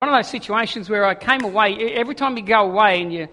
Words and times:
one 0.00 0.08
of 0.08 0.18
those 0.18 0.30
situations 0.30 0.88
where 0.88 1.04
I 1.04 1.14
came 1.14 1.44
away, 1.44 1.74
every 1.92 2.14
time 2.14 2.34
you 2.38 2.42
go 2.42 2.62
away 2.62 3.02
and 3.02 3.12
you, 3.12 3.28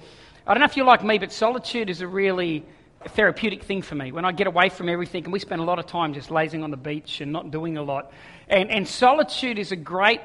I 0.46 0.54
don't 0.54 0.60
know 0.60 0.66
if 0.66 0.76
you're 0.76 0.86
like 0.86 1.02
me, 1.02 1.18
but 1.18 1.32
solitude 1.32 1.90
is 1.90 2.02
a 2.02 2.08
really 2.10 2.66
therapeutic 3.12 3.64
thing 3.64 3.82
for 3.82 3.96
me. 3.96 4.12
When 4.12 4.26
I 4.26 4.34
get 4.34 4.48
away 4.48 4.68
from 4.68 4.90
everything, 4.90 5.24
and 5.24 5.32
we 5.32 5.40
spend 5.40 5.62
a 5.62 5.64
lot 5.64 5.80
of 5.80 5.86
time 5.86 6.14
just 6.14 6.30
lazing 6.30 6.64
on 6.64 6.72
the 6.72 6.76
beach 6.76 7.22
and 7.22 7.32
not 7.32 7.52
doing 7.52 7.78
a 7.78 7.84
lot. 7.84 8.12
And, 8.50 8.70
and 8.70 8.86
solitude 8.86 9.58
is 9.58 9.72
a 9.72 9.78
great 9.78 10.20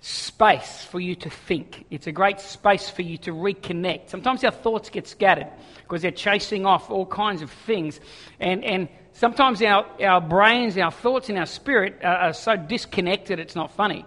space 0.00 0.84
for 0.84 1.00
you 1.00 1.16
to 1.16 1.28
think. 1.28 1.86
It's 1.90 2.06
a 2.06 2.12
great 2.12 2.38
space 2.38 2.88
for 2.88 3.02
you 3.02 3.18
to 3.18 3.32
reconnect. 3.32 4.10
Sometimes 4.10 4.44
our 4.44 4.52
thoughts 4.52 4.90
get 4.90 5.08
scattered 5.08 5.48
because 5.82 6.02
they're 6.02 6.12
chasing 6.12 6.66
off 6.66 6.88
all 6.88 7.04
kinds 7.04 7.42
of 7.42 7.50
things. 7.50 7.98
And, 8.38 8.62
and 8.62 8.88
sometimes 9.12 9.60
our, 9.62 9.84
our 10.04 10.20
brains, 10.20 10.78
our 10.78 10.92
thoughts, 10.92 11.30
and 11.30 11.36
our 11.36 11.46
spirit 11.46 11.98
are, 12.04 12.16
are 12.16 12.32
so 12.32 12.54
disconnected, 12.54 13.40
it's 13.40 13.56
not 13.56 13.72
funny. 13.72 14.04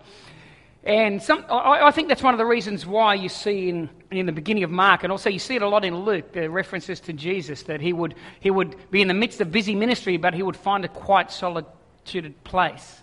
And 0.83 1.21
some, 1.21 1.45
I, 1.47 1.87
I, 1.87 1.91
think 1.91 2.07
that's 2.07 2.23
one 2.23 2.33
of 2.33 2.39
the 2.39 2.45
reasons 2.45 2.87
why 2.87 3.13
you 3.13 3.29
see 3.29 3.69
in, 3.69 3.89
in 4.09 4.25
the 4.25 4.31
beginning 4.31 4.63
of 4.63 4.71
Mark, 4.71 5.03
and 5.03 5.11
also 5.11 5.29
you 5.29 5.37
see 5.37 5.55
it 5.55 5.61
a 5.61 5.67
lot 5.67 5.85
in 5.85 5.95
Luke, 5.95 6.31
the 6.31 6.49
references 6.49 6.99
to 7.01 7.13
Jesus, 7.13 7.63
that 7.63 7.81
he 7.81 7.93
would, 7.93 8.15
he 8.39 8.49
would 8.49 8.75
be 8.89 9.01
in 9.01 9.07
the 9.07 9.13
midst 9.13 9.41
of 9.41 9.51
busy 9.51 9.75
ministry, 9.75 10.17
but 10.17 10.33
he 10.33 10.41
would 10.41 10.57
find 10.57 10.83
a 10.83 10.87
quiet, 10.87 11.29
solitude 11.29 12.33
place. 12.43 12.99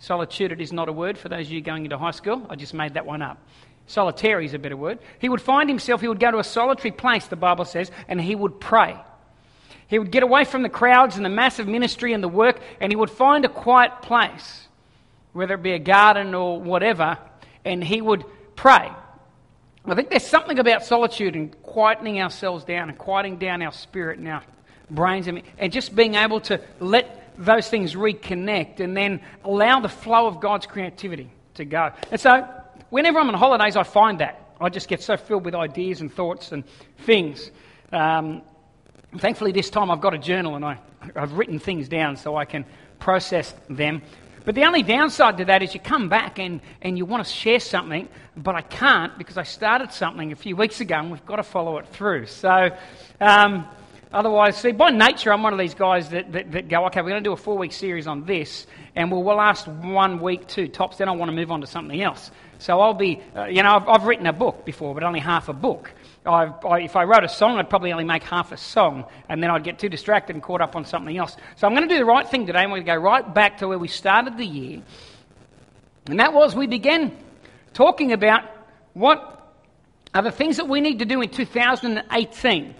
Solitude 0.00 0.60
is 0.60 0.72
not 0.72 0.88
a 0.88 0.92
word 0.92 1.16
for 1.16 1.28
those 1.28 1.46
of 1.46 1.52
you 1.52 1.60
going 1.60 1.84
into 1.84 1.96
high 1.96 2.10
school. 2.10 2.44
I 2.50 2.56
just 2.56 2.74
made 2.74 2.94
that 2.94 3.06
one 3.06 3.22
up. 3.22 3.38
Solitary 3.86 4.46
is 4.46 4.54
a 4.54 4.58
better 4.58 4.76
word. 4.76 4.98
He 5.20 5.28
would 5.28 5.40
find 5.40 5.68
himself, 5.68 6.00
he 6.00 6.08
would 6.08 6.18
go 6.18 6.32
to 6.32 6.38
a 6.38 6.44
solitary 6.44 6.90
place, 6.90 7.28
the 7.28 7.36
Bible 7.36 7.64
says, 7.64 7.92
and 8.08 8.20
he 8.20 8.34
would 8.34 8.58
pray. 8.58 8.96
He 9.86 10.00
would 10.00 10.10
get 10.10 10.24
away 10.24 10.44
from 10.44 10.62
the 10.62 10.68
crowds 10.68 11.14
and 11.14 11.24
the 11.24 11.30
massive 11.30 11.68
ministry 11.68 12.12
and 12.12 12.24
the 12.24 12.28
work, 12.28 12.60
and 12.80 12.90
he 12.90 12.96
would 12.96 13.10
find 13.10 13.44
a 13.44 13.48
quiet 13.48 14.02
place 14.02 14.63
whether 15.34 15.54
it 15.54 15.62
be 15.62 15.72
a 15.72 15.78
garden 15.78 16.34
or 16.34 16.60
whatever, 16.60 17.18
and 17.64 17.84
he 17.84 18.00
would 18.00 18.24
pray. 18.56 18.90
I 19.86 19.94
think 19.94 20.08
there's 20.08 20.26
something 20.26 20.58
about 20.58 20.84
solitude 20.84 21.36
and 21.36 21.54
quietening 21.62 22.22
ourselves 22.22 22.64
down 22.64 22.88
and 22.88 22.96
quieting 22.96 23.36
down 23.36 23.60
our 23.60 23.72
spirit 23.72 24.18
and 24.18 24.26
our 24.28 24.42
brains 24.90 25.26
and, 25.26 25.42
just 25.70 25.94
being 25.94 26.14
able 26.14 26.40
to 26.40 26.60
let 26.80 27.34
those 27.36 27.68
things 27.68 27.94
reconnect 27.94 28.80
and 28.80 28.96
then 28.96 29.20
allow 29.44 29.80
the 29.80 29.88
flow 29.88 30.26
of 30.26 30.40
God's 30.40 30.66
creativity 30.66 31.30
to 31.54 31.66
go. 31.66 31.90
And 32.10 32.20
so, 32.20 32.48
whenever 32.88 33.18
I'm 33.18 33.28
on 33.28 33.34
holidays, 33.34 33.76
I 33.76 33.82
find 33.82 34.20
that. 34.20 34.40
I 34.60 34.68
just 34.70 34.88
get 34.88 35.02
so 35.02 35.16
filled 35.16 35.44
with 35.44 35.54
ideas 35.54 36.00
and 36.00 36.12
thoughts 36.12 36.52
and 36.52 36.64
things. 36.98 37.50
Um, 37.92 38.42
thankfully, 39.18 39.52
this 39.52 39.68
time 39.68 39.90
I've 39.90 40.00
got 40.00 40.14
a 40.14 40.18
journal 40.18 40.54
and 40.54 40.64
I, 40.64 40.78
I've 41.14 41.32
written 41.32 41.58
things 41.58 41.88
down 41.88 42.16
so 42.16 42.36
I 42.36 42.44
can 42.44 42.64
process 42.98 43.54
them. 43.68 44.00
But 44.44 44.54
the 44.54 44.64
only 44.64 44.82
downside 44.82 45.38
to 45.38 45.46
that 45.46 45.62
is 45.62 45.72
you 45.72 45.80
come 45.80 46.08
back 46.08 46.38
and, 46.38 46.60
and 46.82 46.98
you 46.98 47.06
want 47.06 47.24
to 47.24 47.32
share 47.32 47.60
something, 47.60 48.08
but 48.36 48.54
I 48.54 48.60
can't 48.60 49.16
because 49.16 49.38
I 49.38 49.42
started 49.42 49.92
something 49.92 50.32
a 50.32 50.36
few 50.36 50.54
weeks 50.54 50.80
ago 50.80 50.96
and 50.96 51.10
we've 51.10 51.24
got 51.24 51.36
to 51.36 51.42
follow 51.42 51.78
it 51.78 51.88
through. 51.88 52.26
So, 52.26 52.70
um, 53.20 53.66
otherwise, 54.12 54.58
see, 54.58 54.72
by 54.72 54.90
nature, 54.90 55.32
I'm 55.32 55.42
one 55.42 55.54
of 55.54 55.58
these 55.58 55.74
guys 55.74 56.10
that, 56.10 56.30
that, 56.32 56.52
that 56.52 56.68
go, 56.68 56.84
okay, 56.86 57.00
we're 57.00 57.10
going 57.10 57.24
to 57.24 57.28
do 57.28 57.32
a 57.32 57.38
four 57.38 57.56
week 57.56 57.72
series 57.72 58.06
on 58.06 58.26
this, 58.26 58.66
and 58.94 59.10
we'll, 59.10 59.22
we'll 59.22 59.36
last 59.36 59.66
one 59.66 60.20
week, 60.20 60.46
two 60.46 60.68
tops, 60.68 60.98
then 60.98 61.08
I 61.08 61.12
want 61.12 61.30
to 61.30 61.34
move 61.34 61.50
on 61.50 61.62
to 61.62 61.66
something 61.66 62.02
else. 62.02 62.30
So 62.58 62.80
I'll 62.80 62.94
be, 62.94 63.22
uh, 63.34 63.46
you 63.46 63.62
know, 63.62 63.76
I've, 63.76 63.88
I've 63.88 64.04
written 64.04 64.26
a 64.26 64.32
book 64.32 64.66
before, 64.66 64.92
but 64.92 65.04
only 65.04 65.20
half 65.20 65.48
a 65.48 65.54
book. 65.54 65.90
I, 66.26 66.52
if 66.80 66.96
I 66.96 67.04
wrote 67.04 67.24
a 67.24 67.28
song, 67.28 67.58
I'd 67.58 67.68
probably 67.68 67.92
only 67.92 68.04
make 68.04 68.22
half 68.22 68.50
a 68.52 68.56
song, 68.56 69.04
and 69.28 69.42
then 69.42 69.50
I'd 69.50 69.64
get 69.64 69.78
too 69.78 69.88
distracted 69.88 70.34
and 70.34 70.42
caught 70.42 70.62
up 70.62 70.74
on 70.74 70.84
something 70.84 71.16
else. 71.16 71.36
So 71.56 71.66
I'm 71.66 71.74
going 71.74 71.86
to 71.86 71.94
do 71.94 71.98
the 71.98 72.04
right 72.04 72.26
thing 72.26 72.46
today, 72.46 72.62
and 72.62 72.72
we're 72.72 72.78
going 72.78 72.86
to 72.86 72.92
go 72.92 72.98
right 72.98 73.34
back 73.34 73.58
to 73.58 73.68
where 73.68 73.78
we 73.78 73.88
started 73.88 74.38
the 74.38 74.46
year. 74.46 74.82
And 76.06 76.20
that 76.20 76.32
was 76.32 76.54
we 76.54 76.66
began 76.66 77.16
talking 77.74 78.12
about 78.12 78.42
what 78.94 79.52
are 80.14 80.22
the 80.22 80.30
things 80.30 80.56
that 80.56 80.68
we 80.68 80.80
need 80.80 81.00
to 81.00 81.04
do 81.04 81.20
in 81.20 81.28
2018 81.28 82.74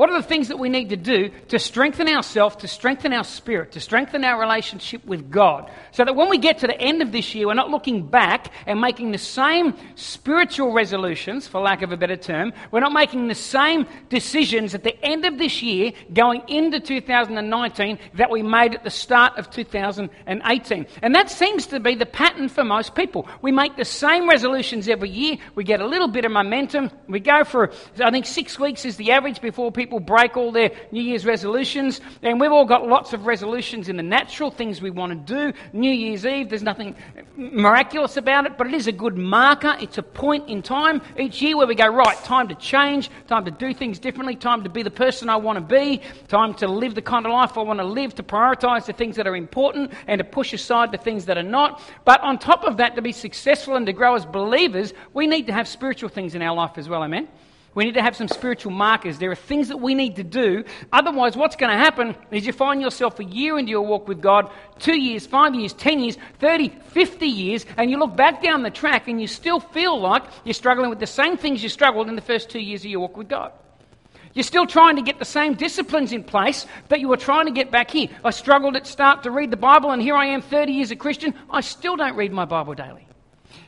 what 0.00 0.08
are 0.08 0.16
the 0.16 0.26
things 0.26 0.48
that 0.48 0.58
we 0.58 0.70
need 0.70 0.88
to 0.88 0.96
do 0.96 1.28
to 1.48 1.58
strengthen 1.58 2.08
ourselves, 2.08 2.56
to 2.56 2.66
strengthen 2.66 3.12
our 3.12 3.22
spirit, 3.22 3.72
to 3.72 3.80
strengthen 3.80 4.24
our 4.24 4.40
relationship 4.40 5.04
with 5.04 5.30
God? 5.30 5.70
So 5.90 6.06
that 6.06 6.16
when 6.16 6.30
we 6.30 6.38
get 6.38 6.56
to 6.60 6.66
the 6.66 6.80
end 6.80 7.02
of 7.02 7.12
this 7.12 7.34
year, 7.34 7.48
we're 7.48 7.52
not 7.52 7.68
looking 7.68 8.06
back 8.06 8.50
and 8.64 8.80
making 8.80 9.10
the 9.10 9.18
same 9.18 9.74
spiritual 9.96 10.72
resolutions, 10.72 11.46
for 11.46 11.60
lack 11.60 11.82
of 11.82 11.92
a 11.92 11.98
better 11.98 12.16
term. 12.16 12.54
We're 12.70 12.80
not 12.80 12.94
making 12.94 13.28
the 13.28 13.34
same 13.34 13.86
decisions 14.08 14.74
at 14.74 14.84
the 14.84 14.98
end 15.04 15.26
of 15.26 15.36
this 15.36 15.60
year 15.60 15.92
going 16.14 16.44
into 16.48 16.80
2019 16.80 17.98
that 18.14 18.30
we 18.30 18.42
made 18.42 18.76
at 18.76 18.84
the 18.84 18.88
start 18.88 19.36
of 19.36 19.50
2018. 19.50 20.86
And 21.02 21.14
that 21.14 21.28
seems 21.28 21.66
to 21.66 21.78
be 21.78 21.94
the 21.94 22.06
pattern 22.06 22.48
for 22.48 22.64
most 22.64 22.94
people. 22.94 23.28
We 23.42 23.52
make 23.52 23.76
the 23.76 23.84
same 23.84 24.30
resolutions 24.30 24.88
every 24.88 25.10
year. 25.10 25.36
We 25.56 25.64
get 25.64 25.82
a 25.82 25.86
little 25.86 26.08
bit 26.08 26.24
of 26.24 26.32
momentum. 26.32 26.90
We 27.06 27.20
go 27.20 27.44
for, 27.44 27.70
I 28.02 28.10
think, 28.10 28.24
six 28.24 28.58
weeks 28.58 28.86
is 28.86 28.96
the 28.96 29.12
average 29.12 29.42
before 29.42 29.70
people 29.70 29.89
people 29.90 29.98
break 29.98 30.36
all 30.36 30.52
their 30.52 30.70
New 30.92 31.02
Year's 31.02 31.26
resolutions, 31.26 32.00
and 32.22 32.40
we've 32.40 32.52
all 32.52 32.64
got 32.64 32.86
lots 32.86 33.12
of 33.12 33.26
resolutions 33.26 33.88
in 33.88 33.96
the 33.96 34.04
natural, 34.04 34.48
things 34.48 34.80
we 34.80 34.90
want 34.90 35.26
to 35.26 35.34
do. 35.34 35.58
New 35.72 35.90
Year's 35.90 36.24
Eve, 36.24 36.48
there's 36.48 36.62
nothing 36.62 36.94
miraculous 37.34 38.16
about 38.16 38.46
it, 38.46 38.56
but 38.56 38.68
it 38.68 38.74
is 38.74 38.86
a 38.86 38.92
good 38.92 39.18
marker. 39.18 39.76
It's 39.80 39.98
a 39.98 40.02
point 40.04 40.48
in 40.48 40.62
time 40.62 41.02
each 41.18 41.42
year 41.42 41.56
where 41.56 41.66
we 41.66 41.74
go, 41.74 41.88
right, 41.88 42.16
time 42.18 42.46
to 42.46 42.54
change, 42.54 43.10
time 43.26 43.44
to 43.44 43.50
do 43.50 43.74
things 43.74 43.98
differently, 43.98 44.36
time 44.36 44.62
to 44.62 44.70
be 44.70 44.84
the 44.84 44.92
person 44.92 45.28
I 45.28 45.34
want 45.34 45.56
to 45.56 45.74
be, 45.74 46.02
time 46.28 46.54
to 46.54 46.68
live 46.68 46.94
the 46.94 47.02
kind 47.02 47.26
of 47.26 47.32
life 47.32 47.58
I 47.58 47.62
want 47.62 47.80
to 47.80 47.84
live, 47.84 48.14
to 48.14 48.22
prioritize 48.22 48.86
the 48.86 48.92
things 48.92 49.16
that 49.16 49.26
are 49.26 49.34
important 49.34 49.92
and 50.06 50.20
to 50.20 50.24
push 50.24 50.52
aside 50.52 50.92
the 50.92 50.98
things 50.98 51.24
that 51.24 51.36
are 51.36 51.42
not. 51.42 51.82
But 52.04 52.20
on 52.20 52.38
top 52.38 52.62
of 52.62 52.76
that, 52.76 52.94
to 52.94 53.02
be 53.02 53.10
successful 53.10 53.74
and 53.74 53.86
to 53.86 53.92
grow 53.92 54.14
as 54.14 54.24
believers, 54.24 54.94
we 55.14 55.26
need 55.26 55.48
to 55.48 55.52
have 55.52 55.66
spiritual 55.66 56.10
things 56.10 56.36
in 56.36 56.42
our 56.42 56.54
life 56.54 56.78
as 56.78 56.88
well, 56.88 57.02
amen? 57.02 57.26
We 57.74 57.84
need 57.84 57.94
to 57.94 58.02
have 58.02 58.16
some 58.16 58.26
spiritual 58.26 58.72
markers. 58.72 59.18
There 59.18 59.30
are 59.30 59.36
things 59.36 59.68
that 59.68 59.76
we 59.76 59.94
need 59.94 60.16
to 60.16 60.24
do. 60.24 60.64
Otherwise, 60.92 61.36
what's 61.36 61.54
going 61.54 61.70
to 61.70 61.78
happen 61.78 62.16
is 62.32 62.44
you 62.44 62.52
find 62.52 62.82
yourself 62.82 63.20
a 63.20 63.24
year 63.24 63.58
into 63.58 63.70
your 63.70 63.82
walk 63.82 64.08
with 64.08 64.20
God, 64.20 64.50
two 64.80 64.98
years, 64.98 65.24
five 65.24 65.54
years, 65.54 65.72
ten 65.72 66.00
years, 66.00 66.18
30, 66.40 66.68
50 66.68 67.26
years, 67.26 67.66
and 67.76 67.88
you 67.88 67.96
look 67.96 68.16
back 68.16 68.42
down 68.42 68.64
the 68.64 68.70
track 68.70 69.06
and 69.06 69.20
you 69.20 69.28
still 69.28 69.60
feel 69.60 70.00
like 70.00 70.24
you're 70.44 70.52
struggling 70.52 70.90
with 70.90 70.98
the 70.98 71.06
same 71.06 71.36
things 71.36 71.62
you 71.62 71.68
struggled 71.68 72.08
in 72.08 72.16
the 72.16 72.22
first 72.22 72.50
two 72.50 72.58
years 72.58 72.84
of 72.84 72.90
your 72.90 73.00
walk 73.00 73.16
with 73.16 73.28
God. 73.28 73.52
You're 74.34 74.42
still 74.44 74.66
trying 74.66 74.96
to 74.96 75.02
get 75.02 75.18
the 75.18 75.24
same 75.24 75.54
disciplines 75.54 76.12
in 76.12 76.24
place 76.24 76.66
that 76.88 77.00
you 77.00 77.08
were 77.08 77.16
trying 77.16 77.46
to 77.46 77.52
get 77.52 77.70
back 77.70 77.90
here. 77.90 78.08
I 78.24 78.30
struggled 78.30 78.76
at 78.76 78.86
start 78.86 79.24
to 79.24 79.30
read 79.30 79.50
the 79.50 79.56
Bible, 79.56 79.90
and 79.90 80.02
here 80.02 80.16
I 80.16 80.26
am 80.26 80.42
30 80.42 80.72
years 80.72 80.90
a 80.90 80.96
Christian. 80.96 81.34
I 81.48 81.60
still 81.60 81.96
don't 81.96 82.16
read 82.16 82.32
my 82.32 82.44
Bible 82.44 82.74
daily. 82.74 83.06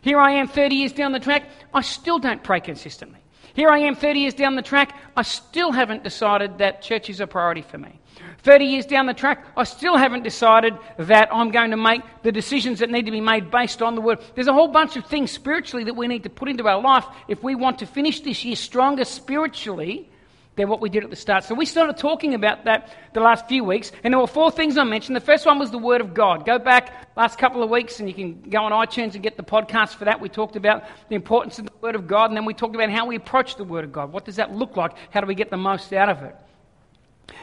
Here 0.03 0.19
I 0.19 0.33
am 0.33 0.49
30 0.49 0.75
years 0.75 0.93
down 0.93 1.13
the 1.13 1.21
track. 1.21 1.49
I 1.73 1.83
still 1.83 2.19
don't 2.19 2.43
pray 2.43 2.61
consistently. 2.61 3.22
Here 3.55 3.69
I 3.69 3.79
am 3.81 3.95
30 3.95 4.21
years 4.21 4.35
down 4.35 4.57
the 4.57 4.63
track, 4.63 4.97
I 5.17 5.23
still 5.23 5.73
haven't 5.73 6.05
decided 6.05 6.59
that 6.59 6.83
church 6.83 7.11
is 7.11 7.21
a 7.21 7.27
priority 7.27 7.63
for 7.63 7.79
me. 7.79 7.99
30 8.39 8.65
years 8.65 8.87
down 8.87 9.07
the 9.07 9.15
track, 9.15 9.47
I 9.57 9.65
still 9.65 9.97
haven't 9.97 10.23
decided 10.23 10.77
that 10.99 11.29
I'm 11.33 11.51
going 11.51 11.71
to 11.71 11.77
make 11.77 12.03
the 12.23 12.33
decisions 12.33 12.81
that 12.81 12.91
need 12.91 13.07
to 13.07 13.13
be 13.13 13.21
made 13.21 13.51
based 13.51 13.83
on 13.83 13.95
the 13.95 14.01
Word. 14.01 14.21
There's 14.35 14.49
a 14.49 14.53
whole 14.53 14.69
bunch 14.69 14.97
of 14.97 15.07
things 15.07 15.31
spiritually 15.31 15.85
that 15.85 15.95
we 15.95 16.09
need 16.09 16.25
to 16.25 16.31
put 16.31 16.49
into 16.49 16.67
our 16.67 16.81
life 16.81 17.05
if 17.29 17.43
we 17.43 17.55
want 17.55 17.79
to 17.81 17.87
finish 17.87 18.21
this 18.21 18.45
year 18.45 18.57
stronger 18.57 19.05
spiritually 19.05 20.09
than 20.57 20.69
what 20.69 20.81
we 20.81 20.91
did 20.91 21.03
at 21.03 21.11
the 21.11 21.17
start. 21.17 21.45
So 21.45 21.55
we 21.55 21.65
started 21.65 21.97
talking 21.97 22.35
about 22.35 22.65
that 22.65 22.95
the 23.15 23.21
last 23.21 23.49
few 23.49 23.65
weeks, 23.65 23.91
and 24.05 24.13
there 24.13 24.21
were 24.21 24.27
four 24.27 24.51
things 24.51 24.77
I 24.77 24.85
mentioned. 24.85 25.17
The 25.17 25.21
first 25.21 25.47
one 25.47 25.59
was 25.59 25.71
the 25.71 25.79
Word 25.79 26.01
of 26.01 26.13
God. 26.13 26.45
Go 26.45 26.59
back 26.59 26.93
last 27.17 27.39
couple 27.39 27.63
of 27.63 27.71
weeks, 27.71 28.01
and 28.01 28.09
you 28.09 28.15
can 28.15 28.43
go 28.43 28.63
on 28.65 28.73
iTunes 28.73 29.15
and 29.15 29.23
get 29.23 29.37
the 29.37 29.43
podcast 29.43 29.95
for 29.95 30.05
that. 30.05 30.21
We 30.21 30.29
talked 30.29 30.57
about 30.57 30.85
the 31.09 31.15
importance 31.15 31.59
of 31.59 31.67
the 31.67 31.73
Word 31.81 31.95
of 31.95 32.07
God, 32.07 32.31
and 32.31 32.37
then 32.37 32.45
we 32.45 32.55
talked 32.55 32.75
about 32.75 32.91
how 32.91 33.07
we 33.07 33.17
approach 33.17 33.57
the 33.57 33.65
Word 33.65 33.85
of 33.85 33.93
God. 33.93 34.13
What 34.13 34.25
does 34.25 34.37
that 34.37 34.55
look 34.55 34.77
like? 34.77 34.93
How 35.11 35.21
do 35.21 35.27
we 35.27 35.35
get 35.35 35.51
the 35.51 35.57
most 35.57 35.93
out 35.93 36.11
of 36.11 36.23
it? 36.23 36.37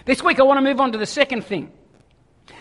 This 0.05 0.23
week, 0.23 0.39
I 0.39 0.43
want 0.43 0.57
to 0.57 0.61
move 0.61 0.79
on 0.79 0.91
to 0.91 0.97
the 0.97 1.05
second 1.05 1.45
thing. 1.45 1.71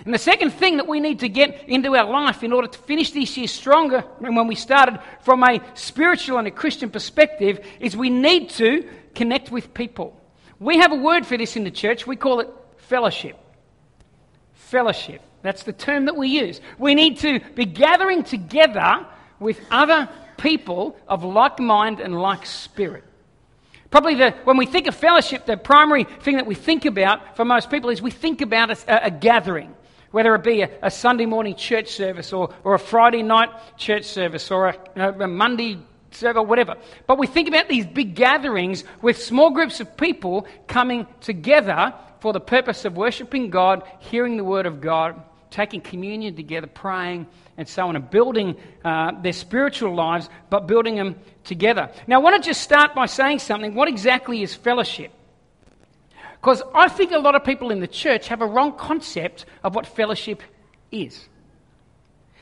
And 0.04 0.14
the 0.14 0.18
second 0.18 0.50
thing 0.50 0.76
that 0.76 0.86
we 0.86 1.00
need 1.00 1.20
to 1.20 1.28
get 1.28 1.68
into 1.68 1.94
our 1.96 2.08
life 2.08 2.42
in 2.42 2.52
order 2.52 2.68
to 2.68 2.78
finish 2.78 3.10
this 3.10 3.36
year 3.36 3.48
stronger 3.48 4.04
than 4.20 4.34
when 4.34 4.46
we 4.46 4.54
started 4.54 5.00
from 5.22 5.42
a 5.42 5.60
spiritual 5.74 6.38
and 6.38 6.46
a 6.46 6.50
Christian 6.50 6.90
perspective 6.90 7.64
is 7.80 7.96
we 7.96 8.10
need 8.10 8.50
to 8.50 8.88
connect 9.14 9.50
with 9.50 9.74
people. 9.74 10.17
We 10.60 10.78
have 10.78 10.92
a 10.92 10.96
word 10.96 11.26
for 11.26 11.36
this 11.36 11.56
in 11.56 11.64
the 11.64 11.70
church. 11.70 12.06
We 12.06 12.16
call 12.16 12.40
it 12.40 12.48
fellowship. 12.76 13.38
Fellowship. 14.54 15.22
That's 15.42 15.62
the 15.62 15.72
term 15.72 16.06
that 16.06 16.16
we 16.16 16.28
use. 16.28 16.60
We 16.78 16.94
need 16.94 17.18
to 17.18 17.40
be 17.54 17.64
gathering 17.64 18.24
together 18.24 19.06
with 19.38 19.60
other 19.70 20.08
people 20.36 20.96
of 21.06 21.24
like 21.24 21.60
mind 21.60 22.00
and 22.00 22.20
like 22.20 22.44
spirit. 22.44 23.04
Probably 23.90 24.16
the, 24.16 24.32
when 24.44 24.56
we 24.56 24.66
think 24.66 24.86
of 24.86 24.94
fellowship, 24.94 25.46
the 25.46 25.56
primary 25.56 26.04
thing 26.04 26.36
that 26.36 26.46
we 26.46 26.54
think 26.54 26.84
about 26.84 27.36
for 27.36 27.44
most 27.44 27.70
people 27.70 27.88
is 27.90 28.02
we 28.02 28.10
think 28.10 28.42
about 28.42 28.70
a, 28.70 29.06
a 29.06 29.10
gathering, 29.10 29.74
whether 30.10 30.34
it 30.34 30.42
be 30.42 30.62
a, 30.62 30.70
a, 30.82 30.90
Sunday 30.90 31.24
morning 31.24 31.54
church 31.54 31.88
service 31.92 32.32
or, 32.32 32.52
or 32.64 32.74
a 32.74 32.78
Friday 32.78 33.22
night 33.22 33.48
church 33.78 34.04
service 34.04 34.50
or 34.50 34.68
a, 34.96 35.24
a 35.24 35.26
Monday 35.26 35.78
or 36.22 36.44
whatever. 36.44 36.76
But 37.06 37.18
we 37.18 37.26
think 37.26 37.48
about 37.48 37.68
these 37.68 37.86
big 37.86 38.14
gatherings 38.14 38.84
with 39.02 39.22
small 39.22 39.50
groups 39.50 39.80
of 39.80 39.96
people 39.96 40.46
coming 40.66 41.06
together 41.20 41.94
for 42.20 42.32
the 42.32 42.40
purpose 42.40 42.84
of 42.84 42.96
worshipping 42.96 43.50
God, 43.50 43.82
hearing 44.00 44.36
the 44.36 44.44
Word 44.44 44.66
of 44.66 44.80
God, 44.80 45.22
taking 45.50 45.80
communion 45.80 46.34
together, 46.34 46.66
praying, 46.66 47.26
and 47.56 47.68
so 47.68 47.88
on, 47.88 47.96
and 47.96 48.10
building 48.10 48.56
uh, 48.84 49.12
their 49.20 49.32
spiritual 49.32 49.94
lives, 49.94 50.28
but 50.50 50.66
building 50.66 50.96
them 50.96 51.16
together. 51.44 51.90
Now, 52.06 52.16
I 52.16 52.22
want 52.22 52.42
to 52.42 52.48
just 52.48 52.60
start 52.60 52.94
by 52.94 53.06
saying 53.06 53.40
something. 53.40 53.74
What 53.74 53.88
exactly 53.88 54.42
is 54.42 54.54
fellowship? 54.54 55.12
Because 56.40 56.62
I 56.74 56.88
think 56.88 57.12
a 57.12 57.18
lot 57.18 57.34
of 57.34 57.44
people 57.44 57.70
in 57.70 57.80
the 57.80 57.88
church 57.88 58.28
have 58.28 58.42
a 58.42 58.46
wrong 58.46 58.76
concept 58.76 59.44
of 59.64 59.74
what 59.74 59.86
fellowship 59.86 60.42
is. 60.92 61.28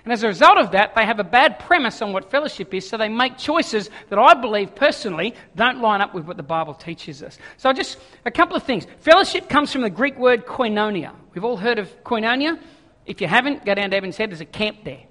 And 0.06 0.12
as 0.12 0.22
a 0.22 0.28
result 0.28 0.56
of 0.56 0.70
that, 0.70 0.94
they 0.94 1.04
have 1.04 1.18
a 1.18 1.24
bad 1.24 1.58
premise 1.58 2.00
on 2.00 2.12
what 2.12 2.30
fellowship 2.30 2.72
is, 2.72 2.88
so 2.88 2.96
they 2.96 3.08
make 3.08 3.36
choices 3.36 3.90
that 4.08 4.20
I 4.20 4.34
believe 4.34 4.72
personally 4.76 5.34
don't 5.56 5.80
line 5.80 6.00
up 6.00 6.14
with 6.14 6.26
what 6.26 6.36
the 6.36 6.44
Bible 6.44 6.74
teaches 6.74 7.24
us. 7.24 7.38
So, 7.56 7.72
just 7.72 7.98
a 8.24 8.30
couple 8.30 8.56
of 8.56 8.62
things. 8.62 8.86
Fellowship 9.00 9.48
comes 9.48 9.72
from 9.72 9.82
the 9.82 9.90
Greek 9.90 10.16
word 10.16 10.46
koinonia. 10.46 11.12
We've 11.34 11.42
all 11.42 11.56
heard 11.56 11.80
of 11.80 11.88
koinonia. 12.04 12.56
If 13.04 13.20
you 13.20 13.26
haven't, 13.26 13.64
go 13.64 13.74
down 13.74 13.90
to 13.90 13.96
Evans 13.96 14.16
Head, 14.16 14.30
there's 14.30 14.40
a 14.40 14.44
camp 14.44 14.84
there 14.84 15.02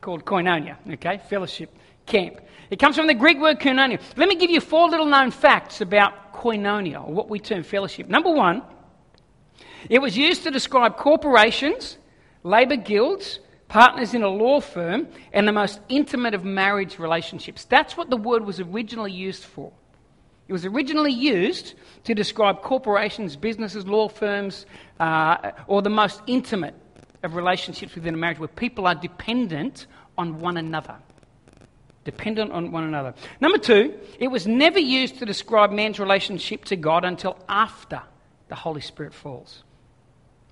called 0.00 0.24
koinonia, 0.24 0.76
okay? 0.88 1.20
Fellowship 1.28 1.76
camp. 2.06 2.40
It 2.70 2.78
comes 2.78 2.94
from 2.94 3.08
the 3.08 3.14
Greek 3.14 3.40
word 3.40 3.58
koinonia. 3.58 4.00
Let 4.16 4.28
me 4.28 4.36
give 4.36 4.50
you 4.50 4.60
four 4.60 4.88
little 4.88 5.06
known 5.06 5.32
facts 5.32 5.80
about 5.80 6.32
koinonia, 6.32 7.04
or 7.04 7.12
what 7.12 7.28
we 7.28 7.40
term 7.40 7.64
fellowship. 7.64 8.08
Number 8.08 8.30
one, 8.30 8.62
it 9.90 10.00
was 10.00 10.16
used 10.16 10.44
to 10.44 10.52
describe 10.52 10.96
corporations, 10.96 11.98
labour 12.44 12.76
guilds, 12.76 13.40
partners 13.68 14.14
in 14.14 14.22
a 14.22 14.28
law 14.28 14.60
firm, 14.60 15.08
and 15.32 15.46
the 15.46 15.52
most 15.52 15.80
intimate 15.88 16.34
of 16.34 16.44
marriage 16.44 16.98
relationships. 16.98 17.64
That's 17.64 17.96
what 17.96 18.10
the 18.10 18.16
word 18.16 18.44
was 18.44 18.60
originally 18.60 19.12
used 19.12 19.44
for. 19.44 19.72
It 20.48 20.52
was 20.52 20.64
originally 20.64 21.12
used 21.12 21.74
to 22.04 22.14
describe 22.14 22.62
corporations, 22.62 23.36
businesses, 23.36 23.86
law 23.86 24.08
firms, 24.08 24.64
uh, 24.98 25.52
or 25.66 25.82
the 25.82 25.90
most 25.90 26.22
intimate 26.26 26.74
of 27.22 27.34
relationships 27.34 27.94
within 27.94 28.14
a 28.14 28.16
marriage 28.16 28.38
where 28.38 28.48
people 28.48 28.86
are 28.86 28.94
dependent 28.94 29.86
on 30.16 30.40
one 30.40 30.56
another. 30.56 30.96
Dependent 32.04 32.52
on 32.52 32.72
one 32.72 32.84
another. 32.84 33.12
Number 33.40 33.58
two, 33.58 33.98
it 34.18 34.28
was 34.28 34.46
never 34.46 34.78
used 34.78 35.18
to 35.18 35.26
describe 35.26 35.70
man's 35.70 36.00
relationship 36.00 36.64
to 36.66 36.76
God 36.76 37.04
until 37.04 37.36
after 37.48 38.00
the 38.48 38.54
Holy 38.54 38.80
Spirit 38.80 39.12
falls. 39.12 39.64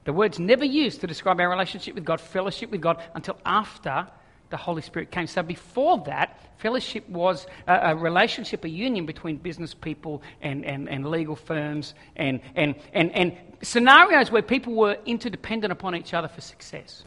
The 0.06 0.12
word's 0.12 0.38
never 0.38 0.64
used 0.64 1.00
to 1.00 1.08
describe 1.08 1.40
our 1.40 1.50
relationship 1.50 1.96
with 1.96 2.04
God, 2.04 2.20
fellowship 2.20 2.70
with 2.70 2.80
God, 2.80 3.02
until 3.14 3.36
after 3.44 4.06
the 4.50 4.56
Holy 4.56 4.80
Spirit 4.80 5.10
came. 5.10 5.26
So 5.26 5.42
before 5.42 5.98
that, 6.06 6.38
fellowship 6.58 7.08
was 7.08 7.48
a, 7.66 7.90
a, 7.90 7.96
relationship, 7.96 8.64
a 8.64 8.68
union 8.68 9.04
between 9.04 9.36
business 9.36 9.74
people 9.74 10.22
and, 10.40 10.64
and, 10.64 10.88
and 10.88 11.10
legal 11.10 11.34
firms 11.34 11.94
and, 12.14 12.40
and, 12.54 12.76
and, 12.92 13.10
and 13.16 13.36
scenarios 13.62 14.30
where 14.30 14.42
people 14.42 14.74
were 14.74 14.96
interdependent 15.06 15.72
upon 15.72 15.96
each 15.96 16.14
other 16.14 16.28
for 16.28 16.40
success. 16.40 17.02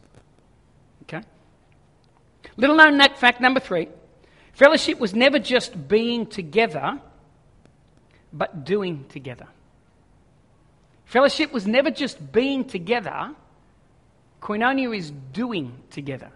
Okay? 1.04 1.22
Little 2.58 2.76
known 2.76 3.00
fact 3.16 3.40
number 3.40 3.60
three 3.60 3.88
fellowship 4.52 5.00
was 5.00 5.14
never 5.14 5.38
just 5.38 5.88
being 5.88 6.26
together, 6.26 7.00
but 8.30 8.66
doing 8.66 9.06
together. 9.08 9.46
Fellowship 11.10 11.52
was 11.52 11.66
never 11.66 11.90
just 11.90 12.30
being 12.30 12.64
together, 12.64 13.34
koinonia 14.40 14.96
is 14.96 15.10
doing 15.32 15.72
together. 15.90 16.30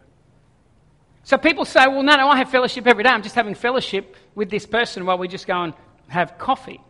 So 1.22 1.38
people 1.38 1.64
say, 1.64 1.86
well, 1.86 2.02
no, 2.02 2.16
no, 2.16 2.28
I 2.28 2.38
have 2.38 2.50
fellowship 2.50 2.84
every 2.88 3.04
day. 3.04 3.10
I'm 3.10 3.22
just 3.22 3.36
having 3.36 3.54
fellowship 3.54 4.16
with 4.34 4.50
this 4.50 4.66
person 4.66 5.06
while 5.06 5.16
we 5.16 5.28
just 5.28 5.46
go 5.46 5.62
and 5.62 5.74
have 6.08 6.38
coffee. 6.38 6.80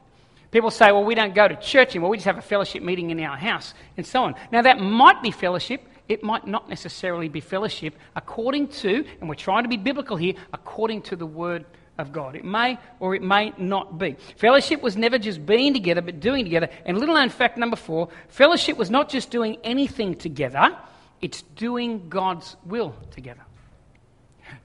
People 0.51 0.71
say, 0.71 0.93
well, 0.93 1.05
we 1.05 1.15
don't 1.15 1.35
go 1.35 1.47
to 1.47 1.57
church 1.57 1.91
anymore. 1.91 2.09
We 2.09 2.17
just 2.17 2.25
have 2.25 2.39
a 2.39 2.41
fellowship 2.41 2.83
meeting 2.83 3.11
in 3.11 3.21
our 3.21 3.37
house, 3.37 3.75
and 3.99 4.07
so 4.07 4.23
on. 4.25 4.35
Now, 4.51 4.63
that 4.63 4.81
might 4.81 5.23
be 5.23 5.31
fellowship. 5.31 5.87
It 6.09 6.23
might 6.23 6.47
not 6.47 6.71
necessarily 6.71 7.29
be 7.29 7.41
fellowship 7.41 7.97
according 8.17 8.69
to, 8.69 9.05
and 9.21 9.29
we're 9.29 9.35
trying 9.35 9.65
to 9.65 9.69
be 9.69 9.77
biblical 9.77 10.17
here, 10.17 10.33
according 10.55 11.03
to 11.03 11.17
the 11.17 11.27
Word 11.27 11.67
of 11.99 12.13
God. 12.13 12.37
It 12.37 12.45
may 12.45 12.79
or 13.01 13.15
it 13.15 13.23
may 13.23 13.53
not 13.57 13.99
be. 13.99 14.17
Fellowship 14.37 14.83
was 14.83 14.97
never 14.97 15.19
just 15.19 15.45
being 15.47 15.73
together, 15.73 16.01
but 16.01 16.21
doing 16.21 16.45
together. 16.45 16.69
And 16.85 16.99
little 16.99 17.15
known 17.15 17.29
fact 17.29 17.57
number 17.57 17.77
four 17.77 18.09
fellowship 18.29 18.77
was 18.77 18.91
not 18.91 19.09
just 19.09 19.31
doing 19.31 19.59
anything 19.65 20.15
together, 20.15 20.77
it's 21.21 21.43
doing 21.43 22.09
God's 22.09 22.57
will 22.65 22.95
together. 23.11 23.43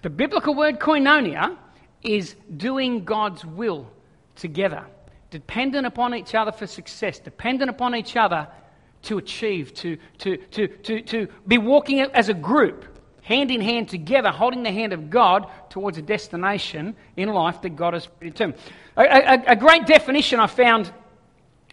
The 0.02 0.10
biblical 0.10 0.56
word 0.56 0.80
koinonia 0.80 1.58
is 2.04 2.36
doing 2.56 3.04
God's 3.04 3.46
will 3.46 3.88
together, 4.36 4.86
dependent 5.30 5.86
upon 5.86 6.16
each 6.16 6.34
other 6.34 6.52
for 6.52 6.68
success, 6.68 7.20
dependent 7.20 7.70
upon 7.70 7.96
each 7.96 8.16
other 8.16 8.48
to 9.04 9.18
achieve, 9.18 9.74
to, 9.76 9.98
to, 10.20 10.38
to, 10.38 10.68
to, 10.68 11.02
to 11.02 11.28
be 11.48 11.58
walking 11.58 12.00
as 12.02 12.30
a 12.30 12.34
group 12.34 12.86
hand 13.30 13.52
in 13.52 13.62
hand 13.62 13.88
together, 13.88 14.32
holding 14.32 14.64
the 14.64 14.72
hand 14.72 14.92
of 14.92 15.12
God 15.12 15.46
towards 15.70 16.00
a 16.00 16.02
destination 16.02 16.96
in 17.16 17.30
life 17.30 17.62
that 17.62 17.76
God 17.76 17.94
has 17.94 18.08
determined. 18.20 18.60
A, 18.98 19.04
a, 19.04 19.44
a 19.50 19.56
great 19.56 19.86
definition 19.86 20.40
I 20.40 20.48
found 20.48 20.92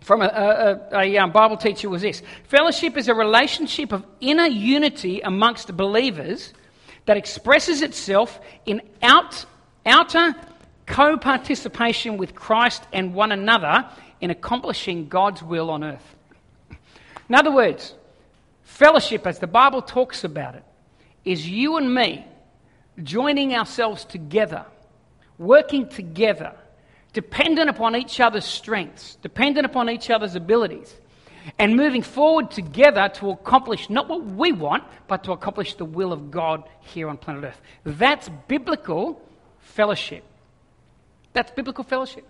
from 0.02 0.20
a, 0.20 0.26
a, 0.26 0.98
a, 0.98 1.16
um, 1.16 1.32
Bible 1.32 1.56
teacher 1.56 1.88
was 1.88 2.02
this 2.02 2.22
Fellowship 2.44 2.98
is 2.98 3.08
a 3.08 3.14
relationship 3.14 3.92
of 3.92 4.04
inner 4.20 4.44
unity 4.44 5.22
amongst 5.22 5.74
believers 5.74 6.52
that 7.06 7.16
expresses 7.16 7.80
itself 7.80 8.38
in 8.66 8.82
out, 9.00 9.46
outer 9.86 10.34
co 10.84 11.16
participation 11.16 12.18
with 12.18 12.34
Christ 12.34 12.82
and 12.92 13.14
one 13.14 13.32
another 13.32 13.88
in 14.20 14.30
accomplishing 14.30 15.08
God's 15.08 15.42
will 15.42 15.70
on 15.70 15.82
earth. 15.82 16.16
In 17.30 17.34
other 17.34 17.50
words, 17.50 17.94
fellowship, 18.62 19.26
as 19.26 19.38
the 19.38 19.46
Bible 19.46 19.80
talks 19.80 20.22
about 20.22 20.54
it, 20.54 20.64
is 21.26 21.46
you 21.46 21.76
and 21.76 21.92
me 21.92 22.24
joining 23.02 23.54
ourselves 23.54 24.04
together, 24.06 24.64
working 25.36 25.88
together, 25.88 26.54
dependent 27.12 27.68
upon 27.68 27.96
each 27.96 28.20
other's 28.20 28.44
strengths, 28.44 29.16
dependent 29.16 29.66
upon 29.66 29.90
each 29.90 30.08
other's 30.08 30.34
abilities, 30.36 30.94
and 31.58 31.76
moving 31.76 32.02
forward 32.02 32.50
together 32.50 33.08
to 33.08 33.30
accomplish 33.30 33.90
not 33.90 34.08
what 34.08 34.24
we 34.24 34.52
want, 34.52 34.84
but 35.08 35.24
to 35.24 35.32
accomplish 35.32 35.74
the 35.74 35.84
will 35.84 36.12
of 36.12 36.30
God 36.30 36.64
here 36.80 37.08
on 37.08 37.18
planet 37.18 37.44
Earth. 37.44 37.60
That's 37.84 38.30
biblical 38.48 39.20
fellowship. 39.58 40.24
That's 41.32 41.50
biblical 41.50 41.84
fellowship. 41.84 42.26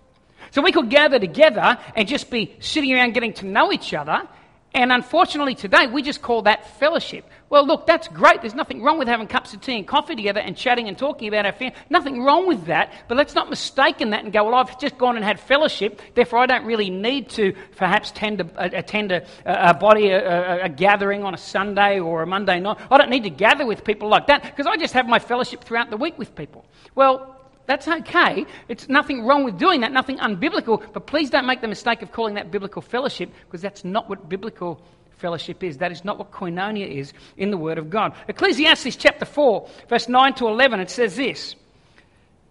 So 0.50 0.62
we 0.62 0.72
could 0.72 0.90
gather 0.90 1.18
together 1.18 1.78
and 1.94 2.08
just 2.08 2.30
be 2.30 2.56
sitting 2.60 2.92
around 2.92 3.14
getting 3.14 3.32
to 3.34 3.46
know 3.46 3.72
each 3.72 3.94
other 3.94 4.28
and 4.76 4.92
unfortunately, 4.92 5.54
today 5.54 5.86
we 5.86 6.02
just 6.02 6.20
call 6.20 6.42
that 6.42 6.78
fellowship. 6.78 7.24
Well, 7.48 7.66
look, 7.66 7.86
that's 7.86 8.08
great. 8.08 8.42
There's 8.42 8.54
nothing 8.54 8.82
wrong 8.82 8.98
with 8.98 9.08
having 9.08 9.26
cups 9.26 9.54
of 9.54 9.62
tea 9.62 9.76
and 9.76 9.88
coffee 9.88 10.14
together 10.14 10.40
and 10.40 10.54
chatting 10.54 10.86
and 10.86 10.98
talking 10.98 11.28
about 11.28 11.46
our 11.46 11.52
family. 11.52 11.74
Nothing 11.88 12.22
wrong 12.22 12.46
with 12.46 12.66
that. 12.66 12.92
But 13.08 13.16
let's 13.16 13.34
not 13.34 13.48
mistake 13.48 14.02
in 14.02 14.10
that 14.10 14.24
and 14.24 14.34
go, 14.34 14.44
well, 14.44 14.54
I've 14.54 14.78
just 14.78 14.98
gone 14.98 15.16
and 15.16 15.24
had 15.24 15.40
fellowship, 15.40 16.02
therefore 16.14 16.40
I 16.40 16.46
don't 16.46 16.66
really 16.66 16.90
need 16.90 17.30
to 17.30 17.54
perhaps 17.76 18.10
tend 18.10 18.38
to, 18.38 18.44
uh, 18.56 18.68
attend 18.70 19.12
a, 19.12 19.24
a 19.46 19.72
body, 19.72 20.10
a, 20.10 20.66
a, 20.66 20.68
gathering 20.68 21.24
on 21.24 21.32
a 21.32 21.38
Sunday 21.38 21.98
or 21.98 22.22
a 22.22 22.26
Monday 22.26 22.60
night. 22.60 22.76
I 22.90 22.98
don't 22.98 23.08
need 23.08 23.24
to 23.24 23.30
gather 23.30 23.64
with 23.64 23.82
people 23.82 24.10
like 24.10 24.26
that 24.26 24.42
because 24.42 24.66
I 24.66 24.76
just 24.76 24.92
have 24.92 25.06
my 25.06 25.18
fellowship 25.18 25.64
throughout 25.64 25.88
the 25.88 25.96
week 25.96 26.18
with 26.18 26.34
people. 26.34 26.66
Well, 26.94 27.35
that's 27.66 27.88
okay. 27.88 28.46
It's 28.68 28.88
nothing 28.88 29.24
wrong 29.24 29.44
with 29.44 29.58
doing 29.58 29.80
that, 29.80 29.92
nothing 29.92 30.18
unbiblical, 30.18 30.82
but 30.92 31.06
please 31.06 31.30
don't 31.30 31.46
make 31.46 31.60
the 31.60 31.68
mistake 31.68 32.02
of 32.02 32.12
calling 32.12 32.34
that 32.34 32.50
biblical 32.50 32.80
fellowship 32.80 33.30
because 33.46 33.60
that's 33.60 33.84
not 33.84 34.08
what 34.08 34.28
biblical 34.28 34.80
fellowship 35.18 35.64
is. 35.64 35.78
That 35.78 35.92
is 35.92 36.04
not 36.04 36.18
what 36.18 36.30
koinonia 36.30 36.88
is 36.88 37.12
in 37.36 37.50
the 37.50 37.56
Word 37.56 37.78
of 37.78 37.90
God. 37.90 38.14
Ecclesiastes 38.28 38.96
chapter 38.96 39.24
4, 39.24 39.68
verse 39.88 40.08
9 40.08 40.34
to 40.34 40.46
11, 40.46 40.80
it 40.80 40.90
says 40.90 41.16
this. 41.16 41.56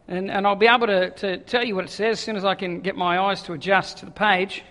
And, 0.07 0.29
and 0.29 0.45
I'll 0.45 0.55
be 0.55 0.67
able 0.67 0.87
to, 0.87 1.09
to 1.11 1.37
tell 1.37 1.63
you 1.63 1.75
what 1.75 1.85
it 1.85 1.91
says 1.91 2.17
as 2.17 2.19
soon 2.19 2.35
as 2.35 2.45
I 2.45 2.55
can 2.55 2.81
get 2.81 2.95
my 2.95 3.17
eyes 3.17 3.41
to 3.43 3.53
adjust 3.53 3.99
to 3.99 4.05
the 4.05 4.11
page. 4.11 4.63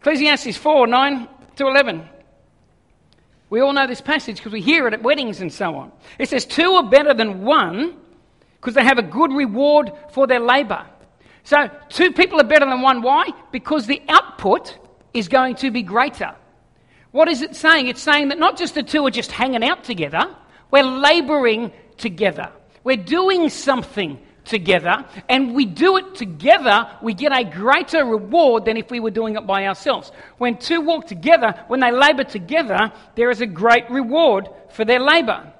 Ecclesiastes 0.00 0.56
4, 0.56 0.86
9 0.86 1.28
to 1.56 1.66
11. 1.66 2.08
We 3.50 3.60
all 3.60 3.72
know 3.72 3.86
this 3.86 4.00
passage 4.00 4.36
because 4.36 4.52
we 4.52 4.60
hear 4.60 4.88
it 4.88 4.94
at 4.94 5.02
weddings 5.02 5.40
and 5.40 5.52
so 5.52 5.76
on. 5.76 5.92
It 6.18 6.28
says, 6.28 6.44
Two 6.44 6.72
are 6.72 6.90
better 6.90 7.14
than 7.14 7.44
one 7.44 7.96
because 8.64 8.74
they 8.74 8.84
have 8.84 8.96
a 8.96 9.02
good 9.02 9.30
reward 9.30 9.92
for 10.08 10.26
their 10.26 10.40
labor. 10.40 10.86
So, 11.42 11.68
two 11.90 12.12
people 12.12 12.40
are 12.40 12.44
better 12.44 12.64
than 12.64 12.80
one. 12.80 13.02
Why? 13.02 13.28
Because 13.52 13.86
the 13.86 14.00
output 14.08 14.78
is 15.12 15.28
going 15.28 15.56
to 15.56 15.70
be 15.70 15.82
greater. 15.82 16.34
What 17.10 17.28
is 17.28 17.42
it 17.42 17.54
saying? 17.54 17.88
It's 17.88 18.00
saying 18.00 18.28
that 18.28 18.38
not 18.38 18.56
just 18.56 18.74
the 18.74 18.82
two 18.82 19.06
are 19.06 19.10
just 19.10 19.30
hanging 19.30 19.62
out 19.62 19.84
together, 19.84 20.34
we're 20.70 20.82
laboring 20.82 21.72
together. 21.98 22.50
We're 22.84 22.96
doing 22.96 23.50
something 23.50 24.18
together, 24.46 25.04
and 25.28 25.54
we 25.54 25.66
do 25.66 25.98
it 25.98 26.14
together, 26.14 26.88
we 27.02 27.12
get 27.12 27.36
a 27.36 27.44
greater 27.44 28.04
reward 28.04 28.64
than 28.64 28.78
if 28.78 28.90
we 28.90 28.98
were 28.98 29.10
doing 29.10 29.36
it 29.36 29.46
by 29.46 29.66
ourselves. 29.66 30.10
When 30.38 30.56
two 30.56 30.80
walk 30.80 31.06
together, 31.06 31.54
when 31.68 31.80
they 31.80 31.92
labor 31.92 32.24
together, 32.24 32.92
there 33.14 33.30
is 33.30 33.42
a 33.42 33.46
great 33.46 33.90
reward 33.90 34.48
for 34.70 34.86
their 34.86 35.00
labor. 35.00 35.53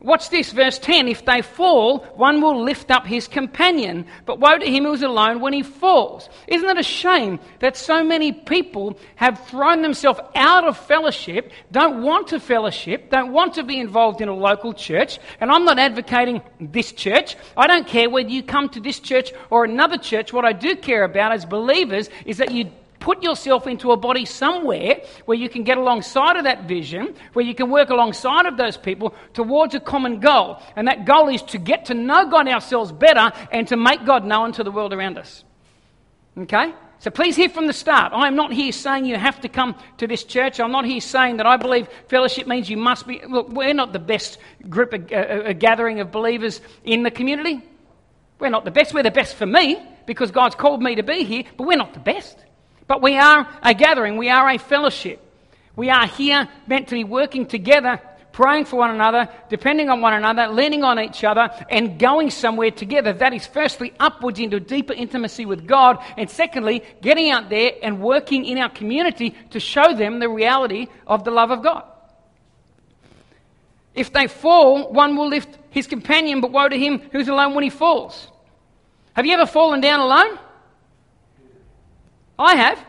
Watch 0.00 0.30
this, 0.30 0.52
verse 0.52 0.78
10. 0.78 1.08
If 1.08 1.24
they 1.24 1.42
fall, 1.42 1.98
one 2.14 2.40
will 2.40 2.62
lift 2.62 2.92
up 2.92 3.04
his 3.04 3.26
companion, 3.26 4.06
but 4.26 4.38
woe 4.38 4.56
to 4.56 4.64
him 4.64 4.84
who 4.84 4.92
is 4.92 5.02
alone 5.02 5.40
when 5.40 5.52
he 5.52 5.64
falls. 5.64 6.28
Isn't 6.46 6.68
it 6.68 6.78
a 6.78 6.84
shame 6.84 7.40
that 7.58 7.76
so 7.76 8.04
many 8.04 8.30
people 8.30 8.96
have 9.16 9.44
thrown 9.48 9.82
themselves 9.82 10.20
out 10.36 10.62
of 10.68 10.76
fellowship, 10.76 11.50
don't 11.72 12.02
want 12.02 12.28
to 12.28 12.38
fellowship, 12.38 13.10
don't 13.10 13.32
want 13.32 13.54
to 13.54 13.64
be 13.64 13.80
involved 13.80 14.20
in 14.20 14.28
a 14.28 14.34
local 14.34 14.72
church? 14.72 15.18
And 15.40 15.50
I'm 15.50 15.64
not 15.64 15.80
advocating 15.80 16.42
this 16.60 16.92
church. 16.92 17.36
I 17.56 17.66
don't 17.66 17.86
care 17.86 18.08
whether 18.08 18.28
you 18.28 18.44
come 18.44 18.68
to 18.70 18.80
this 18.80 19.00
church 19.00 19.32
or 19.50 19.64
another 19.64 19.98
church. 19.98 20.32
What 20.32 20.44
I 20.44 20.52
do 20.52 20.76
care 20.76 21.02
about 21.02 21.32
as 21.32 21.44
believers 21.44 22.08
is 22.24 22.38
that 22.38 22.52
you 22.52 22.70
put 23.00 23.22
yourself 23.22 23.66
into 23.66 23.92
a 23.92 23.96
body 23.96 24.24
somewhere 24.24 25.00
where 25.24 25.36
you 25.36 25.48
can 25.48 25.62
get 25.62 25.78
alongside 25.78 26.36
of 26.36 26.44
that 26.44 26.68
vision, 26.68 27.14
where 27.32 27.44
you 27.44 27.54
can 27.54 27.70
work 27.70 27.90
alongside 27.90 28.46
of 28.46 28.56
those 28.56 28.76
people 28.76 29.14
towards 29.34 29.74
a 29.74 29.80
common 29.80 30.20
goal. 30.20 30.58
And 30.76 30.88
that 30.88 31.04
goal 31.04 31.28
is 31.28 31.42
to 31.42 31.58
get 31.58 31.86
to 31.86 31.94
know 31.94 32.28
God 32.28 32.48
ourselves 32.48 32.92
better 32.92 33.32
and 33.52 33.66
to 33.68 33.76
make 33.76 34.04
God 34.04 34.24
known 34.24 34.52
to 34.52 34.64
the 34.64 34.70
world 34.70 34.92
around 34.92 35.18
us. 35.18 35.44
Okay? 36.36 36.72
So 37.00 37.10
please 37.12 37.36
hear 37.36 37.48
from 37.48 37.68
the 37.68 37.72
start. 37.72 38.12
I 38.12 38.26
am 38.26 38.34
not 38.34 38.52
here 38.52 38.72
saying 38.72 39.04
you 39.04 39.16
have 39.16 39.40
to 39.42 39.48
come 39.48 39.76
to 39.98 40.08
this 40.08 40.24
church. 40.24 40.58
I'm 40.58 40.72
not 40.72 40.84
here 40.84 41.00
saying 41.00 41.36
that 41.36 41.46
I 41.46 41.56
believe 41.56 41.88
fellowship 42.08 42.48
means 42.48 42.68
you 42.68 42.76
must 42.76 43.06
be. 43.06 43.20
Look, 43.28 43.48
we're 43.50 43.74
not 43.74 43.92
the 43.92 44.00
best 44.00 44.38
group, 44.68 44.92
a, 44.92 45.14
a, 45.14 45.46
uh, 45.46 45.50
a 45.50 45.54
gathering 45.54 46.00
of 46.00 46.10
believers 46.10 46.60
in 46.82 47.04
the 47.04 47.10
community. 47.12 47.62
We're 48.40 48.50
not 48.50 48.64
the 48.64 48.72
best. 48.72 48.94
We're 48.94 49.04
the 49.04 49.12
best 49.12 49.36
for 49.36 49.46
me 49.46 49.80
because 50.06 50.32
God's 50.32 50.56
called 50.56 50.82
me 50.82 50.96
to 50.96 51.04
be 51.04 51.22
here, 51.22 51.44
but 51.56 51.68
we're 51.68 51.76
not 51.76 51.94
the 51.94 52.00
best. 52.00 52.36
But 52.88 53.02
we 53.02 53.16
are 53.16 53.46
a 53.62 53.74
gathering, 53.74 54.16
we 54.16 54.30
are 54.30 54.48
a 54.48 54.58
fellowship. 54.58 55.22
We 55.76 55.90
are 55.90 56.06
here 56.08 56.48
meant 56.66 56.88
to 56.88 56.96
be 56.96 57.04
working 57.04 57.46
together, 57.46 58.00
praying 58.32 58.64
for 58.64 58.76
one 58.76 58.90
another, 58.90 59.28
depending 59.50 59.90
on 59.90 60.00
one 60.00 60.14
another, 60.14 60.48
leaning 60.48 60.82
on 60.82 60.98
each 60.98 61.22
other, 61.22 61.50
and 61.70 61.98
going 62.00 62.30
somewhere 62.30 62.72
together. 62.72 63.12
That 63.12 63.34
is, 63.34 63.46
firstly, 63.46 63.92
upwards 64.00 64.40
into 64.40 64.58
deeper 64.58 64.94
intimacy 64.94 65.44
with 65.44 65.68
God, 65.68 65.98
and 66.16 66.28
secondly, 66.28 66.82
getting 67.02 67.30
out 67.30 67.50
there 67.50 67.72
and 67.82 68.00
working 68.00 68.44
in 68.44 68.58
our 68.58 68.70
community 68.70 69.36
to 69.50 69.60
show 69.60 69.94
them 69.94 70.18
the 70.18 70.28
reality 70.28 70.88
of 71.06 71.24
the 71.24 71.30
love 71.30 71.50
of 71.50 71.62
God. 71.62 71.84
If 73.94 74.12
they 74.12 74.28
fall, 74.28 74.92
one 74.92 75.14
will 75.14 75.28
lift 75.28 75.58
his 75.70 75.86
companion, 75.86 76.40
but 76.40 76.52
woe 76.52 76.68
to 76.68 76.78
him 76.78 77.00
who's 77.12 77.28
alone 77.28 77.54
when 77.54 77.64
he 77.64 77.70
falls. 77.70 78.28
Have 79.12 79.26
you 79.26 79.34
ever 79.34 79.46
fallen 79.46 79.80
down 79.80 80.00
alone? 80.00 80.38
I 82.38 82.54
have. 82.54 82.84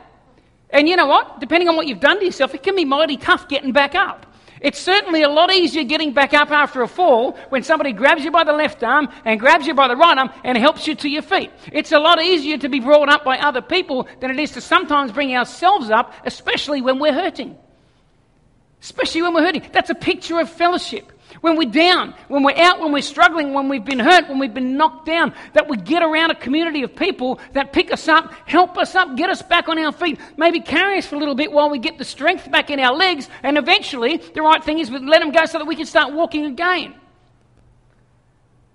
And 0.69 0.87
you 0.87 0.95
know 0.95 1.07
what? 1.07 1.39
Depending 1.39 1.67
on 1.67 1.75
what 1.75 1.87
you've 1.87 1.99
done 1.99 2.19
to 2.19 2.25
yourself, 2.25 2.53
it 2.53 2.63
can 2.63 2.75
be 2.75 2.85
mighty 2.85 3.17
tough 3.17 3.47
getting 3.49 3.71
back 3.71 3.95
up. 3.95 4.25
It's 4.61 4.77
certainly 4.79 5.23
a 5.23 5.29
lot 5.29 5.53
easier 5.53 5.83
getting 5.83 6.13
back 6.13 6.33
up 6.33 6.51
after 6.51 6.81
a 6.81 6.87
fall 6.87 7.37
when 7.47 7.63
somebody 7.63 7.93
grabs 7.93 8.25
you 8.25 8.31
by 8.31 8.43
the 8.43 8.51
left 8.51 8.83
arm 8.83 9.07
and 9.23 9.39
grabs 9.39 9.65
you 9.65 9.73
by 9.73 9.87
the 9.87 9.95
right 9.95 10.17
arm 10.17 10.29
and 10.43 10.57
helps 10.57 10.85
you 10.85 10.95
to 10.95 11.09
your 11.09 11.21
feet. 11.21 11.49
It's 11.71 11.93
a 11.93 11.99
lot 11.99 12.21
easier 12.21 12.57
to 12.57 12.67
be 12.67 12.81
brought 12.81 13.09
up 13.09 13.23
by 13.23 13.37
other 13.37 13.61
people 13.61 14.07
than 14.19 14.31
it 14.31 14.39
is 14.39 14.51
to 14.51 14.61
sometimes 14.61 15.13
bring 15.13 15.35
ourselves 15.35 15.89
up, 15.89 16.13
especially 16.25 16.81
when 16.81 16.99
we're 16.99 17.13
hurting. 17.13 17.57
Especially 18.81 19.21
when 19.21 19.33
we're 19.33 19.45
hurting. 19.45 19.65
That's 19.71 19.89
a 19.89 19.95
picture 19.95 20.39
of 20.39 20.49
fellowship. 20.49 21.11
When 21.41 21.57
we're 21.57 21.69
down, 21.69 22.15
when 22.27 22.43
we're 22.43 22.57
out, 22.57 22.79
when 22.79 22.91
we're 22.91 23.01
struggling, 23.01 23.53
when 23.53 23.69
we've 23.69 23.85
been 23.85 23.99
hurt, 23.99 24.27
when 24.27 24.39
we've 24.39 24.53
been 24.53 24.77
knocked 24.77 25.05
down, 25.05 25.33
that 25.53 25.69
we 25.69 25.77
get 25.77 26.01
around 26.01 26.31
a 26.31 26.35
community 26.35 26.83
of 26.83 26.95
people 26.95 27.39
that 27.53 27.71
pick 27.71 27.93
us 27.93 28.07
up, 28.07 28.33
help 28.45 28.77
us 28.77 28.95
up, 28.95 29.15
get 29.15 29.29
us 29.29 29.41
back 29.41 29.69
on 29.69 29.77
our 29.77 29.91
feet, 29.91 30.19
maybe 30.37 30.59
carry 30.59 30.97
us 30.97 31.05
for 31.05 31.15
a 31.15 31.19
little 31.19 31.35
bit 31.35 31.51
while 31.51 31.69
we 31.69 31.79
get 31.79 31.97
the 31.97 32.05
strength 32.05 32.49
back 32.51 32.69
in 32.69 32.79
our 32.79 32.95
legs, 32.95 33.29
and 33.43 33.57
eventually 33.57 34.17
the 34.17 34.41
right 34.41 34.63
thing 34.63 34.79
is 34.79 34.89
we 34.89 34.99
let 34.99 35.19
them 35.19 35.31
go 35.31 35.45
so 35.45 35.59
that 35.59 35.67
we 35.67 35.75
can 35.75 35.85
start 35.85 36.13
walking 36.13 36.45
again. 36.45 36.95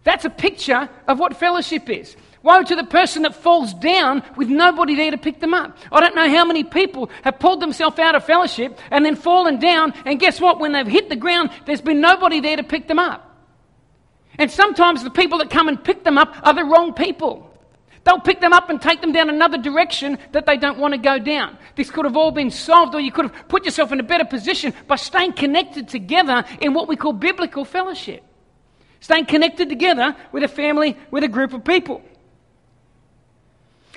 That's 0.05 0.25
a 0.25 0.31
picture 0.31 0.89
of 1.09 1.19
what 1.19 1.37
fellowship 1.37 1.91
is. 1.91 2.17
Woe 2.45 2.63
to 2.63 2.77
the 2.77 2.85
person 2.85 3.23
that 3.23 3.35
falls 3.35 3.73
down 3.73 4.23
with 4.37 4.51
nobody 4.51 4.95
there 4.95 5.11
to 5.11 5.17
pick 5.17 5.41
them 5.41 5.55
up. 5.55 5.79
I 5.91 6.01
don't 6.01 6.15
know 6.15 6.29
how 6.29 6.45
many 6.45 6.63
people 6.63 7.09
have 7.23 7.39
pulled 7.39 7.61
themselves 7.61 7.99
out 7.99 8.15
of 8.15 8.25
fellowship 8.25 8.79
and 8.91 9.03
then 9.03 9.17
fallen 9.17 9.59
down, 9.59 9.95
and 10.05 10.21
guess 10.21 10.39
what? 10.39 10.61
When 10.61 10.73
they've 10.73 10.87
hit 10.87 11.09
the 11.09 11.17
ground, 11.17 11.49
there's 11.65 11.81
been 11.81 12.03
nobody 12.03 12.41
there 12.41 12.57
to 12.57 12.63
pick 12.63 12.87
them 12.87 12.99
up. 12.99 13.35
And 14.39 14.51
sometimes 14.51 15.03
the 15.03 15.11
people 15.11 15.39
that 15.39 15.49
come 15.49 15.69
and 15.69 15.83
pick 15.83 16.05
them 16.05 16.19
up 16.19 16.37
are 16.43 16.53
the 16.53 16.65
wrong 16.65 16.93
people. 16.93 17.51
They'll 18.05 18.21
pick 18.21 18.43
them 18.43 18.53
up 18.53 18.69
and 18.69 18.79
take 18.79 19.01
them 19.01 19.13
down 19.13 19.31
another 19.31 19.57
direction 19.57 20.19
that 20.33 20.45
they 20.45 20.59
don't 20.59 20.79
want 20.79 20.93
to 20.93 20.99
go 20.99 21.19
down. 21.19 21.57
This 21.77 21.91
could 21.91 22.05
have 22.05 22.17
all 22.17 22.31
been 22.31 22.51
solved, 22.51 22.95
or 22.95 23.01
you 23.01 23.11
could 23.11 23.31
have 23.31 23.49
put 23.49 23.65
yourself 23.65 23.91
in 23.91 24.01
a 24.01 24.03
better 24.03 24.27
position 24.27 24.75
by 24.87 24.97
staying 24.97 25.33
connected 25.33 25.89
together 25.89 26.45
in 26.61 26.75
what 26.75 26.89
we 26.89 26.97
call 26.97 27.15
biblical 27.15 27.65
fellowship. 27.65 28.23
Staying 29.01 29.25
connected 29.25 29.71
together 29.71 30.15
with 30.31 30.43
a 30.43 30.49
family, 30.49 30.99
with 31.11 31.25
a 31.25 31.29
group 31.29 31.55
of 31.55 31.65
people. 31.65 32.03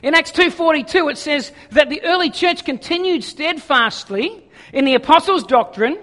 In 0.04 0.14
Acts 0.14 0.32
2:42 0.32 1.10
it 1.12 1.18
says 1.18 1.52
that 1.72 1.90
the 1.90 2.04
early 2.04 2.30
church 2.30 2.64
continued 2.64 3.24
steadfastly 3.24 4.44
in 4.74 4.86
the 4.86 4.96
apostles' 4.96 5.44
doctrine 5.44 5.98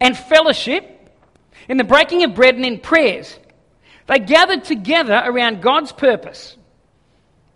and 0.00 0.16
fellowship, 0.16 0.88
in 1.68 1.76
the 1.76 1.84
breaking 1.84 2.24
of 2.24 2.34
bread 2.34 2.56
and 2.56 2.64
in 2.64 2.78
prayers. 2.78 3.38
They 4.06 4.18
gathered 4.18 4.64
together 4.64 5.22
around 5.24 5.62
God's 5.62 5.92
purpose. 5.92 6.56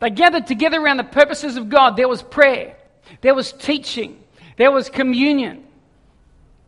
They 0.01 0.11
gathered 0.11 0.47
together 0.47 0.81
around 0.81 0.99
the 0.99 1.05
purposes 1.05 1.57
of 1.57 1.69
God. 1.69 1.97
There 1.97 2.09
was 2.09 2.23
prayer, 2.23 2.77
there 3.21 3.35
was 3.35 3.53
teaching, 3.53 4.23
there 4.57 4.71
was 4.71 4.89
communion, 4.89 5.66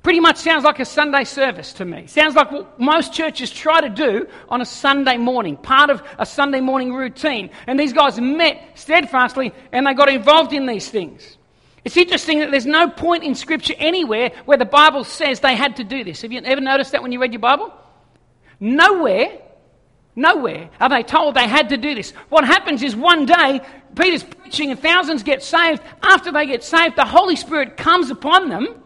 Pretty 0.02 0.20
much 0.20 0.36
sounds 0.36 0.64
like 0.64 0.78
a 0.78 0.84
Sunday 0.84 1.24
service 1.24 1.72
to 1.74 1.84
me. 1.84 2.06
Sounds 2.06 2.36
like 2.36 2.52
what 2.52 2.78
most 2.78 3.12
churches 3.12 3.50
try 3.50 3.80
to 3.80 3.88
do 3.88 4.26
on 4.48 4.60
a 4.60 4.64
Sunday 4.64 5.16
morning, 5.16 5.56
part 5.56 5.90
of 5.90 6.02
a 6.18 6.24
Sunday 6.24 6.60
morning 6.60 6.94
routine. 6.94 7.50
And 7.66 7.78
these 7.78 7.92
guys 7.92 8.20
met 8.20 8.78
steadfastly 8.78 9.52
and 9.72 9.86
they 9.86 9.94
got 9.94 10.08
involved 10.08 10.52
in 10.52 10.66
these 10.66 10.88
things. 10.88 11.36
It's 11.84 11.96
interesting 11.96 12.38
that 12.40 12.50
there's 12.50 12.66
no 12.66 12.88
point 12.88 13.24
in 13.24 13.34
Scripture 13.34 13.74
anywhere 13.78 14.30
where 14.44 14.58
the 14.58 14.64
Bible 14.64 15.04
says 15.04 15.40
they 15.40 15.56
had 15.56 15.76
to 15.76 15.84
do 15.84 16.04
this. 16.04 16.22
Have 16.22 16.32
you 16.32 16.40
ever 16.44 16.60
noticed 16.60 16.92
that 16.92 17.02
when 17.02 17.12
you 17.12 17.20
read 17.20 17.32
your 17.32 17.40
Bible? 17.40 17.72
Nowhere, 18.60 19.38
nowhere 20.14 20.70
are 20.80 20.88
they 20.88 21.02
told 21.02 21.34
they 21.34 21.48
had 21.48 21.70
to 21.70 21.76
do 21.76 21.94
this. 21.94 22.12
What 22.28 22.44
happens 22.44 22.82
is 22.82 22.94
one 22.94 23.26
day, 23.26 23.60
Peter's 23.96 24.22
preaching 24.22 24.70
and 24.70 24.78
thousands 24.78 25.22
get 25.22 25.42
saved. 25.42 25.82
After 26.02 26.30
they 26.30 26.46
get 26.46 26.62
saved, 26.62 26.96
the 26.96 27.04
Holy 27.04 27.36
Spirit 27.36 27.76
comes 27.76 28.10
upon 28.10 28.48
them 28.48 28.82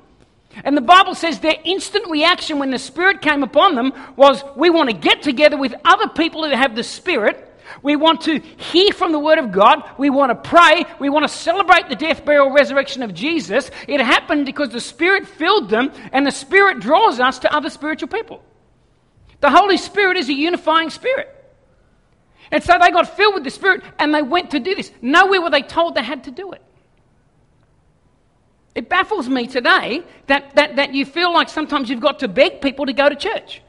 and 0.65 0.77
the 0.77 0.83
Bible 0.83 1.15
says 1.15 1.41
their 1.41 1.57
instant 1.65 2.11
reaction 2.11 2.59
when 2.59 2.71
the 2.71 2.79
Spirit 2.79 3.23
came 3.23 3.43
upon 3.43 3.75
them 3.75 3.93
was 4.17 4.45
we 4.57 4.71
want 4.71 4.91
to 4.91 4.97
get 4.97 5.23
together 5.23 5.57
with 5.57 5.75
other 5.85 6.09
people 6.09 6.45
who 6.45 6.55
have 6.55 6.77
the 6.77 6.83
Spirit. 6.83 7.49
We 7.83 7.97
want 7.97 8.23
to 8.23 8.39
hear 8.39 8.93
from 8.93 9.13
the 9.13 9.19
Word 9.19 9.39
of 9.39 9.51
God. 9.51 9.83
We 9.99 10.11
want 10.11 10.31
to 10.31 10.49
pray. 10.49 10.85
We 11.01 11.09
want 11.09 11.27
to 11.27 11.35
celebrate 11.35 11.89
the 11.89 11.97
death, 11.97 12.25
burial, 12.25 12.51
resurrection 12.51 13.03
of 13.03 13.15
Jesus. 13.15 13.71
It 13.89 14.01
happened 14.01 14.45
because 14.45 14.71
the 14.71 14.81
Spirit 14.81 15.27
filled 15.27 15.71
them, 15.71 15.91
and 16.13 16.27
the 16.27 16.31
Spirit 16.31 16.81
draws 16.81 17.19
us 17.19 17.39
to 17.41 17.55
other 17.55 17.71
spiritual 17.71 18.09
people. 18.09 18.43
The 19.41 19.51
Holy 19.51 19.79
Spirit 19.79 20.19
is 20.19 20.29
a 20.29 20.35
unifying 20.35 20.91
Spirit. 20.91 21.29
And 22.53 22.63
so 22.63 22.75
they 22.79 22.91
got 22.91 23.17
filled 23.17 23.35
with 23.35 23.45
the 23.45 23.51
Spirit 23.51 23.83
and 23.99 24.15
they 24.15 24.23
went 24.23 24.51
to 24.51 24.61
do 24.61 24.75
this. 24.75 24.93
Nowhere 25.01 25.41
were 25.41 25.51
they 25.51 25.63
told 25.63 25.95
they 25.95 26.03
had 26.03 26.25
to 26.25 26.31
do 26.31 26.53
it. 26.53 26.63
It 28.75 28.89
baffles 28.89 29.29
me 29.29 29.47
today 29.47 30.03
that, 30.29 30.55
that, 30.57 30.77
that 30.77 30.95
you 30.95 31.05
feel 31.05 31.33
like 31.33 31.49
sometimes 31.49 31.91
you've 31.91 32.01
got 32.01 32.21
to 32.21 32.29
beg 32.29 32.61
people 32.63 32.87
to 32.87 32.93
go 32.93 33.09
to 33.09 33.17
church. 33.17 33.61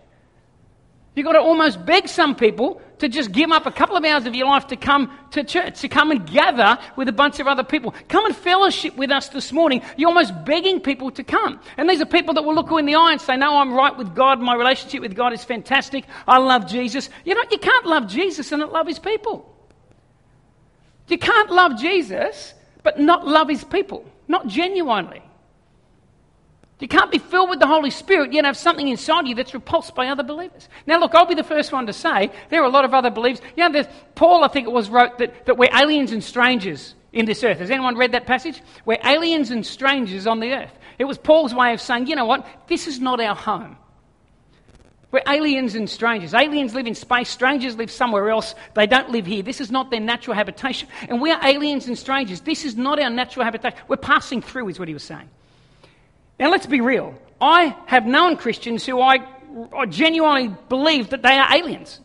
You've 1.15 1.25
got 1.25 1.33
to 1.33 1.41
almost 1.41 1.85
beg 1.85 2.07
some 2.07 2.35
people 2.35 2.81
to 2.97 3.07
just 3.07 3.31
give 3.31 3.51
up 3.51 3.65
a 3.65 3.71
couple 3.71 3.95
of 3.95 4.03
hours 4.03 4.25
of 4.25 4.33
your 4.33 4.47
life 4.47 4.67
to 4.67 4.75
come 4.75 5.11
to 5.31 5.43
church, 5.43 5.81
to 5.81 5.87
come 5.87 6.09
and 6.09 6.25
gather 6.25 6.79
with 6.95 7.07
a 7.07 7.11
bunch 7.11 7.39
of 7.39 7.47
other 7.47 7.63
people. 7.63 7.93
Come 8.07 8.25
and 8.25 8.35
fellowship 8.35 8.95
with 8.95 9.11
us 9.11 9.29
this 9.29 9.51
morning. 9.51 9.81
You're 9.95 10.07
almost 10.07 10.33
begging 10.45 10.79
people 10.79 11.11
to 11.11 11.23
come. 11.23 11.59
And 11.77 11.87
these 11.87 12.01
are 12.01 12.05
people 12.05 12.33
that 12.35 12.43
will 12.43 12.55
look 12.55 12.71
you 12.71 12.77
in 12.79 12.85
the 12.85 12.95
eye 12.95 13.11
and 13.11 13.21
say, 13.21 13.37
No, 13.37 13.57
I'm 13.57 13.73
right 13.73 13.95
with 13.95 14.15
God. 14.15 14.39
My 14.39 14.55
relationship 14.55 15.01
with 15.01 15.15
God 15.15 15.33
is 15.33 15.43
fantastic. 15.43 16.05
I 16.27 16.39
love 16.39 16.65
Jesus. 16.65 17.09
You 17.25 17.35
know, 17.35 17.43
you 17.51 17.59
can't 17.59 17.85
love 17.85 18.07
Jesus 18.07 18.51
and 18.51 18.61
not 18.61 18.71
love 18.71 18.87
his 18.87 18.99
people. 18.99 19.53
You 21.09 21.17
can't 21.19 21.51
love 21.51 21.77
Jesus 21.77 22.53
but 22.81 22.99
not 22.99 23.27
love 23.27 23.49
his 23.49 23.63
people 23.63 24.05
not 24.27 24.47
genuinely. 24.47 25.21
You 26.79 26.89
can't 26.89 27.11
be 27.11 27.17
filled 27.17 27.49
with 27.49 27.59
the 27.59 27.67
Holy 27.67 27.91
Spirit 27.91 28.33
yet 28.33 28.43
have 28.43 28.57
something 28.57 28.89
inside 28.89 29.25
you 29.25 29.35
that's 29.35 29.53
repulsed 29.53 29.95
by 29.95 30.07
other 30.07 30.23
believers. 30.23 30.67
Now, 30.85 30.99
look, 30.99 31.15
I'll 31.15 31.25
be 31.25 31.33
the 31.33 31.41
first 31.41 31.71
one 31.71 31.85
to 31.87 31.93
say 31.93 32.29
there 32.49 32.61
are 32.61 32.65
a 32.65 32.69
lot 32.69 32.83
of 32.83 32.93
other 32.93 33.09
believers. 33.09 33.41
You 33.55 33.69
know, 33.69 33.83
Paul, 34.15 34.43
I 34.43 34.49
think 34.49 34.67
it 34.67 34.71
was, 34.71 34.89
wrote 34.89 35.17
that, 35.19 35.45
that 35.45 35.57
we're 35.57 35.73
aliens 35.73 36.11
and 36.11 36.21
strangers 36.21 36.93
in 37.13 37.25
this 37.25 37.41
earth. 37.41 37.59
Has 37.59 37.71
anyone 37.71 37.95
read 37.95 38.11
that 38.11 38.25
passage? 38.25 38.61
We're 38.85 38.97
aliens 39.05 39.49
and 39.49 39.65
strangers 39.65 40.27
on 40.27 40.41
the 40.41 40.51
earth. 40.51 40.71
It 40.99 41.05
was 41.05 41.17
Paul's 41.17 41.53
way 41.53 41.71
of 41.71 41.79
saying, 41.79 42.07
you 42.07 42.17
know 42.17 42.25
what? 42.25 42.45
This 42.67 42.87
is 42.87 42.99
not 42.99 43.21
our 43.21 43.35
home. 43.35 43.77
We're 45.13 45.21
aliens 45.27 45.75
and 45.75 45.87
strangers. 45.87 46.33
Aliens 46.33 46.73
live 46.73 46.87
in 46.87 46.95
space, 46.95 47.29
strangers 47.29 47.75
live 47.75 47.91
somewhere 47.91 48.31
else. 48.31 48.55
They 48.73 48.87
don't 48.87 49.11
live 49.11 49.27
here. 49.27 49.43
This 49.43 49.61
is 49.61 49.69
not 49.69 49.91
their 49.91 49.99
natural 49.99 50.35
habitation. 50.35 50.89
And 51.07 51.21
we 51.21 51.31
are 51.31 51.39
aliens 51.45 51.87
and 51.87 51.95
strangers. 51.95 52.41
This 52.41 52.65
is 52.65 52.75
not 52.75 52.99
our 52.99 53.11
natural 53.11 53.45
habitation. 53.45 53.77
We're 53.87 53.97
passing 53.97 54.41
through, 54.41 54.69
is 54.69 54.79
what 54.79 54.87
he 54.87 54.93
was 54.95 55.03
saying. 55.03 55.29
Now, 56.39 56.49
let's 56.49 56.65
be 56.65 56.81
real. 56.81 57.13
I 57.39 57.75
have 57.85 58.07
known 58.07 58.37
Christians 58.37 58.85
who 58.87 58.99
I 58.99 59.19
I 59.71 59.85
genuinely 59.85 60.55
believe 60.67 61.11
that 61.11 61.21
they 61.21 61.37
are 61.37 61.53
aliens. 61.53 61.99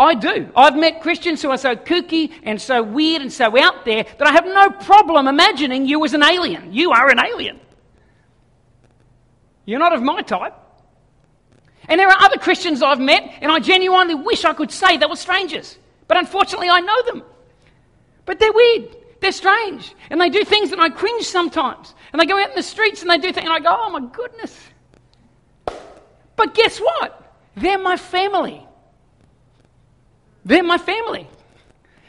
I 0.00 0.14
do. 0.14 0.50
I've 0.56 0.76
met 0.76 1.00
Christians 1.02 1.40
who 1.40 1.50
are 1.50 1.56
so 1.56 1.76
kooky 1.76 2.32
and 2.42 2.60
so 2.60 2.82
weird 2.82 3.22
and 3.22 3.32
so 3.32 3.56
out 3.56 3.84
there 3.84 4.02
that 4.02 4.26
I 4.26 4.32
have 4.32 4.46
no 4.46 4.70
problem 4.70 5.28
imagining 5.28 5.86
you 5.86 6.04
as 6.04 6.12
an 6.12 6.24
alien. 6.24 6.72
You 6.72 6.90
are 6.90 7.08
an 7.08 7.20
alien. 7.20 7.60
You're 9.64 9.78
not 9.78 9.94
of 9.94 10.02
my 10.02 10.22
type. 10.22 10.54
And 11.88 12.00
there 12.00 12.08
are 12.08 12.22
other 12.22 12.38
Christians 12.38 12.82
I've 12.82 13.00
met, 13.00 13.22
and 13.40 13.50
I 13.52 13.60
genuinely 13.60 14.14
wish 14.14 14.44
I 14.44 14.52
could 14.52 14.70
say 14.70 14.96
they 14.96 15.06
were 15.06 15.16
strangers. 15.16 15.78
But 16.08 16.16
unfortunately, 16.16 16.68
I 16.68 16.80
know 16.80 17.02
them. 17.02 17.22
But 18.24 18.38
they're 18.38 18.52
weird. 18.52 18.96
They're 19.20 19.32
strange. 19.32 19.94
And 20.10 20.20
they 20.20 20.28
do 20.28 20.44
things 20.44 20.70
that 20.70 20.80
I 20.80 20.88
cringe 20.88 21.24
sometimes. 21.24 21.94
And 22.12 22.20
they 22.20 22.26
go 22.26 22.38
out 22.40 22.50
in 22.50 22.56
the 22.56 22.62
streets 22.62 23.02
and 23.02 23.10
they 23.10 23.18
do 23.18 23.32
things, 23.32 23.44
and 23.44 23.52
I 23.52 23.60
go, 23.60 23.68
oh 23.70 23.90
my 23.90 24.00
goodness. 24.12 24.58
But 26.36 26.54
guess 26.54 26.78
what? 26.78 27.34
They're 27.56 27.78
my 27.78 27.96
family. 27.96 28.66
They're 30.44 30.62
my 30.62 30.78
family. 30.78 31.28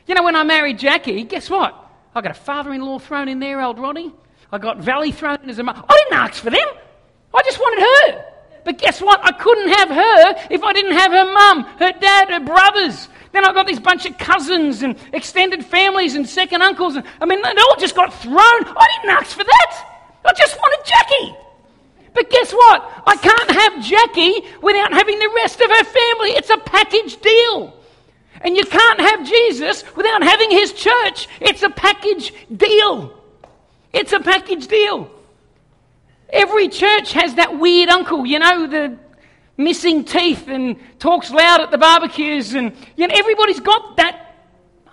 You 0.06 0.16
know, 0.16 0.24
when 0.24 0.36
I 0.36 0.44
married 0.44 0.80
Jackie, 0.80 1.24
guess 1.24 1.50
what? 1.50 1.76
I 2.14 2.22
got 2.22 2.32
a 2.32 2.40
father 2.40 2.74
in 2.74 2.82
law 2.82 3.00
thrown 3.00 3.28
in 3.28 3.40
there, 3.40 3.62
old 3.62 3.80
Ronnie. 3.80 4.14
I 4.52 4.58
got 4.58 4.78
Valley 4.80 5.12
thrown 5.12 5.40
in 5.44 5.50
as 5.50 5.60
a 5.60 5.64
mum. 5.64 5.86
I 5.88 5.94
didn't 5.94 6.14
ask 6.14 6.42
for 6.42 6.50
them. 6.50 6.68
I 7.34 7.42
just 7.44 7.60
wanted 7.60 7.84
her. 7.84 8.26
But 8.68 8.80
guess 8.80 9.02
what? 9.02 9.22
I 9.24 9.32
couldn't 9.32 9.70
have 9.70 9.88
her 9.88 10.54
if 10.54 10.62
I 10.62 10.74
didn't 10.74 10.92
have 10.92 11.14
her 11.14 11.24
mum, 11.24 11.64
her 11.80 11.94
dad, 12.02 12.30
her 12.30 12.42
brothers. 12.42 13.08
Then 13.32 13.46
I've 13.46 13.56
got 13.56 13.66
this 13.66 13.80
bunch 13.80 14.06
of 14.06 14.18
cousins 14.18 14.84
and 14.84 14.98
extended 15.14 15.64
families 15.64 16.16
and 16.16 16.28
second 16.28 16.62
uncles. 16.62 16.98
And, 16.98 17.06
I 17.22 17.26
mean, 17.26 17.42
they 17.42 17.48
all 17.48 17.78
just 17.80 17.96
got 17.96 18.14
thrown. 18.16 18.36
I 18.36 18.88
didn't 18.98 19.16
ask 19.16 19.38
for 19.38 19.46
that. 19.46 19.88
I 20.26 20.34
just 20.34 20.58
wanted 20.58 20.86
Jackie. 20.86 21.36
But 22.14 22.30
guess 22.30 22.52
what? 22.52 23.04
I 23.08 23.16
can't 23.16 23.52
have 23.52 23.86
Jackie 23.86 24.46
without 24.62 24.92
having 24.92 25.18
the 25.18 25.32
rest 25.38 25.62
of 25.62 25.70
her 25.70 25.84
family. 25.86 26.32
It's 26.32 26.50
a 26.50 26.58
package 26.58 27.22
deal. 27.22 27.74
And 28.42 28.58
you 28.58 28.66
can't 28.66 29.00
have 29.00 29.26
Jesus 29.26 29.86
without 29.96 30.24
having 30.24 30.52
his 30.52 30.74
church. 30.74 31.30
It's 31.40 31.64
a 31.64 31.70
package 31.70 32.34
deal. 32.54 33.18
It's 33.94 34.12
a 34.12 34.20
package 34.20 34.68
deal. 34.68 35.10
Every 36.30 36.68
church 36.68 37.14
has 37.14 37.36
that 37.36 37.58
weird 37.58 37.90
uncle, 37.90 38.26
you 38.26 38.40
know, 38.40 38.68
the 38.68 38.98
missing 39.58 40.04
teeth 40.04 40.48
and 40.48 40.78
talks 41.00 41.32
loud 41.32 41.62
at 41.62 41.72
the 41.72 41.78
barbecues. 41.78 42.54
And 42.54 42.74
you 42.96 43.08
know, 43.08 43.16
everybody's 43.18 43.60
got 43.60 43.98
that 43.98 44.36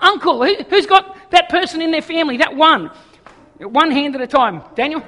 uncle. 0.00 0.44
Who, 0.44 0.56
has 0.70 0.86
got 0.86 1.30
that 1.30 1.48
person 1.48 1.82
in 1.82 1.90
their 1.90 2.02
family? 2.02 2.36
That 2.36 2.56
one. 2.56 2.90
One 3.58 3.90
hand 3.90 4.14
at 4.14 4.20
a 4.20 4.26
time. 4.26 4.62
Daniel? 4.74 5.02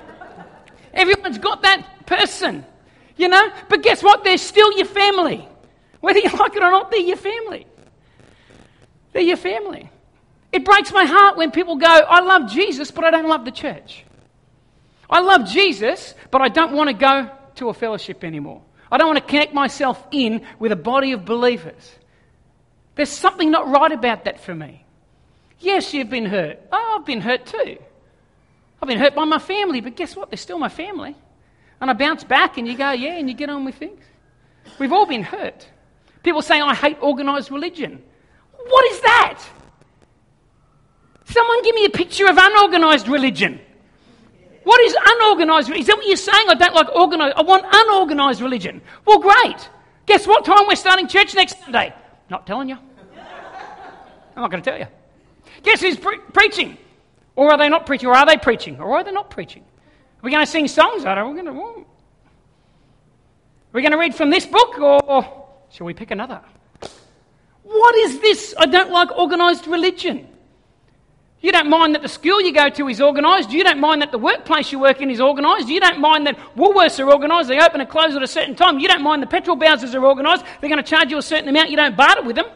Everyone's 0.92 1.38
got 1.38 1.62
that 1.62 2.06
person, 2.06 2.64
you 3.16 3.28
know? 3.28 3.52
But 3.68 3.82
guess 3.82 4.02
what? 4.02 4.24
They're 4.24 4.38
still 4.38 4.72
your 4.76 4.86
family. 4.86 5.46
Whether 6.00 6.20
you 6.20 6.30
like 6.38 6.56
it 6.56 6.62
or 6.62 6.70
not, 6.70 6.90
they're 6.90 7.00
your 7.00 7.16
family. 7.16 7.66
They're 9.12 9.22
your 9.22 9.36
family. 9.36 9.90
It 10.52 10.64
breaks 10.64 10.92
my 10.92 11.04
heart 11.04 11.36
when 11.36 11.50
people 11.50 11.76
go, 11.76 11.86
I 11.86 12.20
love 12.20 12.50
Jesus, 12.50 12.90
but 12.90 13.04
I 13.04 13.10
don't 13.10 13.28
love 13.28 13.44
the 13.44 13.50
church. 13.50 14.05
I 15.08 15.20
love 15.20 15.48
Jesus, 15.48 16.14
but 16.30 16.40
I 16.40 16.48
don't 16.48 16.72
want 16.72 16.88
to 16.88 16.94
go 16.94 17.30
to 17.56 17.68
a 17.68 17.74
fellowship 17.74 18.24
anymore. 18.24 18.62
I 18.90 18.98
don't 18.98 19.08
want 19.08 19.18
to 19.18 19.24
connect 19.30 19.54
myself 19.54 20.02
in 20.10 20.44
with 20.58 20.72
a 20.72 20.76
body 20.76 21.12
of 21.12 21.24
believers. 21.24 21.92
There's 22.94 23.10
something 23.10 23.50
not 23.50 23.68
right 23.68 23.92
about 23.92 24.24
that 24.24 24.40
for 24.40 24.54
me. 24.54 24.84
Yes, 25.58 25.92
you've 25.94 26.10
been 26.10 26.26
hurt. 26.26 26.60
Oh, 26.72 26.96
I've 26.98 27.06
been 27.06 27.20
hurt 27.20 27.46
too. 27.46 27.78
I've 28.80 28.88
been 28.88 28.98
hurt 28.98 29.14
by 29.14 29.24
my 29.24 29.38
family, 29.38 29.80
but 29.80 29.96
guess 29.96 30.14
what? 30.14 30.30
They're 30.30 30.36
still 30.36 30.58
my 30.58 30.68
family. 30.68 31.16
And 31.80 31.90
I 31.90 31.94
bounce 31.94 32.24
back 32.24 32.58
and 32.58 32.66
you 32.66 32.76
go, 32.76 32.90
yeah, 32.92 33.16
and 33.16 33.28
you 33.28 33.34
get 33.34 33.50
on 33.50 33.64
with 33.64 33.74
things. 33.74 34.02
We've 34.78 34.92
all 34.92 35.06
been 35.06 35.22
hurt. 35.22 35.66
People 36.22 36.42
say, 36.42 36.60
I 36.60 36.74
hate 36.74 37.00
organised 37.02 37.50
religion. 37.50 38.02
What 38.68 38.92
is 38.92 39.00
that? 39.02 39.42
Someone 41.24 41.62
give 41.62 41.74
me 41.74 41.84
a 41.84 41.90
picture 41.90 42.26
of 42.26 42.36
unorganized 42.38 43.08
religion. 43.08 43.60
What 44.66 44.80
is 44.80 44.96
unorganized? 45.00 45.70
Is 45.70 45.86
that 45.86 45.96
what 45.96 46.08
you're 46.08 46.16
saying? 46.16 46.46
I 46.48 46.54
don't 46.54 46.74
like 46.74 46.88
organized. 46.92 47.36
I 47.36 47.42
want 47.42 47.64
unorganized 47.72 48.40
religion. 48.40 48.82
Well, 49.04 49.20
great. 49.20 49.70
Guess 50.06 50.26
what 50.26 50.44
time 50.44 50.66
we're 50.66 50.74
starting 50.74 51.06
church 51.06 51.36
next 51.36 51.60
Sunday? 51.60 51.94
Not 52.30 52.48
telling 52.48 52.70
you. 52.70 52.76
I'm 54.34 54.42
not 54.42 54.50
going 54.50 54.60
to 54.60 54.68
tell 54.68 54.76
you. 54.76 54.88
Guess 55.62 55.82
who's 55.82 55.96
pre- 55.96 56.18
preaching? 56.32 56.76
Or 57.36 57.52
are 57.52 57.58
they 57.58 57.68
not 57.68 57.86
preaching? 57.86 58.08
Or 58.08 58.16
are 58.16 58.26
they 58.26 58.38
preaching? 58.38 58.80
Or 58.80 58.96
are 58.96 59.04
they 59.04 59.12
not 59.12 59.30
preaching? 59.30 59.62
Are 59.62 60.22
we 60.24 60.32
going 60.32 60.44
to 60.44 60.50
sing 60.50 60.66
songs? 60.66 61.04
I 61.04 61.14
don't 61.14 61.36
know. 61.44 61.62
Are 61.62 61.84
we 63.72 63.82
going 63.82 63.92
to 63.92 63.98
read 63.98 64.16
from 64.16 64.30
this 64.30 64.46
book? 64.46 64.80
Or 64.80 65.46
shall 65.70 65.86
we 65.86 65.94
pick 65.94 66.10
another? 66.10 66.40
What 67.62 67.94
is 67.94 68.18
this? 68.18 68.52
I 68.58 68.66
don't 68.66 68.90
like 68.90 69.12
organised 69.12 69.68
religion. 69.68 70.26
You 71.40 71.52
don't 71.52 71.68
mind 71.68 71.94
that 71.94 72.02
the 72.02 72.08
school 72.08 72.40
you 72.40 72.52
go 72.52 72.68
to 72.70 72.88
is 72.88 73.00
organised. 73.00 73.50
You 73.50 73.62
don't 73.62 73.78
mind 73.78 74.02
that 74.02 74.10
the 74.10 74.18
workplace 74.18 74.72
you 74.72 74.78
work 74.78 75.00
in 75.00 75.10
is 75.10 75.20
organised. 75.20 75.68
You 75.68 75.80
don't 75.80 76.00
mind 76.00 76.26
that 76.26 76.38
Woolworths 76.56 76.98
are 76.98 77.10
organised. 77.10 77.48
They 77.48 77.60
open 77.60 77.80
and 77.80 77.90
close 77.90 78.16
at 78.16 78.22
a 78.22 78.26
certain 78.26 78.54
time. 78.54 78.78
You 78.78 78.88
don't 78.88 79.02
mind 79.02 79.22
the 79.22 79.26
petrol 79.26 79.56
bowsers 79.56 79.94
are 79.94 80.04
organised. 80.04 80.44
They're 80.60 80.70
going 80.70 80.82
to 80.82 80.88
charge 80.88 81.10
you 81.10 81.18
a 81.18 81.22
certain 81.22 81.48
amount. 81.48 81.70
You 81.70 81.76
don't 81.76 81.96
barter 81.96 82.22
with 82.22 82.36
them. 82.36 82.46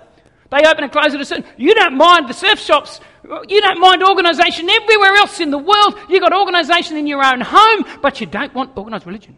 They 0.50 0.66
open 0.66 0.82
and 0.82 0.92
close 0.92 1.14
at 1.14 1.20
a 1.20 1.24
certain. 1.24 1.44
You 1.56 1.74
don't 1.74 1.96
mind 1.96 2.28
the 2.28 2.34
surf 2.34 2.58
shops. 2.58 3.00
You 3.48 3.60
don't 3.60 3.78
mind 3.78 4.02
organisation 4.02 4.68
everywhere 4.68 5.14
else 5.14 5.38
in 5.40 5.50
the 5.50 5.58
world. 5.58 5.98
You've 6.08 6.22
got 6.22 6.32
organisation 6.32 6.96
in 6.96 7.06
your 7.06 7.24
own 7.24 7.40
home, 7.40 7.84
but 8.02 8.20
you 8.20 8.26
don't 8.26 8.52
want 8.54 8.76
organised 8.76 9.06
religion. 9.06 9.36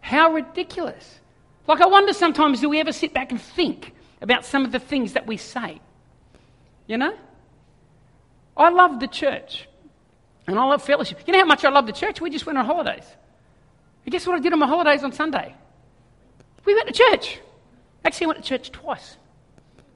How 0.00 0.32
ridiculous. 0.32 1.18
Like, 1.66 1.80
I 1.80 1.86
wonder 1.86 2.12
sometimes 2.12 2.60
do 2.60 2.68
we 2.68 2.78
ever 2.78 2.92
sit 2.92 3.12
back 3.12 3.32
and 3.32 3.40
think 3.40 3.94
about 4.22 4.44
some 4.44 4.64
of 4.64 4.70
the 4.70 4.78
things 4.78 5.14
that 5.14 5.26
we 5.26 5.36
say? 5.36 5.80
You 6.86 6.98
know? 6.98 7.14
I 8.58 8.70
love 8.70 9.00
the 9.00 9.06
church 9.06 9.68
and 10.46 10.58
I 10.58 10.64
love 10.64 10.82
fellowship. 10.82 11.20
You 11.26 11.32
know 11.32 11.40
how 11.40 11.44
much 11.44 11.64
I 11.64 11.70
love 11.70 11.86
the 11.86 11.92
church? 11.92 12.20
We 12.20 12.30
just 12.30 12.44
went 12.44 12.58
on 12.58 12.64
holidays. 12.64 13.04
And 14.04 14.12
guess 14.12 14.26
what 14.26 14.36
I 14.36 14.40
did 14.40 14.52
on 14.52 14.58
my 14.58 14.66
holidays 14.66 15.04
on 15.04 15.12
Sunday? 15.12 15.54
We 16.64 16.74
went 16.74 16.88
to 16.88 16.92
church. 16.92 17.38
Actually, 18.04 18.24
I 18.24 18.28
went 18.28 18.42
to 18.42 18.48
church 18.48 18.72
twice 18.72 19.16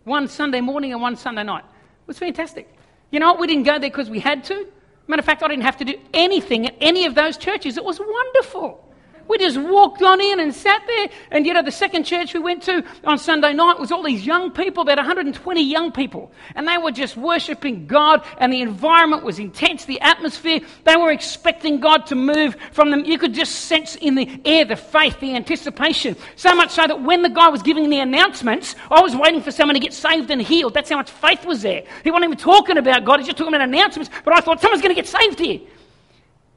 one 0.05 0.29
Sunday 0.29 0.61
morning 0.61 0.93
and 0.93 1.01
one 1.01 1.17
Sunday 1.17 1.43
night. 1.43 1.65
It 1.65 2.07
was 2.07 2.19
fantastic. 2.19 2.73
You 3.11 3.21
know 3.21 3.33
what? 3.33 3.41
We 3.41 3.47
didn't 3.47 3.65
go 3.65 3.79
there 3.79 3.91
because 3.91 4.11
we 4.11 4.21
had 4.21 4.45
to. 4.45 4.67
Matter 5.07 5.21
of 5.21 5.27
fact, 5.27 5.43
I 5.43 5.49
didn't 5.49 5.65
have 5.65 5.79
to 5.79 5.85
do 5.85 5.95
anything 6.15 6.67
at 6.67 6.75
any 6.81 7.07
of 7.07 7.15
those 7.15 7.37
churches. 7.37 7.77
It 7.77 7.85
was 7.85 7.99
wonderful. 8.01 8.92
We 9.33 9.39
just 9.39 9.57
walked 9.57 10.03
on 10.03 10.21
in 10.21 10.41
and 10.41 10.55
sat 10.55 10.83
there. 10.87 11.09
And 11.31 11.47
you 11.47 11.55
know, 11.55 11.63
the 11.63 11.73
second 11.73 12.05
church 12.05 12.35
we 12.35 12.41
went 12.41 12.63
to 12.65 12.85
on 13.05 13.17
Sunday 13.17 13.55
night 13.55 13.81
was 13.81 13.91
all 13.91 14.03
these 14.03 14.27
young 14.27 14.51
people, 14.51 14.83
about 14.83 14.99
120 14.99 15.63
young 15.63 15.91
people. 15.91 16.31
And 16.55 16.69
they 16.69 16.77
were 16.77 16.91
just 16.91 17.17
worshipping 17.17 17.87
God, 17.87 18.27
and 18.37 18.53
the 18.53 18.61
environment 18.61 19.25
was 19.25 19.39
intense, 19.39 19.87
the 19.87 19.99
atmosphere. 20.03 20.61
They 20.85 20.97
were 20.97 21.11
expecting 21.11 21.81
God 21.81 22.05
to 22.09 22.15
move 22.15 22.59
from 22.73 22.91
them. 22.91 23.07
You 23.07 23.17
could 23.17 23.33
just 23.33 23.53
sense 23.55 23.97
in 23.97 24.17
the 24.17 24.39
air 24.45 24.67
the 24.67 24.77
faith, 24.77 25.19
the 25.19 25.35
anticipation. 25.35 26.15
So 26.37 26.55
much 26.55 26.73
so 26.73 26.87
that 26.87 27.01
when 27.01 27.23
the 27.23 27.31
guy 27.31 27.49
was 27.49 27.63
giving 27.63 27.89
the 27.89 28.01
announcements, 28.01 28.77
I 28.91 29.01
was 29.01 29.17
waiting 29.17 29.41
for 29.41 29.51
someone 29.51 29.77
to 29.77 29.81
get 29.81 29.95
saved 29.95 30.31
and 30.31 30.43
healed. 30.43 30.75
That's 30.75 30.91
how 30.91 30.97
much 30.97 31.11
faith 31.11 31.47
was 31.47 31.63
there. 31.63 31.85
He 32.05 32.11
wasn't 32.11 32.27
even 32.27 32.37
talking 32.37 32.77
about 32.77 33.07
God, 33.07 33.21
he 33.21 33.25
just 33.25 33.39
talking 33.39 33.55
about 33.55 33.67
announcements. 33.67 34.11
But 34.27 34.37
I 34.37 34.43
thought, 34.43 34.61
someone's 34.61 34.83
going 34.83 34.95
to 34.95 35.01
get 35.01 35.09
saved 35.09 35.39
here. 35.39 35.61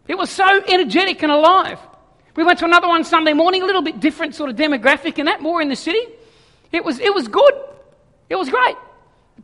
It 0.09 0.17
was 0.17 0.29
so 0.29 0.61
energetic 0.67 1.23
and 1.23 1.31
alive. 1.31 1.79
We 2.35 2.43
went 2.43 2.59
to 2.59 2.65
another 2.65 2.87
one 2.87 3.03
Sunday 3.03 3.33
morning, 3.33 3.61
a 3.61 3.65
little 3.65 3.81
bit 3.81 3.99
different 3.99 4.35
sort 4.35 4.49
of 4.49 4.55
demographic 4.55 5.17
and 5.19 5.27
that, 5.27 5.41
more 5.41 5.61
in 5.61 5.69
the 5.69 5.75
city. 5.75 6.01
It 6.71 6.83
was, 6.83 6.99
it 6.99 7.13
was 7.13 7.27
good. 7.27 7.53
It 8.29 8.35
was 8.35 8.49
great. 8.49 8.75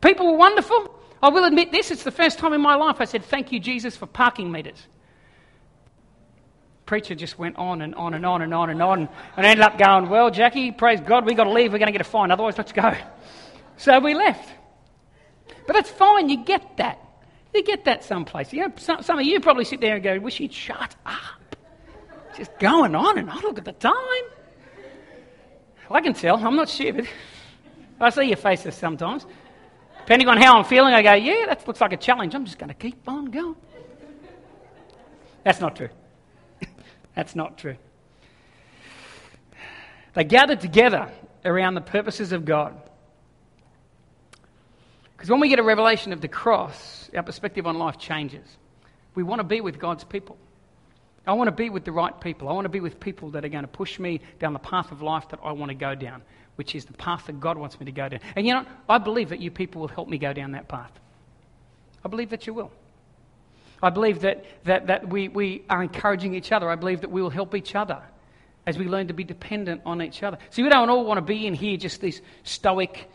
People 0.00 0.32
were 0.32 0.36
wonderful. 0.36 0.94
I 1.22 1.28
will 1.28 1.44
admit 1.44 1.72
this, 1.72 1.90
it's 1.90 2.02
the 2.02 2.10
first 2.10 2.38
time 2.38 2.52
in 2.52 2.60
my 2.60 2.74
life 2.74 2.96
I 3.00 3.04
said, 3.04 3.24
Thank 3.24 3.52
you, 3.52 3.60
Jesus, 3.60 3.96
for 3.96 4.06
parking 4.06 4.50
meters. 4.50 4.86
Preacher 6.84 7.14
just 7.14 7.38
went 7.38 7.56
on 7.56 7.80
and 7.80 7.94
on 7.94 8.12
and 8.12 8.26
on 8.26 8.42
and 8.42 8.52
on 8.52 8.68
and 8.68 8.82
on 8.82 9.08
and 9.36 9.46
ended 9.46 9.64
up 9.64 9.78
going, 9.78 10.10
Well, 10.10 10.30
Jackie, 10.30 10.72
praise 10.72 11.00
God, 11.00 11.24
we've 11.24 11.36
got 11.36 11.44
to 11.44 11.52
leave. 11.52 11.72
We're 11.72 11.78
going 11.78 11.86
to 11.86 11.92
get 11.92 12.00
a 12.00 12.04
fine. 12.04 12.30
Otherwise, 12.30 12.58
let's 12.58 12.72
go. 12.72 12.94
So 13.78 13.98
we 13.98 14.14
left. 14.14 14.48
But 15.66 15.72
that's 15.72 15.90
fine. 15.90 16.28
You 16.28 16.44
get 16.44 16.76
that. 16.76 17.00
You 17.52 17.64
get 17.64 17.86
that 17.86 18.04
someplace. 18.04 18.52
You 18.52 18.68
know, 18.68 18.72
some, 18.76 19.02
some 19.02 19.18
of 19.18 19.24
you 19.24 19.40
probably 19.40 19.64
sit 19.64 19.80
there 19.80 19.94
and 19.94 20.04
go, 20.04 20.20
Wish 20.20 20.36
he'd 20.36 20.52
shut 20.52 20.94
up. 21.04 21.41
Just 22.36 22.58
going 22.58 22.94
on 22.94 23.18
and 23.18 23.28
on. 23.28 23.42
Look 23.42 23.58
at 23.58 23.64
the 23.64 23.72
time. 23.72 23.94
I 25.90 26.00
can 26.00 26.14
tell. 26.14 26.36
I'm 26.36 26.56
not 26.56 26.68
stupid. 26.68 27.06
I 28.00 28.10
see 28.10 28.24
your 28.24 28.36
faces 28.36 28.74
sometimes. 28.74 29.26
Depending 29.98 30.28
on 30.28 30.40
how 30.40 30.58
I'm 30.58 30.64
feeling, 30.64 30.94
I 30.94 31.02
go, 31.02 31.12
yeah, 31.12 31.46
that 31.46 31.66
looks 31.68 31.80
like 31.80 31.92
a 31.92 31.96
challenge. 31.96 32.34
I'm 32.34 32.44
just 32.44 32.58
going 32.58 32.68
to 32.68 32.74
keep 32.74 33.08
on 33.08 33.26
going. 33.26 33.56
That's 35.44 35.60
not 35.60 35.76
true. 35.76 35.90
That's 37.14 37.36
not 37.36 37.58
true. 37.58 37.76
They 40.14 40.24
gathered 40.24 40.60
together 40.60 41.10
around 41.44 41.74
the 41.74 41.80
purposes 41.80 42.32
of 42.32 42.44
God. 42.44 42.74
Because 45.16 45.30
when 45.30 45.40
we 45.40 45.48
get 45.48 45.58
a 45.58 45.62
revelation 45.62 46.12
of 46.12 46.20
the 46.20 46.28
cross, 46.28 47.10
our 47.14 47.22
perspective 47.22 47.66
on 47.66 47.78
life 47.78 47.98
changes. 47.98 48.44
We 49.14 49.22
want 49.22 49.40
to 49.40 49.44
be 49.44 49.60
with 49.60 49.78
God's 49.78 50.04
people. 50.04 50.36
I 51.26 51.34
want 51.34 51.48
to 51.48 51.52
be 51.52 51.70
with 51.70 51.84
the 51.84 51.92
right 51.92 52.18
people. 52.20 52.48
I 52.48 52.52
want 52.52 52.64
to 52.64 52.70
be 52.70 52.80
with 52.80 52.98
people 52.98 53.30
that 53.30 53.44
are 53.44 53.48
going 53.48 53.62
to 53.62 53.68
push 53.68 53.98
me 53.98 54.20
down 54.40 54.52
the 54.52 54.58
path 54.58 54.90
of 54.90 55.02
life 55.02 55.28
that 55.28 55.40
I 55.42 55.52
want 55.52 55.70
to 55.70 55.74
go 55.74 55.94
down, 55.94 56.22
which 56.56 56.74
is 56.74 56.84
the 56.84 56.94
path 56.94 57.26
that 57.26 57.38
God 57.38 57.56
wants 57.56 57.78
me 57.78 57.86
to 57.86 57.92
go 57.92 58.08
down. 58.08 58.20
And 58.34 58.46
you 58.46 58.54
know, 58.54 58.64
I 58.88 58.98
believe 58.98 59.28
that 59.28 59.40
you 59.40 59.50
people 59.50 59.80
will 59.80 59.88
help 59.88 60.08
me 60.08 60.18
go 60.18 60.32
down 60.32 60.52
that 60.52 60.68
path. 60.68 60.90
I 62.04 62.08
believe 62.08 62.30
that 62.30 62.46
you 62.46 62.54
will. 62.54 62.72
I 63.80 63.90
believe 63.90 64.20
that, 64.20 64.44
that, 64.64 64.88
that 64.88 65.08
we, 65.08 65.28
we 65.28 65.64
are 65.68 65.82
encouraging 65.82 66.34
each 66.34 66.50
other. 66.52 66.68
I 66.68 66.76
believe 66.76 67.00
that 67.00 67.10
we 67.10 67.22
will 67.22 67.30
help 67.30 67.54
each 67.54 67.74
other 67.74 68.00
as 68.66 68.78
we 68.78 68.86
learn 68.86 69.08
to 69.08 69.14
be 69.14 69.24
dependent 69.24 69.82
on 69.84 70.02
each 70.02 70.22
other. 70.22 70.38
See, 70.50 70.62
we 70.62 70.68
don't 70.68 70.88
all 70.88 71.04
want 71.04 71.18
to 71.18 71.22
be 71.22 71.46
in 71.46 71.54
here 71.54 71.76
just 71.76 72.00
these 72.00 72.20
stoic 72.44 73.08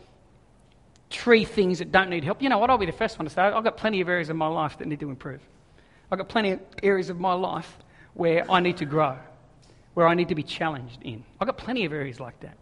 tree 1.10 1.44
things 1.44 1.78
that 1.78 1.90
don't 1.90 2.10
need 2.10 2.24
help. 2.24 2.42
You 2.42 2.50
know 2.50 2.58
what? 2.58 2.68
I'll 2.68 2.78
be 2.78 2.86
the 2.86 2.92
first 2.92 3.18
one 3.18 3.26
to 3.26 3.32
say 3.32 3.40
I've 3.40 3.64
got 3.64 3.78
plenty 3.78 4.00
of 4.02 4.08
areas 4.08 4.28
of 4.28 4.36
my 4.36 4.46
life 4.46 4.78
that 4.78 4.86
need 4.86 5.00
to 5.00 5.08
improve. 5.08 5.40
I've 6.10 6.18
got 6.18 6.28
plenty 6.28 6.52
of 6.52 6.60
areas 6.82 7.08
of 7.08 7.18
my 7.18 7.32
life 7.32 7.78
where 8.18 8.50
I 8.50 8.58
need 8.58 8.76
to 8.78 8.84
grow, 8.84 9.16
where 9.94 10.08
I 10.08 10.14
need 10.14 10.28
to 10.28 10.34
be 10.34 10.42
challenged 10.42 10.98
in. 11.02 11.24
I've 11.40 11.46
got 11.46 11.56
plenty 11.56 11.84
of 11.84 11.92
areas 11.92 12.18
like 12.18 12.38
that. 12.40 12.56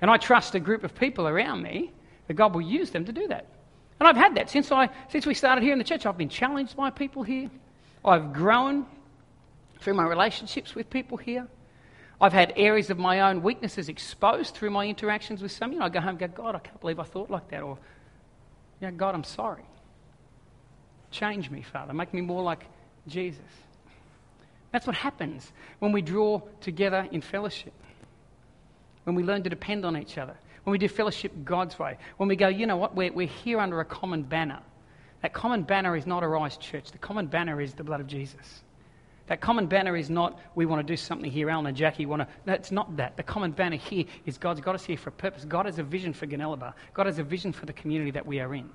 And 0.00 0.10
I 0.10 0.16
trust 0.16 0.54
a 0.54 0.60
group 0.60 0.82
of 0.82 0.94
people 0.94 1.28
around 1.28 1.62
me 1.62 1.92
that 2.26 2.34
God 2.34 2.54
will 2.54 2.62
use 2.62 2.90
them 2.90 3.04
to 3.04 3.12
do 3.12 3.28
that. 3.28 3.46
And 4.00 4.08
I've 4.08 4.16
had 4.16 4.34
that 4.36 4.48
since, 4.48 4.72
I, 4.72 4.88
since 5.10 5.26
we 5.26 5.34
started 5.34 5.62
here 5.62 5.74
in 5.74 5.78
the 5.78 5.84
church. 5.84 6.06
I've 6.06 6.16
been 6.16 6.30
challenged 6.30 6.74
by 6.74 6.88
people 6.88 7.22
here. 7.22 7.50
I've 8.02 8.32
grown 8.32 8.86
through 9.78 9.92
my 9.92 10.04
relationships 10.04 10.74
with 10.74 10.88
people 10.88 11.18
here. 11.18 11.46
I've 12.18 12.32
had 12.32 12.54
areas 12.56 12.88
of 12.88 12.96
my 12.98 13.20
own 13.20 13.42
weaknesses 13.42 13.90
exposed 13.90 14.54
through 14.54 14.70
my 14.70 14.86
interactions 14.86 15.42
with 15.42 15.52
some. 15.52 15.70
You 15.70 15.80
know, 15.80 15.84
I 15.84 15.90
go 15.90 16.00
home 16.00 16.10
and 16.10 16.18
go, 16.18 16.28
God, 16.28 16.54
I 16.54 16.60
can't 16.60 16.80
believe 16.80 16.98
I 16.98 17.04
thought 17.04 17.28
like 17.28 17.48
that. 17.50 17.62
Or, 17.62 17.76
yeah, 18.80 18.90
God, 18.90 19.14
I'm 19.14 19.24
sorry. 19.24 19.64
Change 21.10 21.50
me, 21.50 21.60
Father. 21.60 21.92
Make 21.92 22.14
me 22.14 22.22
more 22.22 22.42
like 22.42 22.64
Jesus. 23.06 23.42
That's 24.74 24.88
what 24.88 24.96
happens 24.96 25.52
when 25.78 25.92
we 25.92 26.02
draw 26.02 26.42
together 26.60 27.06
in 27.12 27.20
fellowship. 27.20 27.72
When 29.04 29.14
we 29.14 29.22
learn 29.22 29.44
to 29.44 29.48
depend 29.48 29.84
on 29.84 29.96
each 29.96 30.18
other. 30.18 30.34
When 30.64 30.72
we 30.72 30.78
do 30.78 30.88
fellowship 30.88 31.30
God's 31.44 31.78
way. 31.78 31.96
When 32.16 32.28
we 32.28 32.34
go, 32.34 32.48
you 32.48 32.66
know 32.66 32.76
what, 32.76 32.92
we're, 32.92 33.12
we're 33.12 33.28
here 33.28 33.60
under 33.60 33.78
a 33.78 33.84
common 33.84 34.24
banner. 34.24 34.58
That 35.22 35.32
common 35.32 35.62
banner 35.62 35.94
is 35.94 36.08
not 36.08 36.24
a 36.24 36.26
rise 36.26 36.56
church. 36.56 36.90
The 36.90 36.98
common 36.98 37.28
banner 37.28 37.60
is 37.60 37.74
the 37.74 37.84
blood 37.84 38.00
of 38.00 38.08
Jesus. 38.08 38.64
That 39.28 39.40
common 39.40 39.68
banner 39.68 39.96
is 39.96 40.10
not 40.10 40.40
we 40.56 40.66
want 40.66 40.84
to 40.84 40.92
do 40.92 40.96
something 40.96 41.30
here, 41.30 41.50
Alan 41.50 41.66
and 41.66 41.76
Jackie 41.76 42.04
want 42.04 42.22
to. 42.22 42.28
That's 42.44 42.72
not 42.72 42.96
that. 42.96 43.16
The 43.16 43.22
common 43.22 43.52
banner 43.52 43.76
here 43.76 44.06
is 44.26 44.38
God's 44.38 44.60
got 44.60 44.74
us 44.74 44.84
here 44.84 44.96
for 44.96 45.10
a 45.10 45.12
purpose. 45.12 45.44
God 45.44 45.66
has 45.66 45.78
a 45.78 45.84
vision 45.84 46.12
for 46.12 46.26
Goonellabah. 46.26 46.74
God 46.94 47.06
has 47.06 47.20
a 47.20 47.22
vision 47.22 47.52
for 47.52 47.64
the 47.64 47.72
community 47.74 48.10
that 48.10 48.26
we 48.26 48.40
are 48.40 48.52
in. 48.52 48.68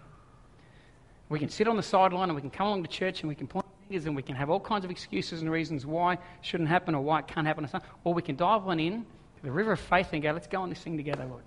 We 1.27 1.39
can 1.39 1.49
sit 1.49 1.67
on 1.67 1.75
the 1.75 1.83
sideline 1.83 2.29
and 2.29 2.37
we 2.37 2.41
can 2.41 2.51
come 2.51 2.67
along 2.67 2.83
to 2.83 2.89
church 2.89 3.19
and 3.19 3.27
we 3.27 3.35
can 3.35 3.47
point 3.47 3.65
and 3.91 4.15
we 4.15 4.21
can 4.21 4.35
have 4.35 4.49
all 4.49 4.59
kinds 4.59 4.85
of 4.85 4.91
excuses 4.91 5.41
and 5.41 5.51
reasons 5.51 5.85
why 5.85 6.13
it 6.13 6.19
shouldn't 6.41 6.69
happen 6.69 6.95
or 6.95 7.01
why 7.01 7.19
it 7.19 7.27
can't 7.27 7.47
happen. 7.47 7.67
Or 8.03 8.13
we 8.13 8.21
can 8.21 8.35
dive 8.35 8.63
one 8.63 8.79
in 8.79 9.01
to 9.01 9.43
the 9.43 9.51
river 9.51 9.71
of 9.71 9.79
faith 9.79 10.09
and 10.13 10.21
go, 10.21 10.31
let's 10.31 10.47
go 10.47 10.61
on 10.61 10.69
this 10.69 10.79
thing 10.79 10.97
together, 10.97 11.25
Lord. 11.25 11.43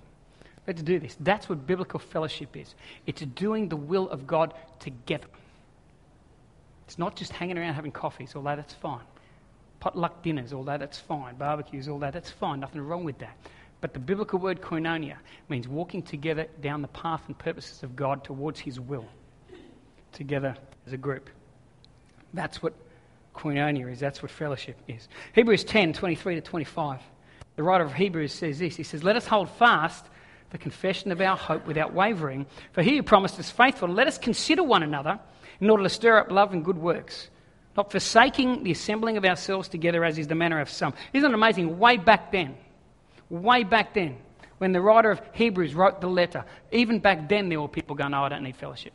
Let's 0.66 0.82
do 0.82 0.98
this. 0.98 1.16
That's 1.20 1.48
what 1.48 1.66
biblical 1.66 1.98
fellowship 1.98 2.56
is. 2.56 2.74
It's 3.06 3.22
doing 3.22 3.68
the 3.68 3.76
will 3.76 4.08
of 4.10 4.26
God 4.26 4.54
together. 4.78 5.26
It's 6.86 6.98
not 6.98 7.16
just 7.16 7.32
hanging 7.32 7.58
around 7.58 7.74
having 7.74 7.92
coffees, 7.92 8.34
although 8.36 8.56
that's 8.56 8.74
fine. 8.74 9.00
Potluck 9.80 10.22
dinners, 10.22 10.52
although 10.52 10.78
that's 10.78 10.98
fine. 10.98 11.36
Barbecues, 11.36 11.88
although 11.88 12.10
that's 12.10 12.30
fine. 12.30 12.60
Nothing 12.60 12.82
wrong 12.82 13.04
with 13.04 13.18
that. 13.18 13.36
But 13.80 13.92
the 13.94 13.98
biblical 13.98 14.38
word 14.38 14.60
koinonia 14.60 15.16
means 15.48 15.66
walking 15.66 16.02
together 16.02 16.46
down 16.60 16.82
the 16.82 16.88
path 16.88 17.22
and 17.26 17.36
purposes 17.36 17.82
of 17.82 17.96
God 17.96 18.22
towards 18.22 18.60
His 18.60 18.78
will, 18.78 19.06
together 20.12 20.56
as 20.86 20.92
a 20.92 20.96
group. 20.96 21.28
That's 22.34 22.62
what 22.62 22.74
koinonia 23.34 23.90
is. 23.90 24.00
That's 24.00 24.22
what 24.22 24.30
fellowship 24.30 24.76
is. 24.88 25.08
Hebrews 25.34 25.64
10 25.64 25.92
23 25.92 26.36
to 26.36 26.40
25. 26.40 27.00
The 27.56 27.62
writer 27.62 27.84
of 27.84 27.92
Hebrews 27.92 28.32
says 28.32 28.58
this 28.58 28.76
He 28.76 28.82
says, 28.82 29.04
Let 29.04 29.16
us 29.16 29.26
hold 29.26 29.50
fast 29.50 30.06
the 30.50 30.58
confession 30.58 31.12
of 31.12 31.20
our 31.20 31.36
hope 31.36 31.66
without 31.66 31.94
wavering, 31.94 32.46
for 32.72 32.82
he 32.82 32.96
who 32.96 33.02
promised 33.02 33.38
is 33.38 33.50
faithful. 33.50 33.88
Let 33.88 34.06
us 34.06 34.18
consider 34.18 34.62
one 34.62 34.82
another 34.82 35.18
in 35.60 35.70
order 35.70 35.82
to 35.82 35.88
stir 35.88 36.18
up 36.18 36.30
love 36.30 36.52
and 36.52 36.64
good 36.64 36.76
works, 36.76 37.30
not 37.76 37.90
forsaking 37.90 38.64
the 38.64 38.72
assembling 38.72 39.16
of 39.16 39.24
ourselves 39.24 39.68
together 39.68 40.04
as 40.04 40.18
is 40.18 40.26
the 40.26 40.34
manner 40.34 40.60
of 40.60 40.68
some. 40.68 40.92
Isn't 41.12 41.30
it 41.30 41.34
amazing? 41.34 41.78
Way 41.78 41.96
back 41.96 42.32
then, 42.32 42.56
way 43.30 43.64
back 43.64 43.94
then, 43.94 44.18
when 44.58 44.72
the 44.72 44.80
writer 44.80 45.10
of 45.10 45.22
Hebrews 45.32 45.74
wrote 45.74 46.00
the 46.00 46.08
letter, 46.08 46.44
even 46.70 46.98
back 46.98 47.28
then 47.28 47.48
there 47.48 47.60
were 47.60 47.68
people 47.68 47.96
going, 47.96 48.12
Oh, 48.14 48.22
I 48.22 48.28
don't 48.28 48.42
need 48.42 48.56
fellowship. 48.56 48.92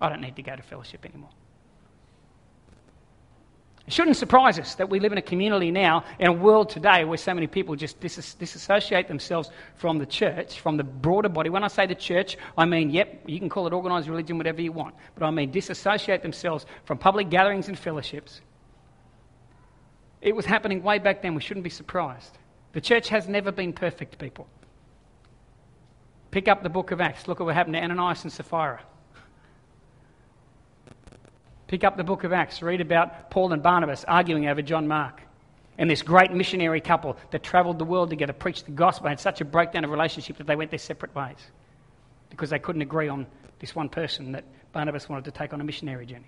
I 0.00 0.08
don't 0.08 0.20
need 0.20 0.36
to 0.36 0.42
go 0.42 0.56
to 0.56 0.62
fellowship 0.62 1.04
anymore. 1.04 1.30
It 3.90 3.94
shouldn't 3.94 4.18
surprise 4.18 4.56
us 4.56 4.76
that 4.76 4.88
we 4.88 5.00
live 5.00 5.10
in 5.10 5.18
a 5.18 5.22
community 5.22 5.72
now, 5.72 6.04
in 6.20 6.28
a 6.28 6.32
world 6.32 6.70
today, 6.70 7.02
where 7.02 7.18
so 7.18 7.34
many 7.34 7.48
people 7.48 7.74
just 7.74 7.98
dis- 7.98 8.34
disassociate 8.34 9.08
themselves 9.08 9.50
from 9.74 9.98
the 9.98 10.06
church, 10.06 10.60
from 10.60 10.76
the 10.76 10.84
broader 10.84 11.28
body. 11.28 11.50
When 11.50 11.64
I 11.64 11.66
say 11.66 11.86
the 11.86 11.96
church, 11.96 12.38
I 12.56 12.66
mean, 12.66 12.90
yep, 12.90 13.20
you 13.26 13.40
can 13.40 13.48
call 13.48 13.66
it 13.66 13.72
organised 13.72 14.08
religion, 14.08 14.38
whatever 14.38 14.62
you 14.62 14.70
want, 14.70 14.94
but 15.16 15.26
I 15.26 15.32
mean 15.32 15.50
disassociate 15.50 16.22
themselves 16.22 16.66
from 16.84 16.98
public 16.98 17.30
gatherings 17.30 17.66
and 17.66 17.76
fellowships. 17.76 18.42
It 20.22 20.36
was 20.36 20.46
happening 20.46 20.84
way 20.84 21.00
back 21.00 21.20
then. 21.20 21.34
We 21.34 21.40
shouldn't 21.40 21.64
be 21.64 21.70
surprised. 21.70 22.38
The 22.74 22.80
church 22.80 23.08
has 23.08 23.26
never 23.26 23.50
been 23.50 23.72
perfect, 23.72 24.20
people. 24.20 24.46
Pick 26.30 26.46
up 26.46 26.62
the 26.62 26.68
book 26.68 26.92
of 26.92 27.00
Acts. 27.00 27.26
Look 27.26 27.40
at 27.40 27.44
what 27.44 27.56
happened 27.56 27.74
to 27.74 27.82
Ananias 27.82 28.22
and 28.22 28.32
Sapphira. 28.32 28.82
Pick 31.70 31.84
up 31.84 31.96
the 31.96 32.02
book 32.02 32.24
of 32.24 32.32
Acts, 32.32 32.62
read 32.62 32.80
about 32.80 33.30
Paul 33.30 33.52
and 33.52 33.62
Barnabas 33.62 34.04
arguing 34.08 34.48
over 34.48 34.60
John 34.60 34.88
Mark. 34.88 35.22
And 35.78 35.88
this 35.88 36.02
great 36.02 36.32
missionary 36.32 36.80
couple 36.80 37.16
that 37.30 37.44
travelled 37.44 37.78
the 37.78 37.84
world 37.84 38.10
together, 38.10 38.32
preached 38.32 38.64
the 38.64 38.72
gospel, 38.72 39.08
had 39.08 39.20
such 39.20 39.40
a 39.40 39.44
breakdown 39.44 39.84
of 39.84 39.90
relationship 39.92 40.38
that 40.38 40.48
they 40.48 40.56
went 40.56 40.72
their 40.72 40.80
separate 40.80 41.14
ways 41.14 41.36
because 42.28 42.50
they 42.50 42.58
couldn't 42.58 42.82
agree 42.82 43.06
on 43.06 43.24
this 43.60 43.72
one 43.72 43.88
person 43.88 44.32
that 44.32 44.42
Barnabas 44.72 45.08
wanted 45.08 45.26
to 45.26 45.30
take 45.30 45.52
on 45.52 45.60
a 45.60 45.64
missionary 45.64 46.06
journey. 46.06 46.26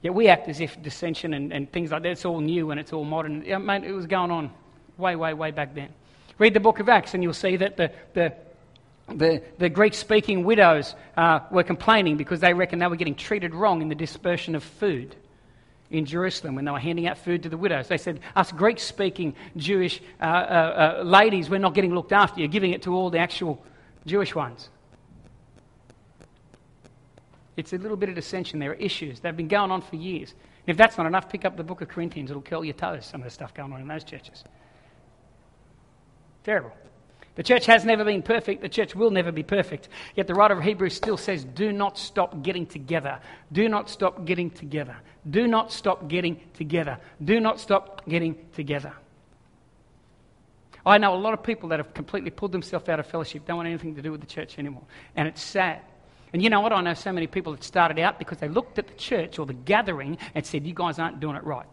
Yet 0.00 0.14
we 0.14 0.28
act 0.28 0.46
as 0.48 0.60
if 0.60 0.80
dissension 0.80 1.34
and, 1.34 1.52
and 1.52 1.72
things 1.72 1.90
like 1.90 2.04
that, 2.04 2.12
it's 2.12 2.24
all 2.24 2.40
new 2.40 2.70
and 2.70 2.78
it's 2.78 2.92
all 2.92 3.04
modern. 3.04 3.42
Yeah, 3.44 3.58
mate, 3.58 3.82
it 3.82 3.90
was 3.90 4.06
going 4.06 4.30
on 4.30 4.52
way, 4.96 5.16
way, 5.16 5.34
way 5.34 5.50
back 5.50 5.74
then. 5.74 5.88
Read 6.38 6.54
the 6.54 6.60
book 6.60 6.78
of 6.78 6.88
Acts 6.88 7.14
and 7.14 7.22
you'll 7.24 7.32
see 7.32 7.56
that 7.56 7.76
the, 7.76 7.90
the 8.12 8.32
the, 9.08 9.42
the 9.58 9.68
Greek 9.68 9.94
speaking 9.94 10.44
widows 10.44 10.94
uh, 11.16 11.40
were 11.50 11.62
complaining 11.62 12.16
because 12.16 12.40
they 12.40 12.54
reckoned 12.54 12.80
they 12.80 12.86
were 12.86 12.96
getting 12.96 13.14
treated 13.14 13.54
wrong 13.54 13.82
in 13.82 13.88
the 13.88 13.94
dispersion 13.94 14.54
of 14.54 14.64
food 14.64 15.14
in 15.90 16.06
Jerusalem 16.06 16.54
when 16.54 16.64
they 16.64 16.70
were 16.70 16.78
handing 16.78 17.06
out 17.06 17.18
food 17.18 17.42
to 17.42 17.48
the 17.48 17.56
widows. 17.56 17.88
They 17.88 17.98
said, 17.98 18.20
Us 18.34 18.50
Greek 18.50 18.80
speaking 18.80 19.34
Jewish 19.56 20.00
uh, 20.20 20.24
uh, 20.24 20.96
uh, 21.00 21.02
ladies, 21.04 21.50
we're 21.50 21.58
not 21.58 21.74
getting 21.74 21.94
looked 21.94 22.12
after. 22.12 22.40
You're 22.40 22.48
giving 22.48 22.72
it 22.72 22.82
to 22.82 22.94
all 22.94 23.10
the 23.10 23.18
actual 23.18 23.62
Jewish 24.06 24.34
ones. 24.34 24.70
It's 27.56 27.72
a 27.72 27.78
little 27.78 27.96
bit 27.96 28.08
of 28.08 28.14
dissension. 28.14 28.58
There 28.58 28.72
are 28.72 28.74
issues. 28.74 29.20
They've 29.20 29.36
been 29.36 29.48
going 29.48 29.70
on 29.70 29.82
for 29.82 29.96
years. 29.96 30.34
And 30.66 30.72
if 30.72 30.76
that's 30.76 30.96
not 30.96 31.06
enough, 31.06 31.28
pick 31.28 31.44
up 31.44 31.56
the 31.56 31.62
book 31.62 31.82
of 31.82 31.88
Corinthians. 31.88 32.30
It'll 32.30 32.42
curl 32.42 32.64
your 32.64 32.74
toes, 32.74 33.06
some 33.06 33.20
of 33.20 33.24
the 33.24 33.30
stuff 33.30 33.54
going 33.54 33.72
on 33.72 33.80
in 33.80 33.86
those 33.86 34.02
churches. 34.02 34.42
Terrible. 36.42 36.72
The 37.36 37.42
church 37.42 37.66
has 37.66 37.84
never 37.84 38.04
been 38.04 38.22
perfect. 38.22 38.62
The 38.62 38.68
church 38.68 38.94
will 38.94 39.10
never 39.10 39.32
be 39.32 39.42
perfect. 39.42 39.88
Yet 40.14 40.28
the 40.28 40.34
writer 40.34 40.54
of 40.54 40.62
Hebrews 40.62 40.94
still 40.94 41.16
says, 41.16 41.44
do 41.44 41.72
not 41.72 41.98
stop 41.98 42.42
getting 42.42 42.64
together. 42.66 43.18
Do 43.50 43.68
not 43.68 43.90
stop 43.90 44.24
getting 44.24 44.50
together. 44.50 44.96
Do 45.28 45.48
not 45.48 45.72
stop 45.72 46.08
getting 46.08 46.40
together. 46.54 46.98
Do 47.24 47.40
not 47.40 47.58
stop 47.58 48.08
getting 48.08 48.36
together. 48.52 48.92
I 50.86 50.98
know 50.98 51.14
a 51.14 51.16
lot 51.16 51.34
of 51.34 51.42
people 51.42 51.70
that 51.70 51.78
have 51.78 51.92
completely 51.94 52.30
pulled 52.30 52.52
themselves 52.52 52.88
out 52.88 53.00
of 53.00 53.06
fellowship, 53.06 53.46
don't 53.46 53.56
want 53.56 53.68
anything 53.68 53.96
to 53.96 54.02
do 54.02 54.12
with 54.12 54.20
the 54.20 54.26
church 54.26 54.58
anymore. 54.58 54.84
And 55.16 55.26
it's 55.26 55.42
sad. 55.42 55.80
And 56.32 56.42
you 56.42 56.50
know 56.50 56.60
what? 56.60 56.72
I 56.72 56.82
know 56.82 56.94
so 56.94 57.12
many 57.12 57.26
people 57.26 57.52
that 57.52 57.64
started 57.64 57.98
out 57.98 58.18
because 58.18 58.38
they 58.38 58.48
looked 58.48 58.78
at 58.78 58.86
the 58.86 58.94
church 58.94 59.38
or 59.38 59.46
the 59.46 59.54
gathering 59.54 60.18
and 60.34 60.44
said, 60.44 60.66
You 60.66 60.74
guys 60.74 60.98
aren't 60.98 61.20
doing 61.20 61.36
it 61.36 61.44
right. 61.44 61.66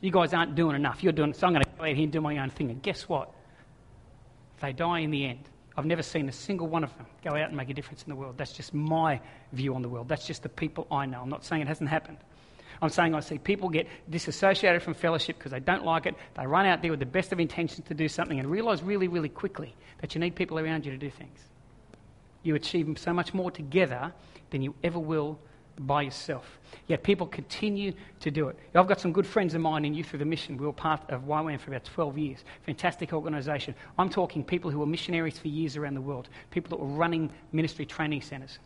You 0.00 0.10
guys 0.10 0.32
aren't 0.34 0.54
doing 0.54 0.74
enough. 0.74 1.02
You're 1.02 1.12
doing 1.12 1.32
so 1.32 1.46
I'm 1.46 1.52
going 1.52 1.64
to 1.64 1.70
go 1.78 1.84
out 1.84 1.94
here 1.94 2.04
and 2.04 2.12
do 2.12 2.20
my 2.20 2.38
own 2.38 2.50
thing. 2.50 2.70
And 2.70 2.82
guess 2.82 3.08
what? 3.08 3.30
They 4.60 4.72
die 4.72 5.00
in 5.00 5.10
the 5.10 5.26
end. 5.26 5.48
I've 5.76 5.86
never 5.86 6.02
seen 6.02 6.28
a 6.28 6.32
single 6.32 6.66
one 6.66 6.84
of 6.84 6.94
them 6.96 7.06
go 7.24 7.30
out 7.30 7.48
and 7.48 7.56
make 7.56 7.70
a 7.70 7.74
difference 7.74 8.02
in 8.02 8.10
the 8.10 8.16
world. 8.16 8.36
That's 8.36 8.52
just 8.52 8.74
my 8.74 9.20
view 9.52 9.74
on 9.74 9.82
the 9.82 9.88
world. 9.88 10.08
That's 10.08 10.26
just 10.26 10.42
the 10.42 10.48
people 10.48 10.86
I 10.90 11.06
know. 11.06 11.22
I'm 11.22 11.30
not 11.30 11.44
saying 11.44 11.62
it 11.62 11.68
hasn't 11.68 11.88
happened. 11.88 12.18
I'm 12.82 12.88
saying 12.88 13.14
I 13.14 13.20
see 13.20 13.38
people 13.38 13.68
get 13.68 13.86
disassociated 14.08 14.82
from 14.82 14.94
fellowship 14.94 15.38
because 15.38 15.52
they 15.52 15.60
don't 15.60 15.84
like 15.84 16.06
it. 16.06 16.14
They 16.34 16.46
run 16.46 16.66
out 16.66 16.82
there 16.82 16.90
with 16.90 17.00
the 17.00 17.06
best 17.06 17.32
of 17.32 17.40
intentions 17.40 17.86
to 17.88 17.94
do 17.94 18.08
something 18.08 18.38
and 18.38 18.50
realize 18.50 18.82
really, 18.82 19.08
really 19.08 19.28
quickly 19.28 19.74
that 20.00 20.14
you 20.14 20.20
need 20.20 20.34
people 20.34 20.58
around 20.58 20.86
you 20.86 20.92
to 20.92 20.98
do 20.98 21.10
things. 21.10 21.38
You 22.42 22.54
achieve 22.54 22.98
so 22.98 23.12
much 23.12 23.34
more 23.34 23.50
together 23.50 24.12
than 24.50 24.62
you 24.62 24.74
ever 24.82 24.98
will 24.98 25.38
by 25.80 26.02
yourself. 26.02 26.58
Yet 26.86 27.02
people 27.02 27.26
continue 27.26 27.92
to 28.20 28.30
do 28.30 28.48
it. 28.48 28.58
I've 28.74 28.86
got 28.86 29.00
some 29.00 29.12
good 29.12 29.26
friends 29.26 29.54
of 29.54 29.60
mine 29.60 29.84
in 29.84 29.94
Youth 29.94 30.12
With 30.12 30.22
A 30.22 30.24
Mission. 30.24 30.56
We 30.56 30.66
were 30.66 30.72
part 30.72 31.08
of 31.10 31.22
YWAM 31.22 31.58
for 31.60 31.70
about 31.70 31.84
12 31.84 32.18
years. 32.18 32.44
Fantastic 32.66 33.12
organisation. 33.12 33.74
I'm 33.98 34.10
talking 34.10 34.44
people 34.44 34.70
who 34.70 34.78
were 34.78 34.86
missionaries 34.86 35.38
for 35.38 35.48
years 35.48 35.76
around 35.76 35.94
the 35.94 36.00
world, 36.00 36.28
people 36.50 36.70
that 36.70 36.84
were 36.84 36.94
running 36.94 37.30
ministry 37.52 37.86
training 37.86 38.22
centres, 38.22 38.58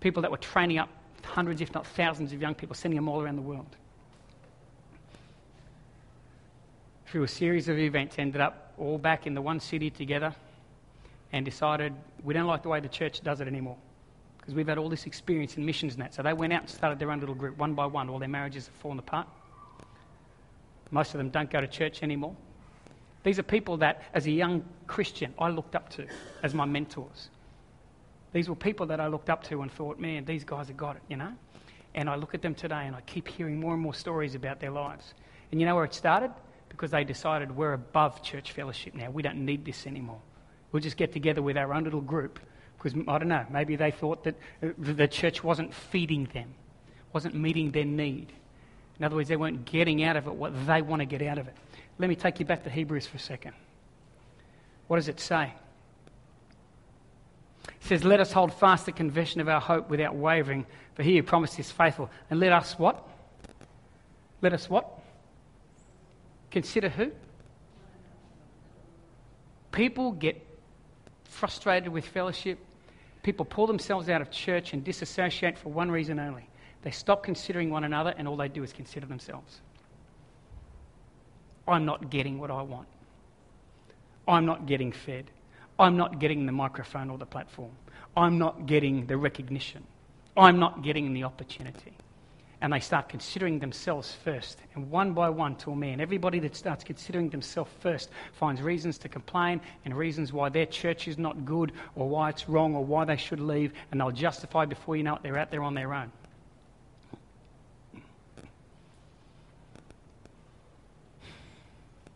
people 0.00 0.22
that 0.22 0.30
were 0.30 0.38
training 0.38 0.78
up 0.78 0.88
hundreds, 1.22 1.60
if 1.60 1.72
not 1.74 1.86
thousands, 1.86 2.32
of 2.32 2.40
young 2.40 2.54
people, 2.54 2.74
sending 2.74 2.96
them 2.96 3.08
all 3.08 3.22
around 3.22 3.36
the 3.36 3.42
world. 3.42 3.76
through 7.14 7.22
a 7.22 7.28
series 7.28 7.68
of 7.68 7.78
events, 7.78 8.18
ended 8.18 8.40
up 8.40 8.72
all 8.76 8.98
back 8.98 9.24
in 9.24 9.34
the 9.34 9.40
one 9.40 9.60
city 9.60 9.88
together 9.88 10.34
and 11.30 11.44
decided 11.44 11.94
we 12.24 12.34
don't 12.34 12.48
like 12.48 12.64
the 12.64 12.68
way 12.68 12.80
the 12.80 12.88
church 12.88 13.20
does 13.20 13.40
it 13.40 13.46
anymore 13.46 13.76
because 14.44 14.54
we've 14.54 14.68
had 14.68 14.76
all 14.76 14.90
this 14.90 15.06
experience 15.06 15.56
in 15.56 15.64
missions 15.64 15.94
and 15.94 16.02
that. 16.02 16.12
So 16.12 16.22
they 16.22 16.34
went 16.34 16.52
out 16.52 16.60
and 16.60 16.70
started 16.70 16.98
their 16.98 17.10
own 17.10 17.18
little 17.18 17.34
group, 17.34 17.56
one 17.56 17.72
by 17.72 17.86
one. 17.86 18.10
All 18.10 18.18
their 18.18 18.28
marriages 18.28 18.66
have 18.66 18.74
fallen 18.74 18.98
apart. 18.98 19.26
Most 20.90 21.14
of 21.14 21.18
them 21.18 21.30
don't 21.30 21.50
go 21.50 21.62
to 21.62 21.66
church 21.66 22.02
anymore. 22.02 22.36
These 23.22 23.38
are 23.38 23.42
people 23.42 23.78
that, 23.78 24.02
as 24.12 24.26
a 24.26 24.30
young 24.30 24.62
Christian, 24.86 25.32
I 25.38 25.48
looked 25.48 25.74
up 25.74 25.88
to 25.90 26.06
as 26.42 26.52
my 26.52 26.66
mentors. 26.66 27.30
These 28.34 28.50
were 28.50 28.54
people 28.54 28.84
that 28.84 29.00
I 29.00 29.06
looked 29.06 29.30
up 29.30 29.42
to 29.44 29.62
and 29.62 29.72
thought, 29.72 29.98
man, 29.98 30.26
these 30.26 30.44
guys 30.44 30.68
have 30.68 30.76
got 30.76 30.96
it, 30.96 31.02
you 31.08 31.16
know? 31.16 31.32
And 31.94 32.10
I 32.10 32.16
look 32.16 32.34
at 32.34 32.42
them 32.42 32.54
today 32.54 32.86
and 32.86 32.94
I 32.94 33.00
keep 33.00 33.26
hearing 33.26 33.58
more 33.58 33.72
and 33.72 33.80
more 33.80 33.94
stories 33.94 34.34
about 34.34 34.60
their 34.60 34.72
lives. 34.72 35.14
And 35.52 35.60
you 35.60 35.66
know 35.66 35.74
where 35.74 35.84
it 35.86 35.94
started? 35.94 36.32
Because 36.68 36.90
they 36.90 37.02
decided 37.02 37.50
we're 37.50 37.72
above 37.72 38.22
church 38.22 38.52
fellowship 38.52 38.94
now. 38.94 39.08
We 39.08 39.22
don't 39.22 39.42
need 39.46 39.64
this 39.64 39.86
anymore. 39.86 40.20
We'll 40.70 40.82
just 40.82 40.98
get 40.98 41.12
together 41.12 41.40
with 41.40 41.56
our 41.56 41.72
own 41.72 41.84
little 41.84 42.02
group 42.02 42.40
because, 42.84 43.02
I 43.08 43.18
don't 43.18 43.28
know, 43.28 43.46
maybe 43.50 43.76
they 43.76 43.90
thought 43.90 44.24
that 44.24 44.34
uh, 44.62 44.68
the 44.76 45.08
church 45.08 45.42
wasn't 45.42 45.72
feeding 45.72 46.28
them, 46.34 46.54
wasn't 47.14 47.34
meeting 47.34 47.70
their 47.70 47.86
need. 47.86 48.30
In 48.98 49.04
other 49.04 49.16
words, 49.16 49.30
they 49.30 49.36
weren't 49.36 49.64
getting 49.64 50.04
out 50.04 50.16
of 50.16 50.26
it 50.26 50.34
what 50.34 50.52
they 50.66 50.82
want 50.82 51.00
to 51.00 51.06
get 51.06 51.22
out 51.22 51.38
of 51.38 51.48
it. 51.48 51.54
Let 51.98 52.10
me 52.10 52.14
take 52.14 52.40
you 52.40 52.44
back 52.44 52.62
to 52.64 52.70
Hebrews 52.70 53.06
for 53.06 53.16
a 53.16 53.20
second. 53.20 53.54
What 54.86 54.96
does 54.96 55.08
it 55.08 55.18
say? 55.18 55.54
It 57.68 57.72
says, 57.80 58.04
Let 58.04 58.20
us 58.20 58.32
hold 58.32 58.52
fast 58.52 58.84
the 58.84 58.92
confession 58.92 59.40
of 59.40 59.48
our 59.48 59.60
hope 59.60 59.88
without 59.88 60.14
wavering, 60.14 60.66
for 60.92 61.02
he 61.02 61.16
who 61.16 61.22
promised 61.22 61.58
is 61.58 61.70
faithful. 61.70 62.10
And 62.28 62.38
let 62.38 62.52
us 62.52 62.78
what? 62.78 63.02
Let 64.42 64.52
us 64.52 64.68
what? 64.68 65.00
Consider 66.50 66.90
who? 66.90 67.12
People 69.72 70.12
get 70.12 70.46
frustrated 71.24 71.88
with 71.88 72.06
fellowship. 72.06 72.58
People 73.24 73.46
pull 73.46 73.66
themselves 73.66 74.08
out 74.10 74.20
of 74.20 74.30
church 74.30 74.74
and 74.74 74.84
disassociate 74.84 75.58
for 75.58 75.70
one 75.70 75.90
reason 75.90 76.20
only. 76.20 76.46
They 76.82 76.90
stop 76.90 77.24
considering 77.24 77.70
one 77.70 77.82
another, 77.82 78.14
and 78.16 78.28
all 78.28 78.36
they 78.36 78.48
do 78.48 78.62
is 78.62 78.72
consider 78.72 79.06
themselves. 79.06 79.62
I'm 81.66 81.86
not 81.86 82.10
getting 82.10 82.38
what 82.38 82.50
I 82.50 82.60
want. 82.60 82.86
I'm 84.28 84.44
not 84.44 84.66
getting 84.66 84.92
fed. 84.92 85.24
I'm 85.78 85.96
not 85.96 86.18
getting 86.18 86.44
the 86.44 86.52
microphone 86.52 87.08
or 87.08 87.16
the 87.16 87.24
platform. 87.24 87.72
I'm 88.14 88.38
not 88.38 88.66
getting 88.66 89.06
the 89.06 89.16
recognition. 89.16 89.84
I'm 90.36 90.58
not 90.58 90.82
getting 90.82 91.14
the 91.14 91.24
opportunity. 91.24 91.94
And 92.64 92.72
they 92.72 92.80
start 92.80 93.10
considering 93.10 93.58
themselves 93.58 94.16
first. 94.24 94.58
And 94.74 94.90
one 94.90 95.12
by 95.12 95.28
one, 95.28 95.54
a 95.66 95.70
man, 95.76 96.00
everybody 96.00 96.38
that 96.38 96.56
starts 96.56 96.82
considering 96.82 97.28
themselves 97.28 97.70
first 97.80 98.08
finds 98.32 98.62
reasons 98.62 98.96
to 99.00 99.08
complain 99.10 99.60
and 99.84 99.94
reasons 99.94 100.32
why 100.32 100.48
their 100.48 100.64
church 100.64 101.06
is 101.06 101.18
not 101.18 101.44
good 101.44 101.72
or 101.94 102.08
why 102.08 102.30
it's 102.30 102.48
wrong 102.48 102.74
or 102.74 102.82
why 102.82 103.04
they 103.04 103.18
should 103.18 103.38
leave. 103.38 103.74
And 103.90 104.00
they'll 104.00 104.10
justify 104.10 104.64
before 104.64 104.96
you 104.96 105.02
know 105.02 105.16
it, 105.16 105.22
they're 105.22 105.36
out 105.36 105.50
there 105.50 105.62
on 105.62 105.74
their 105.74 105.92
own. 105.92 106.10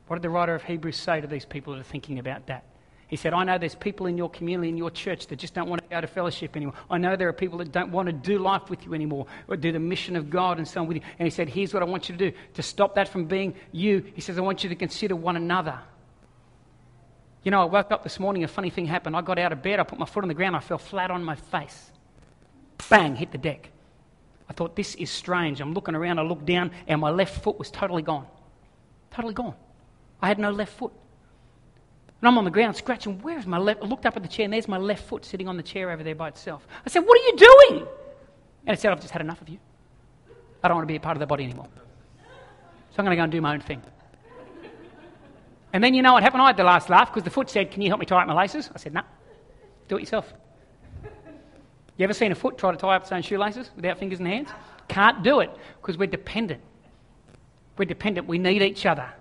What 0.06 0.16
did 0.16 0.22
the 0.22 0.30
writer 0.30 0.54
of 0.54 0.64
Hebrews 0.64 0.96
say 0.96 1.20
to 1.20 1.26
these 1.26 1.44
people 1.44 1.74
that 1.74 1.80
are 1.80 1.82
thinking 1.82 2.18
about 2.18 2.46
that? 2.46 2.64
He 3.08 3.16
said, 3.16 3.32
I 3.32 3.42
know 3.42 3.56
there's 3.56 3.74
people 3.74 4.06
in 4.06 4.18
your 4.18 4.28
community, 4.28 4.68
in 4.68 4.76
your 4.76 4.90
church, 4.90 5.26
that 5.28 5.36
just 5.36 5.54
don't 5.54 5.68
want 5.68 5.82
to 5.82 5.88
go 5.88 5.98
to 5.98 6.06
fellowship 6.06 6.54
anymore. 6.56 6.74
I 6.90 6.98
know 6.98 7.16
there 7.16 7.28
are 7.28 7.32
people 7.32 7.58
that 7.58 7.72
don't 7.72 7.90
want 7.90 8.06
to 8.06 8.12
do 8.12 8.38
life 8.38 8.68
with 8.68 8.84
you 8.84 8.92
anymore 8.92 9.26
or 9.48 9.56
do 9.56 9.72
the 9.72 9.78
mission 9.78 10.14
of 10.14 10.28
God 10.28 10.58
and 10.58 10.68
so 10.68 10.82
on 10.82 10.86
with 10.86 10.98
you. 10.98 11.02
And 11.18 11.26
he 11.26 11.30
said, 11.30 11.48
Here's 11.48 11.72
what 11.72 11.82
I 11.82 11.86
want 11.86 12.10
you 12.10 12.16
to 12.16 12.30
do. 12.30 12.36
To 12.54 12.62
stop 12.62 12.96
that 12.96 13.08
from 13.08 13.24
being 13.24 13.54
you, 13.72 14.04
he 14.14 14.20
says, 14.20 14.36
I 14.36 14.42
want 14.42 14.62
you 14.62 14.68
to 14.68 14.76
consider 14.76 15.16
one 15.16 15.36
another. 15.36 15.80
You 17.42 17.50
know, 17.50 17.62
I 17.62 17.64
woke 17.64 17.90
up 17.90 18.02
this 18.02 18.20
morning, 18.20 18.44
a 18.44 18.48
funny 18.48 18.68
thing 18.68 18.84
happened. 18.84 19.16
I 19.16 19.22
got 19.22 19.38
out 19.38 19.52
of 19.52 19.62
bed, 19.62 19.80
I 19.80 19.84
put 19.84 19.98
my 19.98 20.04
foot 20.04 20.22
on 20.22 20.28
the 20.28 20.34
ground, 20.34 20.54
I 20.54 20.60
fell 20.60 20.76
flat 20.76 21.10
on 21.10 21.24
my 21.24 21.34
face. 21.34 21.90
Bang, 22.90 23.16
hit 23.16 23.32
the 23.32 23.38
deck. 23.38 23.70
I 24.50 24.52
thought, 24.52 24.76
this 24.76 24.94
is 24.96 25.10
strange. 25.10 25.62
I'm 25.62 25.72
looking 25.72 25.94
around, 25.94 26.18
I 26.18 26.22
looked 26.22 26.44
down, 26.44 26.72
and 26.86 27.00
my 27.00 27.10
left 27.10 27.42
foot 27.42 27.58
was 27.58 27.70
totally 27.70 28.02
gone. 28.02 28.26
Totally 29.10 29.32
gone. 29.32 29.54
I 30.20 30.28
had 30.28 30.38
no 30.38 30.50
left 30.50 30.74
foot. 30.74 30.92
And 32.20 32.28
I'm 32.28 32.36
on 32.36 32.44
the 32.44 32.50
ground 32.50 32.76
scratching. 32.76 33.20
Where's 33.22 33.46
my 33.46 33.58
left? 33.58 33.82
I 33.82 33.86
looked 33.86 34.04
up 34.04 34.16
at 34.16 34.22
the 34.22 34.28
chair, 34.28 34.44
and 34.44 34.52
there's 34.52 34.66
my 34.66 34.78
left 34.78 35.04
foot 35.04 35.24
sitting 35.24 35.48
on 35.48 35.56
the 35.56 35.62
chair 35.62 35.90
over 35.90 36.02
there 36.02 36.16
by 36.16 36.28
itself. 36.28 36.66
I 36.84 36.88
said, 36.90 37.00
What 37.00 37.18
are 37.18 37.24
you 37.24 37.36
doing? 37.36 37.86
And 38.66 38.76
it 38.76 38.80
said, 38.80 38.90
I've 38.92 39.00
just 39.00 39.12
had 39.12 39.22
enough 39.22 39.40
of 39.40 39.48
you. 39.48 39.58
I 40.62 40.68
don't 40.68 40.76
want 40.76 40.88
to 40.88 40.92
be 40.92 40.96
a 40.96 41.00
part 41.00 41.16
of 41.16 41.20
the 41.20 41.26
body 41.26 41.44
anymore. 41.44 41.68
So 42.90 42.96
I'm 42.98 43.04
going 43.04 43.12
to 43.12 43.16
go 43.16 43.22
and 43.22 43.32
do 43.32 43.40
my 43.40 43.54
own 43.54 43.60
thing. 43.60 43.80
And 45.72 45.84
then 45.84 45.94
you 45.94 46.02
know 46.02 46.14
what 46.14 46.22
happened? 46.22 46.42
I 46.42 46.46
had 46.48 46.56
the 46.56 46.64
last 46.64 46.88
laugh 46.88 47.12
because 47.12 47.22
the 47.22 47.30
foot 47.30 47.48
said, 47.50 47.70
Can 47.70 47.82
you 47.82 47.88
help 47.88 48.00
me 48.00 48.06
tie 48.06 48.20
up 48.20 48.26
my 48.26 48.34
laces? 48.34 48.70
I 48.74 48.78
said, 48.78 48.92
No. 48.94 49.00
Nah, 49.00 49.06
do 49.86 49.96
it 49.96 50.00
yourself. 50.00 50.32
You 51.96 52.04
ever 52.04 52.14
seen 52.14 52.30
a 52.32 52.34
foot 52.34 52.58
try 52.58 52.70
to 52.70 52.76
tie 52.76 52.94
up 52.94 53.02
its 53.02 53.12
own 53.12 53.22
shoelaces 53.22 53.70
without 53.76 53.98
fingers 53.98 54.18
and 54.18 54.28
hands? 54.28 54.48
Can't 54.88 55.22
do 55.22 55.40
it 55.40 55.50
because 55.80 55.98
we're 55.98 56.06
dependent. 56.06 56.62
We're 57.76 57.84
dependent. 57.84 58.26
We 58.26 58.38
need 58.38 58.62
each 58.62 58.86
other. 58.86 59.12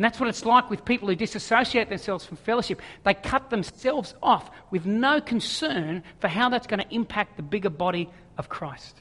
And 0.00 0.06
that's 0.06 0.18
what 0.18 0.30
it's 0.30 0.46
like 0.46 0.70
with 0.70 0.86
people 0.86 1.08
who 1.08 1.14
disassociate 1.14 1.90
themselves 1.90 2.24
from 2.24 2.38
fellowship. 2.38 2.80
They 3.04 3.12
cut 3.12 3.50
themselves 3.50 4.14
off 4.22 4.50
with 4.70 4.86
no 4.86 5.20
concern 5.20 6.02
for 6.20 6.28
how 6.28 6.48
that's 6.48 6.66
going 6.66 6.80
to 6.80 6.94
impact 6.94 7.36
the 7.36 7.42
bigger 7.42 7.68
body 7.68 8.08
of 8.38 8.48
Christ. 8.48 8.96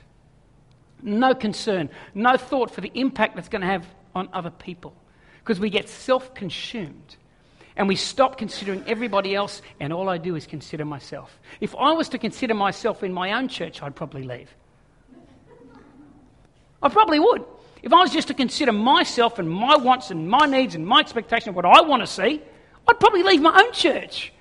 No 1.02 1.34
concern, 1.34 1.90
no 2.14 2.36
thought 2.36 2.70
for 2.70 2.82
the 2.82 2.92
impact 2.96 3.38
that's 3.38 3.48
going 3.48 3.62
to 3.62 3.68
have 3.68 3.88
on 4.14 4.28
other 4.34 4.50
people. 4.50 4.94
Because 5.38 5.58
we 5.58 5.70
get 5.70 5.88
self 5.88 6.34
consumed 6.34 7.16
and 7.78 7.88
we 7.88 7.96
stop 7.96 8.38
considering 8.38 8.84
everybody 8.86 9.34
else, 9.34 9.62
and 9.80 9.94
all 9.94 10.10
I 10.10 10.18
do 10.18 10.36
is 10.36 10.46
consider 10.46 10.84
myself. 10.84 11.40
If 11.62 11.74
I 11.78 11.94
was 11.94 12.10
to 12.10 12.18
consider 12.18 12.56
myself 12.56 13.04
in 13.04 13.14
my 13.14 13.32
own 13.32 13.48
church, 13.48 13.82
I'd 13.82 13.96
probably 13.96 14.24
leave. 14.24 14.54
I 16.84 16.90
probably 16.90 17.20
would. 17.20 17.46
If 17.82 17.94
I 17.94 18.02
was 18.02 18.12
just 18.12 18.28
to 18.28 18.34
consider 18.34 18.72
myself 18.72 19.40
and 19.40 19.50
my 19.50 19.78
wants 19.78 20.12
and 20.12 20.28
my 20.28 20.46
needs 20.46 20.76
and 20.76 20.86
my 20.86 21.00
expectation 21.00 21.50
of 21.50 21.56
what 21.56 21.66
I 21.66 21.82
want 21.82 22.02
to 22.02 22.08
see, 22.08 22.42
I'd 22.88 23.00
probably 23.00 23.24
leave 23.24 23.42
my 23.42 23.58
own 23.58 23.72
church. 23.72 24.34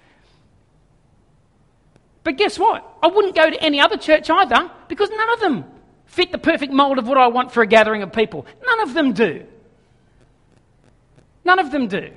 But 2.24 2.36
guess 2.36 2.58
what? 2.58 2.84
I 3.02 3.06
wouldn't 3.06 3.34
go 3.34 3.48
to 3.48 3.62
any 3.62 3.80
other 3.80 3.96
church 3.96 4.28
either 4.28 4.70
because 4.88 5.10
none 5.10 5.32
of 5.32 5.40
them 5.40 5.64
fit 6.06 6.32
the 6.32 6.38
perfect 6.38 6.72
mold 6.72 6.98
of 6.98 7.06
what 7.06 7.18
I 7.18 7.28
want 7.28 7.52
for 7.52 7.62
a 7.62 7.66
gathering 7.66 8.02
of 8.02 8.12
people. 8.12 8.44
None 8.66 8.80
of 8.80 8.94
them 8.94 9.12
do. 9.12 9.46
None 11.44 11.58
of 11.58 11.70
them 11.70 11.86
do. 11.86 12.10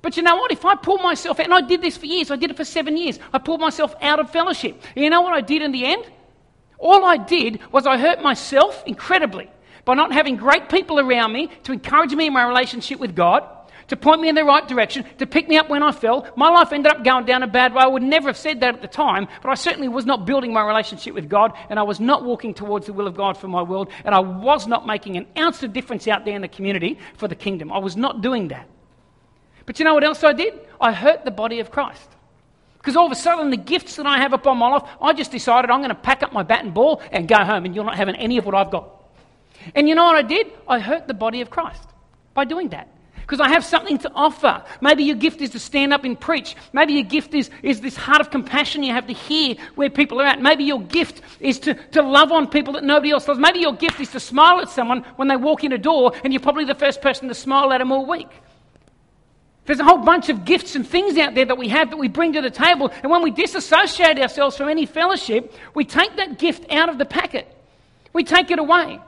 But 0.00 0.16
you 0.16 0.22
know 0.22 0.36
what? 0.36 0.52
If 0.52 0.64
I 0.64 0.76
pull 0.76 0.98
myself 0.98 1.40
out, 1.40 1.46
and 1.46 1.54
I 1.54 1.62
did 1.62 1.82
this 1.82 1.96
for 1.96 2.06
years, 2.06 2.30
I 2.30 2.36
did 2.36 2.50
it 2.50 2.56
for 2.56 2.64
seven 2.64 2.96
years, 2.96 3.18
I 3.32 3.38
pulled 3.38 3.60
myself 3.60 3.94
out 4.00 4.20
of 4.20 4.30
fellowship. 4.30 4.80
You 4.94 5.10
know 5.10 5.20
what 5.20 5.34
I 5.34 5.40
did 5.40 5.62
in 5.62 5.72
the 5.72 5.84
end? 5.84 6.06
All 6.78 7.04
I 7.04 7.16
did 7.16 7.60
was 7.72 7.86
I 7.86 7.98
hurt 7.98 8.22
myself 8.22 8.84
incredibly 8.86 9.50
by 9.86 9.94
not 9.94 10.12
having 10.12 10.36
great 10.36 10.68
people 10.68 11.00
around 11.00 11.32
me 11.32 11.48
to 11.62 11.72
encourage 11.72 12.12
me 12.12 12.26
in 12.26 12.32
my 12.34 12.46
relationship 12.46 12.98
with 12.98 13.16
God, 13.16 13.48
to 13.86 13.96
point 13.96 14.20
me 14.20 14.28
in 14.28 14.34
the 14.34 14.42
right 14.42 14.66
direction, 14.66 15.04
to 15.18 15.26
pick 15.26 15.48
me 15.48 15.56
up 15.56 15.70
when 15.70 15.80
I 15.80 15.92
fell. 15.92 16.28
My 16.36 16.50
life 16.50 16.72
ended 16.72 16.92
up 16.92 17.04
going 17.04 17.24
down 17.24 17.44
a 17.44 17.46
bad 17.46 17.72
way. 17.72 17.82
I 17.82 17.86
would 17.86 18.02
never 18.02 18.28
have 18.28 18.36
said 18.36 18.58
that 18.60 18.74
at 18.74 18.82
the 18.82 18.88
time, 18.88 19.28
but 19.44 19.48
I 19.48 19.54
certainly 19.54 19.86
was 19.86 20.04
not 20.04 20.26
building 20.26 20.52
my 20.52 20.66
relationship 20.66 21.14
with 21.14 21.28
God, 21.28 21.52
and 21.70 21.78
I 21.78 21.84
was 21.84 22.00
not 22.00 22.24
walking 22.24 22.52
towards 22.52 22.86
the 22.86 22.92
will 22.92 23.06
of 23.06 23.16
God 23.16 23.36
for 23.36 23.46
my 23.46 23.62
world, 23.62 23.88
and 24.04 24.12
I 24.12 24.18
was 24.18 24.66
not 24.66 24.88
making 24.88 25.16
an 25.16 25.26
ounce 25.38 25.62
of 25.62 25.72
difference 25.72 26.08
out 26.08 26.24
there 26.24 26.34
in 26.34 26.42
the 26.42 26.48
community 26.48 26.98
for 27.16 27.28
the 27.28 27.36
kingdom. 27.36 27.72
I 27.72 27.78
was 27.78 27.96
not 27.96 28.22
doing 28.22 28.48
that. 28.48 28.68
But 29.66 29.78
you 29.78 29.84
know 29.84 29.94
what 29.94 30.02
else 30.02 30.24
I 30.24 30.32
did? 30.32 30.54
I 30.80 30.92
hurt 30.92 31.24
the 31.24 31.30
body 31.30 31.60
of 31.60 31.70
Christ. 31.70 32.10
Because 32.78 32.96
all 32.96 33.06
of 33.06 33.12
a 33.12 33.16
sudden, 33.16 33.50
the 33.50 33.56
gifts 33.56 33.96
that 33.96 34.06
I 34.06 34.18
have 34.18 34.32
upon 34.32 34.58
my 34.58 34.68
life, 34.68 34.88
I 35.00 35.12
just 35.12 35.30
decided 35.30 35.70
I'm 35.70 35.80
going 35.80 35.90
to 35.90 35.94
pack 35.94 36.24
up 36.24 36.32
my 36.32 36.42
bat 36.42 36.64
and 36.64 36.74
ball 36.74 37.00
and 37.12 37.28
go 37.28 37.36
home, 37.36 37.64
and 37.64 37.74
you're 37.74 37.84
not 37.84 37.96
having 37.96 38.16
any 38.16 38.38
of 38.38 38.46
what 38.46 38.56
I've 38.56 38.70
got. 38.72 39.05
And 39.74 39.88
you 39.88 39.94
know 39.94 40.04
what 40.04 40.16
I 40.16 40.22
did? 40.22 40.46
I 40.68 40.78
hurt 40.78 41.08
the 41.08 41.14
body 41.14 41.40
of 41.40 41.50
Christ 41.50 41.82
by 42.34 42.44
doing 42.44 42.68
that. 42.70 42.88
Because 43.26 43.40
I 43.40 43.48
have 43.48 43.64
something 43.64 43.98
to 43.98 44.12
offer. 44.14 44.62
Maybe 44.80 45.02
your 45.02 45.16
gift 45.16 45.40
is 45.40 45.50
to 45.50 45.58
stand 45.58 45.92
up 45.92 46.04
and 46.04 46.18
preach. 46.18 46.54
Maybe 46.72 46.92
your 46.92 47.02
gift 47.02 47.34
is, 47.34 47.50
is 47.60 47.80
this 47.80 47.96
heart 47.96 48.20
of 48.20 48.30
compassion 48.30 48.84
you 48.84 48.92
have 48.92 49.08
to 49.08 49.12
hear 49.12 49.56
where 49.74 49.90
people 49.90 50.20
are 50.20 50.26
at. 50.26 50.40
Maybe 50.40 50.62
your 50.62 50.80
gift 50.80 51.22
is 51.40 51.58
to, 51.60 51.74
to 51.74 52.02
love 52.02 52.30
on 52.30 52.48
people 52.48 52.74
that 52.74 52.84
nobody 52.84 53.10
else 53.10 53.26
loves. 53.26 53.40
Maybe 53.40 53.58
your 53.58 53.72
gift 53.74 53.98
is 53.98 54.10
to 54.10 54.20
smile 54.20 54.60
at 54.60 54.68
someone 54.68 55.02
when 55.16 55.26
they 55.26 55.34
walk 55.34 55.64
in 55.64 55.72
a 55.72 55.78
door 55.78 56.12
and 56.22 56.32
you're 56.32 56.40
probably 56.40 56.66
the 56.66 56.76
first 56.76 57.02
person 57.02 57.26
to 57.26 57.34
smile 57.34 57.72
at 57.72 57.78
them 57.78 57.90
all 57.90 58.06
week. 58.06 58.28
There's 59.64 59.80
a 59.80 59.84
whole 59.84 59.98
bunch 59.98 60.28
of 60.28 60.44
gifts 60.44 60.76
and 60.76 60.86
things 60.86 61.18
out 61.18 61.34
there 61.34 61.46
that 61.46 61.58
we 61.58 61.68
have 61.68 61.90
that 61.90 61.96
we 61.96 62.06
bring 62.06 62.34
to 62.34 62.40
the 62.40 62.50
table. 62.50 62.92
And 63.02 63.10
when 63.10 63.22
we 63.22 63.32
disassociate 63.32 64.20
ourselves 64.20 64.56
from 64.56 64.68
any 64.68 64.86
fellowship, 64.86 65.52
we 65.74 65.84
take 65.84 66.16
that 66.16 66.38
gift 66.38 66.70
out 66.70 66.88
of 66.88 66.98
the 66.98 67.04
packet. 67.04 67.52
We 68.12 68.22
take 68.22 68.52
it 68.52 68.60
away. 68.60 69.00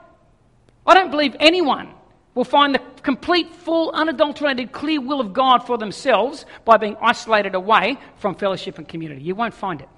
Don't 1.09 1.17
believe 1.17 1.35
anyone 1.39 1.89
will 2.35 2.43
find 2.43 2.75
the 2.75 2.81
complete, 3.01 3.51
full, 3.51 3.89
unadulterated, 3.95 4.71
clear 4.71 5.01
will 5.01 5.19
of 5.19 5.33
God 5.33 5.65
for 5.65 5.75
themselves 5.75 6.45
by 6.65 6.77
being 6.77 6.95
isolated 7.01 7.55
away 7.55 7.97
from 8.17 8.35
fellowship 8.35 8.77
and 8.77 8.87
community. 8.87 9.23
You 9.23 9.33
won't 9.33 9.55
find 9.55 9.81
it. 9.81 9.89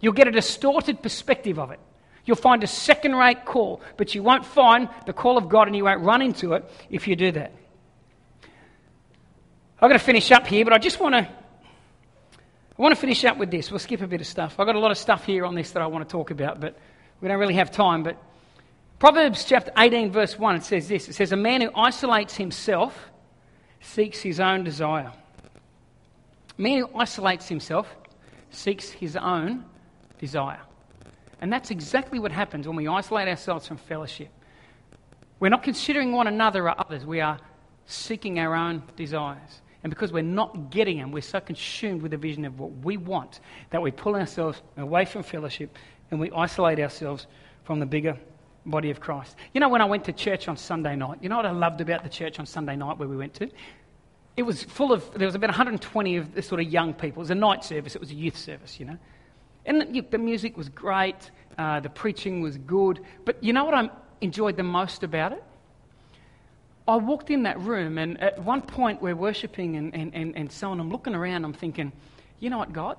You'll 0.00 0.14
get 0.14 0.28
a 0.28 0.30
distorted 0.30 1.02
perspective 1.02 1.58
of 1.58 1.72
it. 1.72 1.80
You'll 2.24 2.38
find 2.38 2.64
a 2.64 2.66
second 2.66 3.16
rate 3.16 3.44
call, 3.44 3.82
but 3.98 4.14
you 4.14 4.22
won't 4.22 4.46
find 4.46 4.88
the 5.04 5.12
call 5.12 5.36
of 5.36 5.50
God 5.50 5.66
and 5.66 5.76
you 5.76 5.84
won't 5.84 6.00
run 6.00 6.22
into 6.22 6.54
it 6.54 6.64
if 6.88 7.06
you 7.06 7.16
do 7.16 7.32
that. 7.32 7.52
I've 9.78 9.90
got 9.90 9.98
to 9.98 9.98
finish 9.98 10.32
up 10.32 10.46
here, 10.46 10.64
but 10.64 10.72
I 10.72 10.78
just 10.78 11.00
want 11.00 11.16
to. 11.16 11.20
I 11.20 12.82
want 12.82 12.94
to 12.94 13.00
finish 13.00 13.26
up 13.26 13.36
with 13.36 13.50
this. 13.50 13.70
We'll 13.70 13.78
skip 13.78 14.00
a 14.00 14.06
bit 14.06 14.22
of 14.22 14.26
stuff. 14.26 14.58
I've 14.58 14.66
got 14.66 14.74
a 14.74 14.80
lot 14.80 14.90
of 14.90 14.96
stuff 14.96 15.26
here 15.26 15.44
on 15.44 15.54
this 15.54 15.72
that 15.72 15.82
I 15.82 15.86
want 15.86 16.08
to 16.08 16.10
talk 16.10 16.30
about, 16.30 16.62
but 16.62 16.78
we 17.20 17.28
don't 17.28 17.38
really 17.38 17.56
have 17.56 17.70
time. 17.70 18.02
But 18.02 18.16
Proverbs 19.00 19.46
chapter 19.46 19.72
18, 19.78 20.12
verse 20.12 20.38
1, 20.38 20.56
it 20.56 20.62
says 20.62 20.86
this 20.86 21.08
It 21.08 21.14
says, 21.14 21.32
A 21.32 21.36
man 21.36 21.62
who 21.62 21.70
isolates 21.74 22.36
himself 22.36 23.10
seeks 23.80 24.20
his 24.20 24.38
own 24.38 24.62
desire. 24.62 25.10
A 26.58 26.62
man 26.62 26.80
who 26.80 26.98
isolates 26.98 27.48
himself 27.48 27.88
seeks 28.50 28.90
his 28.90 29.16
own 29.16 29.64
desire. 30.18 30.60
And 31.40 31.50
that's 31.50 31.70
exactly 31.70 32.18
what 32.18 32.30
happens 32.30 32.66
when 32.68 32.76
we 32.76 32.88
isolate 32.88 33.26
ourselves 33.26 33.66
from 33.66 33.78
fellowship. 33.78 34.28
We're 35.38 35.48
not 35.48 35.62
considering 35.62 36.12
one 36.12 36.26
another 36.26 36.68
or 36.68 36.78
others, 36.78 37.06
we 37.06 37.22
are 37.22 37.38
seeking 37.86 38.38
our 38.38 38.54
own 38.54 38.82
desires. 38.96 39.62
And 39.82 39.88
because 39.88 40.12
we're 40.12 40.22
not 40.22 40.70
getting 40.70 40.98
them, 40.98 41.10
we're 41.10 41.22
so 41.22 41.40
consumed 41.40 42.02
with 42.02 42.10
the 42.10 42.18
vision 42.18 42.44
of 42.44 42.60
what 42.60 42.70
we 42.84 42.98
want 42.98 43.40
that 43.70 43.80
we 43.80 43.92
pull 43.92 44.14
ourselves 44.14 44.60
away 44.76 45.06
from 45.06 45.22
fellowship 45.22 45.78
and 46.10 46.20
we 46.20 46.30
isolate 46.32 46.78
ourselves 46.78 47.26
from 47.64 47.80
the 47.80 47.86
bigger 47.86 48.18
body 48.66 48.90
of 48.90 49.00
Christ. 49.00 49.36
You 49.54 49.60
know, 49.60 49.68
when 49.68 49.80
I 49.80 49.84
went 49.84 50.04
to 50.04 50.12
church 50.12 50.48
on 50.48 50.56
Sunday 50.56 50.96
night, 50.96 51.18
you 51.22 51.28
know 51.28 51.36
what 51.36 51.46
I 51.46 51.50
loved 51.50 51.80
about 51.80 52.02
the 52.02 52.08
church 52.08 52.38
on 52.38 52.46
Sunday 52.46 52.76
night 52.76 52.98
where 52.98 53.08
we 53.08 53.16
went 53.16 53.34
to? 53.34 53.50
It 54.36 54.42
was 54.42 54.62
full 54.62 54.92
of, 54.92 55.12
there 55.14 55.26
was 55.26 55.34
about 55.34 55.50
120 55.50 56.16
of 56.16 56.34
the 56.34 56.42
sort 56.42 56.60
of 56.60 56.70
young 56.70 56.94
people. 56.94 57.20
It 57.20 57.24
was 57.24 57.30
a 57.30 57.34
night 57.34 57.64
service, 57.64 57.94
it 57.94 58.00
was 58.00 58.10
a 58.10 58.14
youth 58.14 58.36
service, 58.36 58.78
you 58.78 58.86
know. 58.86 58.98
And 59.66 59.94
the, 59.94 60.00
the 60.00 60.18
music 60.18 60.56
was 60.56 60.68
great, 60.68 61.30
uh, 61.58 61.80
the 61.80 61.90
preaching 61.90 62.40
was 62.40 62.56
good. 62.56 63.00
But 63.24 63.42
you 63.42 63.52
know 63.52 63.64
what 63.64 63.74
I 63.74 63.90
enjoyed 64.20 64.56
the 64.56 64.62
most 64.62 65.02
about 65.02 65.32
it? 65.32 65.44
I 66.88 66.96
walked 66.96 67.30
in 67.30 67.44
that 67.44 67.60
room, 67.60 67.98
and 67.98 68.20
at 68.20 68.42
one 68.42 68.62
point 68.62 69.00
we're 69.00 69.14
worshipping 69.14 69.76
and, 69.76 69.94
and, 69.94 70.14
and, 70.14 70.36
and 70.36 70.50
so 70.50 70.70
on. 70.70 70.80
I'm 70.80 70.90
looking 70.90 71.14
around, 71.14 71.44
I'm 71.44 71.52
thinking, 71.52 71.92
you 72.40 72.50
know 72.50 72.58
what, 72.58 72.72
God? 72.72 72.96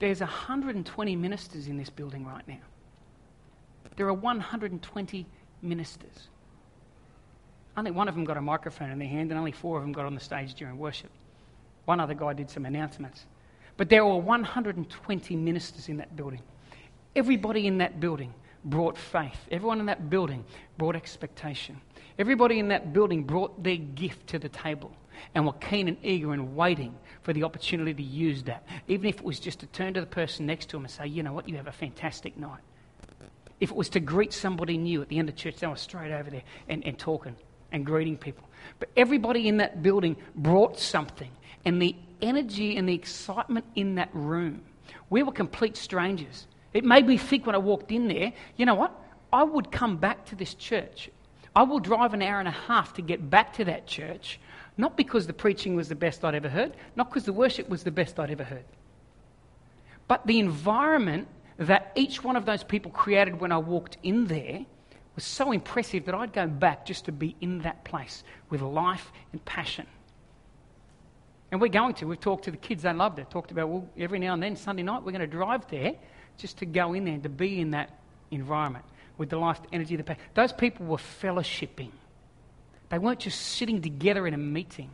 There's 0.00 0.20
120 0.20 1.16
ministers 1.16 1.68
in 1.68 1.78
this 1.78 1.88
building 1.88 2.26
right 2.26 2.46
now. 2.46 2.58
There 3.96 4.06
are 4.06 4.12
120 4.12 5.26
ministers. 5.60 6.28
Only 7.76 7.90
one 7.90 8.08
of 8.08 8.14
them 8.14 8.24
got 8.24 8.36
a 8.36 8.40
microphone 8.40 8.90
in 8.90 8.98
their 8.98 9.08
hand, 9.08 9.30
and 9.30 9.38
only 9.38 9.52
four 9.52 9.78
of 9.78 9.82
them 9.82 9.92
got 9.92 10.04
on 10.04 10.14
the 10.14 10.20
stage 10.20 10.54
during 10.54 10.78
worship. 10.78 11.10
One 11.84 12.00
other 12.00 12.14
guy 12.14 12.32
did 12.32 12.50
some 12.50 12.66
announcements. 12.66 13.26
But 13.76 13.88
there 13.88 14.04
were 14.04 14.16
120 14.16 15.36
ministers 15.36 15.88
in 15.88 15.96
that 15.96 16.14
building. 16.14 16.42
Everybody 17.16 17.66
in 17.66 17.78
that 17.78 18.00
building 18.00 18.32
brought 18.64 18.96
faith. 18.96 19.38
Everyone 19.50 19.80
in 19.80 19.86
that 19.86 20.10
building 20.10 20.44
brought 20.78 20.94
expectation. 20.94 21.80
Everybody 22.18 22.58
in 22.58 22.68
that 22.68 22.92
building 22.92 23.24
brought 23.24 23.62
their 23.62 23.76
gift 23.76 24.26
to 24.28 24.38
the 24.38 24.48
table 24.48 24.92
and 25.34 25.46
were 25.46 25.52
keen 25.54 25.88
and 25.88 25.96
eager 26.02 26.32
and 26.32 26.54
waiting 26.54 26.94
for 27.22 27.32
the 27.32 27.42
opportunity 27.42 27.94
to 27.94 28.02
use 28.02 28.42
that. 28.44 28.66
Even 28.88 29.06
if 29.06 29.16
it 29.16 29.24
was 29.24 29.40
just 29.40 29.60
to 29.60 29.66
turn 29.66 29.94
to 29.94 30.00
the 30.00 30.06
person 30.06 30.46
next 30.46 30.68
to 30.70 30.76
them 30.76 30.84
and 30.84 30.90
say, 30.90 31.06
you 31.06 31.22
know 31.22 31.32
what, 31.32 31.48
you 31.48 31.56
have 31.56 31.66
a 31.66 31.72
fantastic 31.72 32.36
night. 32.36 32.60
If 33.62 33.70
it 33.70 33.76
was 33.76 33.90
to 33.90 34.00
greet 34.00 34.32
somebody 34.32 34.76
new 34.76 35.02
at 35.02 35.08
the 35.08 35.20
end 35.20 35.28
of 35.28 35.36
church, 35.36 35.58
they 35.58 35.68
were 35.68 35.76
straight 35.76 36.10
over 36.10 36.28
there 36.28 36.42
and, 36.68 36.84
and 36.84 36.98
talking 36.98 37.36
and 37.70 37.86
greeting 37.86 38.16
people. 38.16 38.42
But 38.80 38.88
everybody 38.96 39.46
in 39.46 39.58
that 39.58 39.84
building 39.84 40.16
brought 40.34 40.80
something. 40.80 41.30
And 41.64 41.80
the 41.80 41.94
energy 42.20 42.76
and 42.76 42.88
the 42.88 42.94
excitement 42.94 43.64
in 43.76 43.94
that 43.94 44.08
room, 44.12 44.62
we 45.10 45.22
were 45.22 45.30
complete 45.30 45.76
strangers. 45.76 46.48
It 46.74 46.82
made 46.82 47.06
me 47.06 47.16
think 47.16 47.46
when 47.46 47.54
I 47.54 47.58
walked 47.58 47.92
in 47.92 48.08
there, 48.08 48.32
you 48.56 48.66
know 48.66 48.74
what? 48.74 49.00
I 49.32 49.44
would 49.44 49.70
come 49.70 49.96
back 49.96 50.26
to 50.26 50.34
this 50.34 50.54
church. 50.54 51.08
I 51.54 51.62
will 51.62 51.78
drive 51.78 52.14
an 52.14 52.22
hour 52.22 52.40
and 52.40 52.48
a 52.48 52.58
half 52.66 52.94
to 52.94 53.02
get 53.02 53.30
back 53.30 53.52
to 53.58 53.64
that 53.66 53.86
church, 53.86 54.40
not 54.76 54.96
because 54.96 55.28
the 55.28 55.32
preaching 55.32 55.76
was 55.76 55.88
the 55.88 55.94
best 55.94 56.24
I'd 56.24 56.34
ever 56.34 56.48
heard, 56.48 56.72
not 56.96 57.10
because 57.10 57.26
the 57.26 57.32
worship 57.32 57.68
was 57.68 57.84
the 57.84 57.92
best 57.92 58.18
I'd 58.18 58.32
ever 58.32 58.42
heard, 58.42 58.64
but 60.08 60.26
the 60.26 60.40
environment 60.40 61.28
that 61.58 61.92
each 61.94 62.24
one 62.24 62.36
of 62.36 62.46
those 62.46 62.64
people 62.64 62.90
created 62.90 63.40
when 63.40 63.52
I 63.52 63.58
walked 63.58 63.98
in 64.02 64.26
there 64.26 64.64
was 65.14 65.24
so 65.24 65.52
impressive 65.52 66.06
that 66.06 66.14
I'd 66.14 66.32
go 66.32 66.46
back 66.46 66.86
just 66.86 67.04
to 67.06 67.12
be 67.12 67.36
in 67.40 67.60
that 67.60 67.84
place 67.84 68.24
with 68.50 68.62
life 68.62 69.12
and 69.32 69.44
passion. 69.44 69.86
And 71.50 71.60
we're 71.60 71.68
going 71.68 71.94
to. 71.94 72.06
We've 72.06 72.18
talked 72.18 72.44
to 72.44 72.50
the 72.50 72.56
kids, 72.56 72.82
they 72.82 72.92
loved 72.92 73.18
it. 73.18 73.30
Talked 73.30 73.50
about, 73.50 73.68
well, 73.68 73.86
every 73.98 74.18
now 74.18 74.32
and 74.32 74.42
then, 74.42 74.56
Sunday 74.56 74.82
night, 74.82 75.02
we're 75.02 75.12
going 75.12 75.20
to 75.20 75.26
drive 75.26 75.68
there 75.68 75.94
just 76.38 76.58
to 76.58 76.66
go 76.66 76.94
in 76.94 77.04
there 77.04 77.14
and 77.14 77.22
to 77.22 77.28
be 77.28 77.60
in 77.60 77.72
that 77.72 77.90
environment 78.30 78.86
with 79.18 79.28
the 79.28 79.36
life, 79.36 79.60
the 79.62 79.74
energy, 79.74 79.96
the 79.96 80.02
passion. 80.02 80.22
Those 80.32 80.52
people 80.52 80.86
were 80.86 80.96
fellowshipping. 80.96 81.90
They 82.88 82.98
weren't 82.98 83.20
just 83.20 83.40
sitting 83.40 83.82
together 83.82 84.26
in 84.26 84.34
a 84.34 84.38
meeting, 84.38 84.90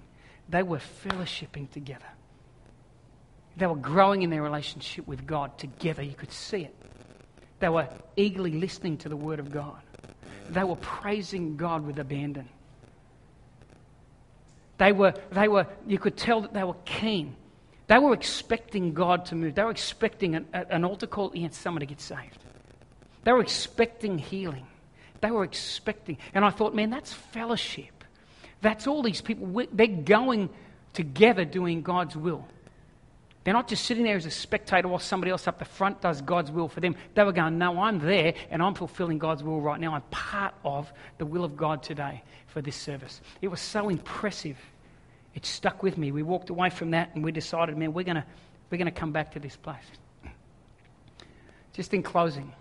they 0.48 0.62
were 0.62 0.78
fellowshipping 0.78 1.70
together. 1.70 2.06
They 3.58 3.66
were 3.66 3.76
growing 3.76 4.22
in 4.22 4.30
their 4.30 4.42
relationship 4.42 5.06
with 5.06 5.26
God 5.26 5.58
together. 5.58 6.02
You 6.02 6.14
could 6.14 6.32
see 6.32 6.62
it. 6.62 6.74
They 7.58 7.68
were 7.68 7.88
eagerly 8.16 8.52
listening 8.52 8.98
to 8.98 9.08
the 9.08 9.16
Word 9.16 9.40
of 9.40 9.50
God. 9.50 9.80
They 10.50 10.62
were 10.62 10.76
praising 10.76 11.56
God 11.56 11.84
with 11.84 11.98
abandon. 11.98 12.48
They 14.78 14.92
were, 14.92 15.12
they 15.32 15.48
were, 15.48 15.66
you 15.88 15.98
could 15.98 16.16
tell 16.16 16.42
that 16.42 16.54
they 16.54 16.62
were 16.62 16.76
keen. 16.84 17.34
They 17.88 17.98
were 17.98 18.14
expecting 18.14 18.94
God 18.94 19.26
to 19.26 19.34
move. 19.34 19.56
They 19.56 19.64
were 19.64 19.72
expecting 19.72 20.36
an, 20.36 20.46
an 20.52 20.84
altar 20.84 21.08
call 21.08 21.32
and 21.34 21.52
someone 21.52 21.80
to 21.80 21.86
get 21.86 22.00
saved. 22.00 22.38
They 23.24 23.32
were 23.32 23.40
expecting 23.40 24.18
healing. 24.18 24.66
They 25.20 25.32
were 25.32 25.42
expecting. 25.42 26.18
And 26.32 26.44
I 26.44 26.50
thought, 26.50 26.76
man, 26.76 26.90
that's 26.90 27.12
fellowship. 27.12 28.04
That's 28.60 28.86
all 28.86 29.02
these 29.02 29.20
people. 29.20 29.64
They're 29.72 29.88
going 29.88 30.48
together 30.92 31.44
doing 31.44 31.82
God's 31.82 32.16
will. 32.16 32.46
They're 33.48 33.54
not 33.54 33.66
just 33.66 33.86
sitting 33.86 34.04
there 34.04 34.14
as 34.14 34.26
a 34.26 34.30
spectator 34.30 34.88
while 34.88 34.98
somebody 34.98 35.30
else 35.30 35.48
up 35.48 35.58
the 35.58 35.64
front 35.64 36.02
does 36.02 36.20
God's 36.20 36.50
will 36.50 36.68
for 36.68 36.80
them. 36.80 36.94
They 37.14 37.24
were 37.24 37.32
going, 37.32 37.56
No, 37.56 37.80
I'm 37.80 37.98
there 37.98 38.34
and 38.50 38.62
I'm 38.62 38.74
fulfilling 38.74 39.16
God's 39.16 39.42
will 39.42 39.62
right 39.62 39.80
now. 39.80 39.94
I'm 39.94 40.02
part 40.10 40.52
of 40.66 40.92
the 41.16 41.24
will 41.24 41.44
of 41.44 41.56
God 41.56 41.82
today 41.82 42.22
for 42.48 42.60
this 42.60 42.76
service. 42.76 43.22
It 43.40 43.48
was 43.48 43.62
so 43.62 43.88
impressive. 43.88 44.58
It 45.34 45.46
stuck 45.46 45.82
with 45.82 45.96
me. 45.96 46.12
We 46.12 46.22
walked 46.22 46.50
away 46.50 46.68
from 46.68 46.90
that 46.90 47.14
and 47.14 47.24
we 47.24 47.32
decided, 47.32 47.74
man, 47.78 47.94
we're 47.94 48.02
going 48.02 48.22
we're 48.70 48.76
going 48.76 48.84
to 48.84 48.90
come 48.90 49.12
back 49.12 49.32
to 49.32 49.38
this 49.38 49.56
place. 49.56 49.76
Just 51.72 51.94
in 51.94 52.02
closing, 52.02 52.52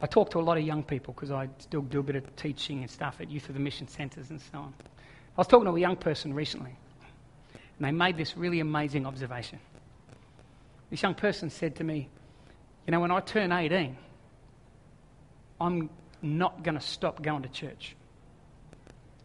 I 0.00 0.06
talk 0.06 0.30
to 0.30 0.38
a 0.38 0.40
lot 0.40 0.56
of 0.56 0.62
young 0.62 0.84
people 0.84 1.14
because 1.14 1.32
I 1.32 1.48
still 1.58 1.82
do 1.82 1.98
a 1.98 2.04
bit 2.04 2.14
of 2.14 2.36
teaching 2.36 2.82
and 2.82 2.88
stuff 2.88 3.16
at 3.20 3.28
Youth 3.28 3.48
With 3.48 3.56
A 3.56 3.60
Mission 3.60 3.88
Centres 3.88 4.30
and 4.30 4.40
so 4.40 4.58
on. 4.58 4.74
I 4.86 5.40
was 5.40 5.48
talking 5.48 5.66
to 5.66 5.74
a 5.74 5.80
young 5.80 5.96
person 5.96 6.32
recently 6.32 6.76
and 7.82 7.88
they 7.88 7.98
made 7.98 8.16
this 8.16 8.36
really 8.36 8.60
amazing 8.60 9.06
observation. 9.06 9.58
This 10.88 11.02
young 11.02 11.16
person 11.16 11.50
said 11.50 11.74
to 11.76 11.84
me, 11.84 12.08
You 12.86 12.92
know, 12.92 13.00
when 13.00 13.10
I 13.10 13.18
turn 13.18 13.50
18, 13.50 13.96
I'm 15.60 15.90
not 16.22 16.62
going 16.62 16.76
to 16.76 16.80
stop 16.80 17.22
going 17.22 17.42
to 17.42 17.48
church. 17.48 17.96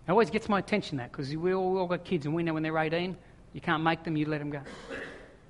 It 0.08 0.12
always 0.12 0.32
gets 0.32 0.50
my 0.50 0.58
attention 0.58 0.98
that 0.98 1.12
because 1.12 1.36
we 1.36 1.54
all, 1.54 1.72
we 1.72 1.80
all 1.80 1.86
got 1.86 2.04
kids 2.04 2.26
and 2.26 2.34
we 2.34 2.42
know 2.42 2.56
when 2.56 2.64
they're 2.64 2.76
18, 2.76 3.16
you 3.54 3.62
can't 3.62 3.84
make 3.84 4.04
them, 4.04 4.18
you 4.18 4.26
let 4.26 4.40
them 4.40 4.50
go. 4.50 4.62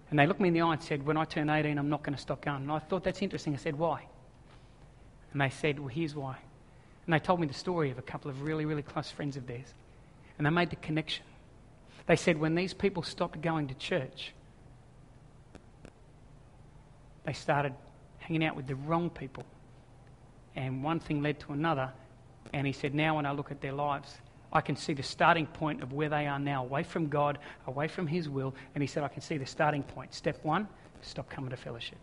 And 0.09 0.19
they 0.19 0.27
looked 0.27 0.41
me 0.41 0.49
in 0.49 0.53
the 0.53 0.61
eye 0.61 0.73
and 0.73 0.83
said, 0.83 1.05
When 1.05 1.15
I 1.15 1.23
turn 1.23 1.49
18, 1.49 1.77
I'm 1.77 1.89
not 1.89 2.03
going 2.03 2.15
to 2.15 2.21
stop 2.21 2.43
going. 2.43 2.63
And 2.63 2.71
I 2.73 2.79
thought 2.79 3.05
that's 3.05 3.21
interesting. 3.21 3.53
I 3.53 3.57
said, 3.57 3.77
Why? 3.77 4.05
And 5.31 5.39
they 5.39 5.49
said, 5.49 5.79
Well, 5.79 5.87
here's 5.87 6.13
why. 6.13 6.35
And 7.05 7.13
they 7.13 7.19
told 7.19 7.39
me 7.39 7.47
the 7.47 7.53
story 7.53 7.89
of 7.89 7.97
a 7.97 8.01
couple 8.01 8.29
of 8.29 8.41
really, 8.41 8.65
really 8.65 8.81
close 8.81 9.09
friends 9.09 9.37
of 9.37 9.47
theirs. 9.47 9.67
And 10.37 10.45
they 10.45 10.51
made 10.51 10.71
the 10.71 10.75
connection. 10.75 11.23
They 12.07 12.15
said 12.15 12.39
when 12.39 12.55
these 12.55 12.73
people 12.73 13.03
stopped 13.03 13.41
going 13.41 13.67
to 13.67 13.73
church, 13.75 14.33
they 17.25 17.33
started 17.33 17.73
hanging 18.19 18.43
out 18.45 18.55
with 18.55 18.67
the 18.67 18.75
wrong 18.75 19.09
people. 19.09 19.43
And 20.55 20.83
one 20.83 20.99
thing 20.99 21.21
led 21.21 21.39
to 21.41 21.53
another. 21.53 21.91
And 22.53 22.65
he 22.65 22.73
said, 22.73 22.95
Now 22.95 23.17
when 23.17 23.25
I 23.25 23.31
look 23.31 23.51
at 23.51 23.61
their 23.61 23.73
lives, 23.73 24.17
I 24.51 24.61
can 24.61 24.75
see 24.75 24.93
the 24.93 25.03
starting 25.03 25.45
point 25.45 25.83
of 25.83 25.91
where 25.91 26.09
they 26.09 26.25
are 26.25 26.39
now, 26.39 26.63
away 26.63 26.83
from 26.83 27.09
God, 27.09 27.37
away 27.67 27.87
from 27.87 28.07
His 28.07 28.29
will. 28.29 28.55
And 28.73 28.81
he 28.81 28.87
said, 28.87 29.03
I 29.03 29.09
can 29.09 29.21
see 29.21 29.37
the 29.37 29.45
starting 29.45 29.83
point. 29.83 30.13
Step 30.13 30.43
one, 30.43 30.67
stop 31.01 31.29
coming 31.29 31.49
to 31.49 31.57
fellowship. 31.57 31.97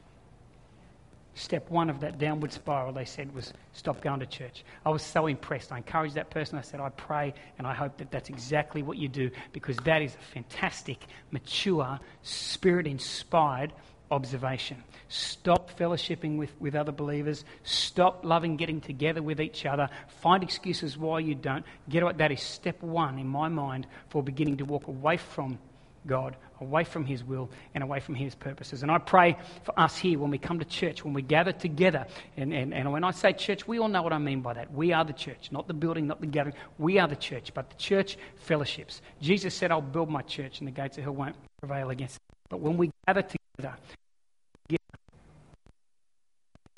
Step 1.35 1.69
one 1.69 1.91
of 1.91 2.01
that 2.01 2.19
downward 2.19 2.53
spiral, 2.53 2.93
they 2.93 3.05
said, 3.05 3.35
was 3.35 3.53
stop 3.73 4.01
going 4.01 4.21
to 4.21 4.27
church. 4.27 4.65
I 4.87 4.91
was 4.91 5.03
so 5.03 5.27
impressed. 5.27 5.73
I 5.73 5.79
encouraged 5.79 6.15
that 6.15 6.31
person. 6.31 6.59
I 6.59 6.63
said, 6.63 6.81
I 6.81 6.91
pray 6.91 7.35
and 7.59 7.67
I 7.67 7.75
hope 7.75 7.97
that 7.99 8.13
that's 8.13 8.29
exactly 8.29 8.83
what 8.83 8.99
you 8.99 9.09
do 9.09 9.31
because 9.53 9.77
that 9.79 10.01
is 10.01 10.15
a 10.15 10.33
fantastic, 10.33 10.99
mature, 11.33 11.99
spirit 12.23 12.87
inspired 12.87 13.73
observation. 14.13 14.83
Stop 15.09 15.77
fellowshipping 15.77 16.37
with, 16.37 16.53
with 16.61 16.75
other 16.75 16.93
believers. 16.93 17.45
Stop 17.65 18.25
loving 18.25 18.57
getting 18.57 18.81
together 18.81 19.23
with 19.23 19.41
each 19.41 19.67
other. 19.67 19.89
Find 20.21 20.43
excuses 20.43 20.97
why 20.97 21.19
you 21.19 21.35
don't. 21.35 21.65
Get 21.89 22.05
what 22.05 22.19
that 22.19 22.31
is 22.31 22.43
step 22.43 22.81
one 22.83 23.19
in 23.19 23.27
my 23.27 23.49
mind 23.49 23.87
for 24.09 24.23
beginning 24.23 24.59
to 24.59 24.65
walk 24.65 24.87
away 24.87 25.17
from 25.17 25.59
God, 26.07 26.37
away 26.61 26.85
from 26.85 27.05
His 27.05 27.25
will, 27.25 27.51
and 27.75 27.83
away 27.83 28.01
from 28.01 28.15
His 28.15 28.35
purposes. 28.35 28.83
And 28.83 28.91
I 28.91 28.99
pray 28.99 29.37
for 29.63 29.79
us 29.79 29.97
here 29.97 30.19
when 30.19 30.31
we 30.31 30.39
come 30.39 30.59
to 30.59 30.65
church, 30.65 31.05
when 31.05 31.15
we 31.15 31.23
gather 31.23 31.53
together. 31.53 32.07
And, 32.37 32.53
and, 32.53 32.73
and 32.73 32.93
when 32.93 33.05
I 33.05 33.11
say 33.11 33.33
church, 33.33 33.67
we 33.67 33.79
all 33.79 33.89
know 33.89 34.03
what 34.03 34.13
I 34.13 34.19
mean 34.19 34.41
by 34.41 34.55
that. 34.55 34.73
We 34.73 34.93
are 34.93 35.05
the 35.05 35.13
church, 35.13 35.51
not 35.51 35.69
the 35.69 35.75
building, 35.75 36.07
not 36.07 36.21
the 36.21 36.27
gathering. 36.27 36.57
We 36.79 36.99
are 36.99 37.09
the 37.09 37.17
church, 37.17 37.53
but 37.55 37.71
the 37.71 37.77
church 37.77 38.17
fellowships. 38.37 39.03
Jesus 39.21 39.55
said, 39.55 39.71
I'll 39.71 39.81
build 39.81 40.11
my 40.11 40.23
church, 40.23 40.61
and 40.61 40.69
the 40.69 40.73
gates 40.73 40.99
of 40.99 41.05
hell 41.05 41.15
won't 41.15 41.37
prevail 41.61 41.91
against 41.91 42.17
it. 42.17 42.23
But 42.49 42.61
when 42.61 42.77
we 42.77 42.91
gather 43.07 43.23
together, 43.23 43.77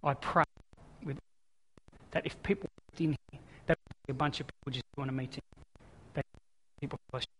I 0.02 0.14
pray 0.14 0.44
with, 1.04 1.18
that 2.12 2.24
if 2.24 2.40
people 2.44 2.70
in 2.98 3.16
here, 3.32 3.40
that 3.66 3.78
a 4.08 4.14
bunch 4.14 4.40
of 4.40 4.46
people 4.46 4.72
just 4.72 4.84
want 4.96 5.08
to 5.08 5.14
meet 5.14 5.34
him. 5.34 5.42
That 6.14 6.24
people 6.80 6.98
fellowship. 7.10 7.35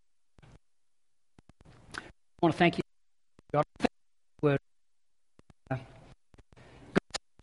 Want 2.47 2.55
to 2.55 2.59
thank 2.61 2.79
you, 2.79 2.83
God. 3.53 3.65
Thank 3.81 3.91
you 3.91 4.49
word. 4.49 4.59
Uh, 5.69 5.79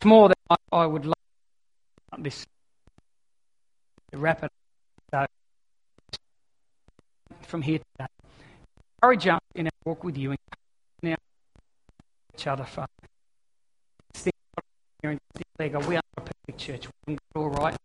more 0.02 0.28
than 0.28 0.36
I, 0.48 0.56
I 0.72 0.86
would 0.86 1.04
like 1.04 1.14
this 2.16 2.46
rapid 4.14 4.48
uh, 5.12 5.26
from 7.42 7.60
here 7.60 7.80
today. 7.80 8.06
Encourage 9.02 9.26
us 9.26 9.40
in 9.54 9.66
our 9.66 9.72
walk 9.84 10.04
with 10.04 10.16
you 10.16 10.30
and 10.30 10.38
each 12.34 12.46
other, 12.46 12.64
Father. 12.64 12.88
We 15.02 15.96
are 15.96 16.00
a 16.16 16.20
perfect 16.22 16.58
church. 16.58 16.88
We're 17.06 17.18
all 17.36 17.50
right. 17.50 17.76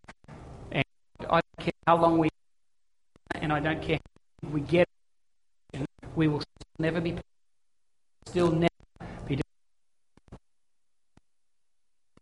And 0.72 0.86
I 1.30 1.42
don't 1.42 1.58
care 1.60 1.74
how 1.86 1.98
long 1.98 2.18
we 2.18 2.30
and 3.36 3.52
I 3.52 3.60
don't 3.60 3.82
care 3.82 4.00
we 4.54 4.62
get 4.62 4.88
we 6.16 6.30
will 6.30 6.42
never 6.80 7.02
be 7.02 7.16
still 8.28 8.52
never 8.52 8.70
be 9.28 9.36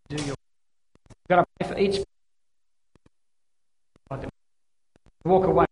do 0.09 0.15
your 0.25 0.35
You've 0.35 1.29
got 1.29 1.35
to 1.37 1.45
pray 1.59 1.67
for 1.67 1.79
each 1.79 2.03
walk 5.27 5.45
away 5.45 5.65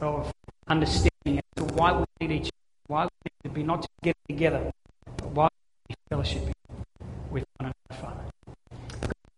of 0.00 0.32
understanding 0.68 1.38
as 1.38 1.44
to 1.56 1.64
why 1.74 1.92
we 1.92 2.04
need 2.20 2.40
each 2.40 2.48
other, 2.48 2.52
why 2.86 3.04
we 3.04 3.10
need 3.24 3.42
to 3.44 3.50
be 3.50 3.62
not 3.62 3.82
to 3.82 3.88
get 4.02 4.16
together, 4.28 4.70
but 5.18 5.28
why 5.28 5.48
we 5.88 5.94
fellowship 6.08 6.42
with 7.30 7.44
one 7.58 7.72
another. 7.90 8.16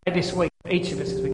This 0.06 0.32
week, 0.32 0.50
each 0.70 0.92
of 0.92 1.00
us, 1.00 1.12
as 1.12 1.20
we 1.20 1.32